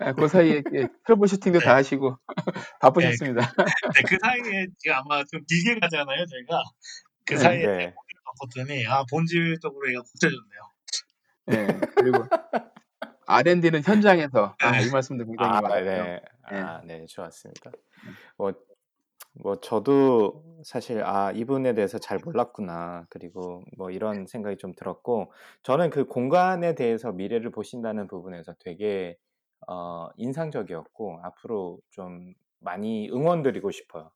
아, 0.00 0.12
그 0.12 0.26
사이에 0.28 0.62
예, 0.74 0.88
troubleshooting도 1.04 1.60
네. 1.60 1.64
다 1.64 1.76
하시고 1.76 2.16
바쁘셨습니다. 2.80 3.40
네, 3.56 4.02
그 4.08 4.16
사이에 4.20 4.66
제가 4.78 4.98
아마 5.00 5.22
좀 5.24 5.40
길게 5.48 5.78
가잖아요, 5.80 6.26
저희가. 6.26 6.62
그 7.26 7.34
네. 7.34 7.40
사이에 7.40 7.66
네. 7.66 7.94
바꿨더니, 8.24 8.86
아, 8.86 9.04
본질적으로 9.10 9.90
얘가 9.90 10.00
고쳐졌네요. 10.02 10.60
예, 11.52 11.80
그리고 11.94 12.24
R&D는 13.26 13.82
현장에서 13.84 14.56
아, 14.62 14.80
이 14.80 14.90
말씀도 14.90 15.24
굉장히 15.24 15.50
아, 15.50 15.54
와닿고요. 15.54 16.04
네. 16.04 16.20
아, 16.42 16.80
네, 16.84 17.06
좋았습니다. 17.06 17.72
뭐, 18.36 18.52
뭐 19.34 19.60
저도 19.60 20.44
사실 20.64 21.02
아 21.04 21.30
이분에 21.32 21.74
대해서 21.74 21.98
잘 21.98 22.18
몰랐구나. 22.24 23.06
그리고 23.10 23.62
뭐 23.76 23.90
이런 23.90 24.26
생각이 24.26 24.56
좀 24.56 24.72
들었고 24.74 25.32
저는 25.62 25.90
그 25.90 26.06
공간에 26.06 26.74
대해서 26.74 27.12
미래를 27.12 27.50
보신다는 27.50 28.06
부분에서 28.06 28.54
되게 28.60 29.18
어, 29.68 30.08
인상적이었고 30.16 31.20
앞으로 31.22 31.80
좀 31.90 32.32
많이 32.60 33.10
응원드리고 33.10 33.70
싶어요. 33.72 34.10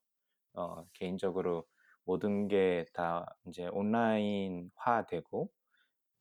어, 0.55 0.85
개인적으로 0.95 1.67
모든 2.05 2.49
게 2.49 2.85
다 2.95 3.27
이제 3.47 3.69
온라인화되고 3.69 5.51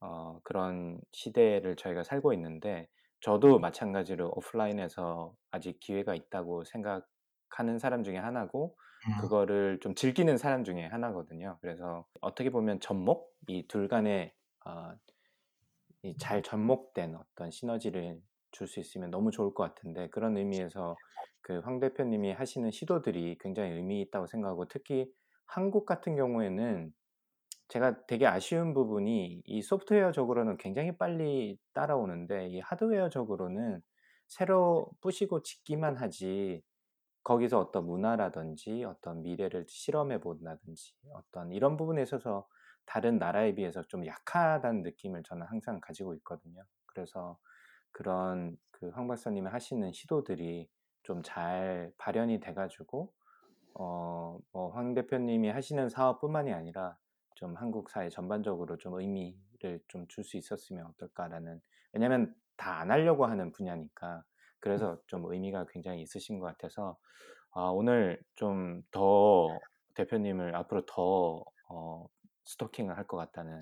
어, 0.01 0.39
그런 0.43 0.99
시대를 1.11 1.75
저희가 1.75 2.03
살고 2.03 2.33
있는데 2.33 2.87
저도 3.21 3.59
마찬가지로 3.59 4.29
오프라인에서 4.35 5.35
아직 5.51 5.79
기회가 5.81 6.15
있다고 6.15 6.63
생각하는 6.65 7.79
사람 7.79 8.03
중에 8.03 8.17
하나고 8.17 8.77
음, 9.07 9.11
그거를 9.21 9.79
좀 9.81 9.95
즐기는 9.95 10.37
사람 10.37 10.63
중에 10.63 10.85
하나거든요. 10.85 11.57
그래서 11.61 12.05
어떻게 12.21 12.49
보면 12.49 12.79
접목 12.79 13.33
이 13.49 13.67
둘 13.67 13.87
간의 13.89 14.33
어, 14.65 14.93
이잘 16.03 16.43
접목된 16.43 17.15
어떤 17.15 17.51
시너지를 17.51 18.21
줄 18.51 18.67
수 18.67 18.79
있으면 18.79 19.11
너무 19.11 19.31
좋을 19.31 19.53
것 19.53 19.63
같은데 19.63 20.09
그런 20.09 20.37
의미에서 20.37 20.99
그 21.41 21.61
황 21.63 21.79
대표님이 21.79 22.31
하시는 22.33 22.69
시도들이 22.71 23.37
굉장히 23.39 23.71
의미 23.71 24.01
있다고 24.01 24.27
생각하고 24.27 24.67
특히 24.67 25.11
한국 25.49 25.85
같은 25.85 26.15
경우에는 26.15 26.93
제가 27.69 28.05
되게 28.07 28.25
아쉬운 28.27 28.73
부분이 28.73 29.43
이 29.45 29.61
소프트웨어적으로는 29.61 30.57
굉장히 30.57 30.97
빨리 30.97 31.57
따라오는데 31.73 32.49
이 32.49 32.59
하드웨어적으로는 32.61 33.81
새로 34.27 34.89
부시고 35.01 35.43
짓기만 35.43 35.97
하지 35.97 36.63
거기서 37.23 37.59
어떤 37.59 37.85
문화라든지 37.85 38.83
어떤 38.85 39.21
미래를 39.23 39.65
실험해 39.67 40.19
본다든지 40.21 40.93
어떤 41.13 41.51
이런 41.51 41.77
부분에 41.77 42.01
있어서 42.03 42.47
다른 42.85 43.19
나라에 43.19 43.53
비해서 43.55 43.83
좀 43.87 44.05
약하다는 44.05 44.83
느낌을 44.83 45.23
저는 45.23 45.45
항상 45.47 45.79
가지고 45.81 46.15
있거든요. 46.15 46.63
그래서 46.87 47.37
그런 47.91 48.57
그 48.71 48.91
황 48.95 49.07
박사님이 49.07 49.49
하시는 49.49 49.91
시도들이 49.93 50.69
좀 51.03 51.21
잘 51.23 51.91
발현이 51.97 52.39
돼가지고 52.39 53.11
어, 53.75 54.39
뭐 54.51 54.71
황 54.75 54.93
대표님이 54.93 55.49
하시는 55.49 55.89
사업뿐만이 55.89 56.53
아니라 56.53 56.97
좀 57.35 57.55
한국 57.55 57.89
사회 57.89 58.09
전반적으로 58.09 58.77
좀 58.77 58.95
의미를 58.99 59.81
좀 59.87 60.07
줄 60.09 60.23
수 60.23 60.37
있었으면 60.37 60.85
어떨까라는 60.87 61.61
왜냐면 61.93 62.35
다 62.57 62.79
안 62.81 62.91
하려고 62.91 63.25
하는 63.25 63.51
분야니까 63.51 64.23
그래서 64.59 64.99
좀 65.07 65.25
의미가 65.31 65.67
굉장히 65.71 66.01
있으신 66.01 66.39
것 66.39 66.45
같아서 66.47 66.97
아, 67.53 67.63
오늘 67.69 68.21
좀 68.35 68.83
더 68.91 69.59
대표님을 69.95 70.55
앞으로 70.55 70.85
더 70.85 71.43
어, 71.69 72.07
스토킹을 72.45 72.97
할 72.97 73.05
것 73.07 73.17
같다는 73.17 73.59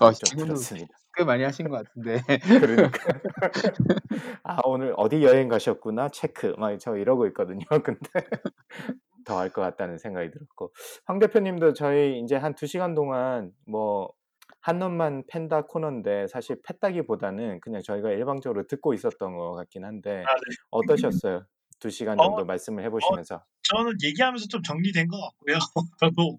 어, 0.00 0.12
생각이 0.12 0.36
좀 0.36 0.38
들었습니다. 0.46 0.94
꽤 1.14 1.24
많이 1.24 1.42
하신 1.44 1.68
것 1.68 1.76
같은데. 1.84 2.18
그러니까 2.60 2.98
아 4.44 4.58
오늘 4.64 4.94
어디 4.96 5.22
여행 5.24 5.48
가셨구나 5.48 6.08
체크 6.10 6.54
막 6.58 6.78
저 6.78 6.96
이러고 6.96 7.26
있거든요. 7.28 7.64
근데 7.84 8.00
더할것 9.26 9.62
같다는 9.62 9.98
생각이 9.98 10.30
들었고 10.30 10.72
황 11.04 11.18
대표님도 11.18 11.74
저희 11.74 12.20
이제 12.20 12.36
한 12.36 12.54
두 12.54 12.66
시간 12.66 12.94
동안 12.94 13.52
뭐 13.66 14.16
한 14.66 14.80
놈만 14.80 15.22
팬다 15.28 15.62
코너인데 15.62 16.26
사실 16.26 16.60
팼다기보다는 16.62 17.60
그냥 17.60 17.82
저희가 17.82 18.10
일방적으로 18.10 18.66
듣고 18.66 18.94
있었던 18.94 19.36
것 19.36 19.52
같긴 19.52 19.84
한데 19.84 20.24
아, 20.26 20.34
네. 20.34 20.56
어떠셨어요? 20.70 21.46
두 21.78 21.88
시간 21.88 22.18
어, 22.18 22.24
정도 22.24 22.44
말씀을 22.44 22.82
해보시면서 22.82 23.44
저는 23.62 23.92
얘기하면서 24.02 24.48
좀 24.48 24.64
정리된 24.64 25.06
것 25.06 25.20
같고요. 25.20 25.58
저도, 26.00 26.38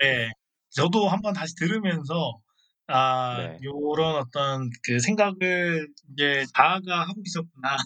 네. 0.00 0.30
저도 0.70 1.06
한번 1.06 1.32
다시 1.32 1.54
들으면서, 1.54 2.40
아, 2.88 3.36
네. 3.38 3.58
요런 3.62 4.16
어떤 4.16 4.68
그 4.82 4.98
생각을 4.98 5.88
이제 6.12 6.44
자아가 6.56 7.02
하고 7.02 7.22
있었구나. 7.24 7.76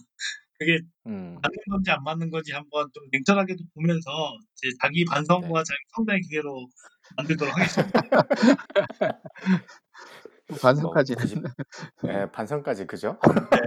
그게 0.65 0.81
음, 1.07 1.39
맞는 1.43 1.57
건지 1.71 1.91
안 1.93 2.03
맞는 2.05 2.31
건지 2.31 2.53
한번 2.53 2.87
좀 2.95 3.05
냉철하게 3.13 3.57
도 3.57 3.65
보면서 3.75 4.11
이제 4.57 4.75
자기 4.83 5.05
반성과 5.07 5.41
네. 5.41 5.49
자기 5.65 5.79
성장의 5.97 6.21
기회로 6.23 6.67
만들도록 7.17 7.57
하겠습니다. 7.57 8.03
뭐 10.49 10.59
반성까지는. 10.59 11.19
굳이 11.19 11.35
예 12.09 12.27
반성까지 12.33 12.87
그죠? 12.87 13.19
네. 13.51 13.59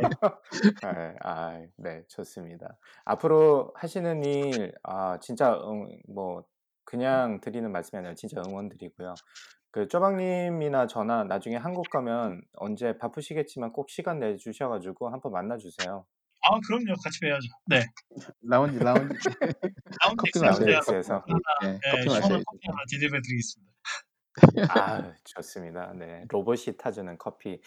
예. 0.85 1.15
아네 1.21 2.03
좋습니다. 2.07 2.77
앞으로 3.05 3.71
하시는 3.75 4.23
일 4.23 4.73
아 4.83 5.19
진짜 5.19 5.53
응 5.55 5.87
뭐 6.09 6.43
그냥 6.85 7.41
드리는 7.41 7.69
말씀이 7.71 7.97
아니라 7.99 8.15
진짜 8.15 8.41
응원드리고요. 8.41 9.19
그 9.71 9.87
쪼박님이나 9.89 10.87
저나 10.87 11.25
나중에 11.25 11.57
한국 11.57 11.89
가면 11.89 12.41
언제 12.55 12.97
바쁘시겠지만 12.97 13.73
꼭 13.73 13.89
시간 13.89 14.19
내 14.19 14.37
주셔 14.37 14.69
가지고 14.69 15.09
한번 15.09 15.33
만나 15.33 15.57
주세요. 15.57 16.05
아 16.41 16.59
그럼요. 16.65 16.95
같이 17.03 17.19
뵈야죠. 17.19 17.47
네. 17.67 17.85
라운지 18.41 18.79
라운지 18.79 19.13
라운지 20.01 20.31
커피 20.31 20.39
하나 20.39 20.57
네, 20.59 21.79
예 21.85 21.91
커피 21.91 22.07
마셔야죠. 22.07 22.43
커피 22.45 22.67
하나 22.67 22.79
디리버리 22.89 23.21
드리겠습니다. 23.21 23.73
아 24.69 25.13
좋습니다. 25.25 25.93
네. 25.93 26.25
로봇이 26.29 26.77
타주는 26.77 27.17
커피. 27.17 27.59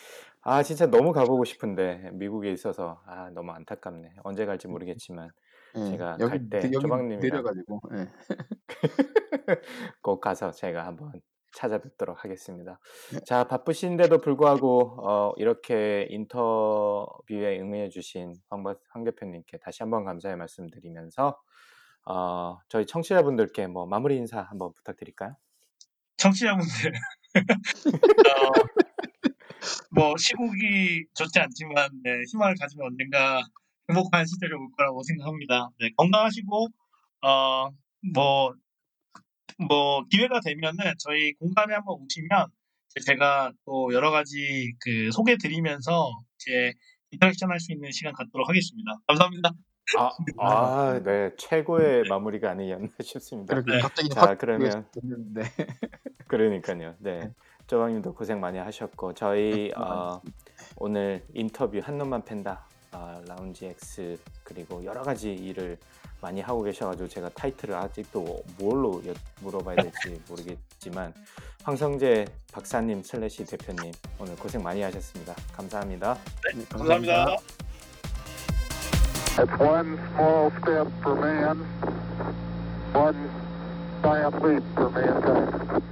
아 0.42 0.62
진짜 0.62 0.86
너무 0.86 1.12
가 1.12 1.24
보고 1.24 1.44
싶은데 1.44 2.10
미국에 2.12 2.52
있어서 2.52 3.02
아 3.06 3.30
너무 3.30 3.52
안타깝네. 3.52 4.14
언제 4.22 4.46
갈지 4.46 4.68
모르겠지만 4.68 5.30
예. 5.76 5.84
제가 5.90 6.16
갈때 6.16 6.58
여기 6.58 6.68
내려 6.68 6.80
쪼박님이랑 6.80 7.42
가지고 7.42 7.80
예. 7.94 8.08
꼭 10.02 10.20
가서 10.20 10.52
제가 10.52 10.86
한번 10.86 11.12
찾아뵙도록 11.52 12.24
하겠습니다. 12.24 12.78
네. 13.12 13.20
자 13.26 13.44
바쁘신데도 13.44 14.18
불구하고 14.18 14.96
어 15.06 15.32
이렇게 15.36 16.06
인터뷰에 16.10 17.60
응해 17.60 17.88
주신 17.90 18.34
황박황 18.50 19.04
대표님께 19.04 19.58
다시 19.58 19.82
한번 19.82 20.04
감사의 20.04 20.36
말씀드리면서 20.36 21.38
어 22.06 22.58
저희 22.68 22.86
청취자분들께 22.86 23.66
뭐 23.66 23.86
마무리 23.86 24.16
인사 24.16 24.40
한번 24.42 24.72
부탁드릴까요? 24.74 25.36
청취자분들 26.16 26.92
어 26.92 28.80
뭐 29.90 30.14
시국이 30.16 31.04
좋지 31.14 31.38
않지만 31.40 31.90
네 32.02 32.22
희망을 32.30 32.54
가지면 32.58 32.86
언젠가 32.88 33.42
행복한 33.88 34.24
시절이 34.26 34.52
올 34.54 34.68
거라고 34.76 35.02
생각합니다. 35.02 35.68
네 35.80 35.90
건강하시고 35.96 36.68
어 37.22 37.70
뭐 38.14 38.54
뭐 39.68 40.04
기회가 40.10 40.40
되면은 40.40 40.76
저희 40.98 41.32
공간에 41.34 41.74
한번 41.74 41.96
오시면 42.00 42.46
제가 43.06 43.52
또 43.66 43.92
여러 43.92 44.10
가지 44.10 44.72
그 44.80 45.10
소개 45.12 45.36
드리면서 45.36 46.10
이제 46.40 46.72
interaction 47.12 47.50
할 47.50 47.60
수 47.60 47.72
있는 47.72 47.90
시간 47.92 48.12
갖도록 48.14 48.48
하겠습니다. 48.48 48.92
감사합니다. 49.06 49.50
아 49.98 50.10
아 50.38 51.00
네. 51.02 51.30
최고의 51.36 52.04
마무리가 52.08 52.50
아니었나 52.50 52.88
싶습니다. 53.02 53.60
네. 53.62 53.80
갑자기 53.80 54.08
자확 54.08 54.38
그러면 54.38 54.86
됐는데 54.92 55.42
그러니깐요. 56.28 56.94
네. 57.00 57.32
쪼박님도 57.66 58.14
고생 58.14 58.40
많이 58.40 58.58
하셨고 58.58 59.14
저희 59.14 59.72
어 59.76 60.20
오늘 60.76 61.24
인터뷰 61.34 61.80
한 61.82 61.98
놈만 61.98 62.24
팬다 62.24 62.66
아 62.92 63.20
라운지 63.26 63.66
X 63.66 64.18
그리고 64.44 64.84
여러 64.84 65.02
가지 65.02 65.32
일을 65.32 65.78
많이 66.20 66.40
하고 66.40 66.62
계셔 66.62 66.86
가지고 66.86 67.08
제가 67.08 67.28
타이틀을 67.30 67.74
아직도 67.74 68.42
뭘로 68.58 69.02
여 69.06 69.14
물어봐야 69.40 69.76
될지 69.76 70.20
모르겠지만 70.28 71.12
황성재 71.62 72.26
박사님 72.52 73.02
슬래시 73.02 73.44
대표님 73.44 73.92
오늘 74.18 74.36
고생 74.36 74.62
많이 74.62 74.82
하셨습니다. 74.82 75.34
감사합니다. 75.52 76.16
네, 76.54 76.64
감사합니다. 76.68 77.36
It's 79.36 79.58
one 79.60 79.96
small 80.12 80.50
step 80.60 80.88
for 81.00 81.16
man, 81.18 81.64
one 82.92 83.30
giant 84.02 84.36
leap 84.44 84.64
for 84.74 84.90
mankind. 84.90 85.82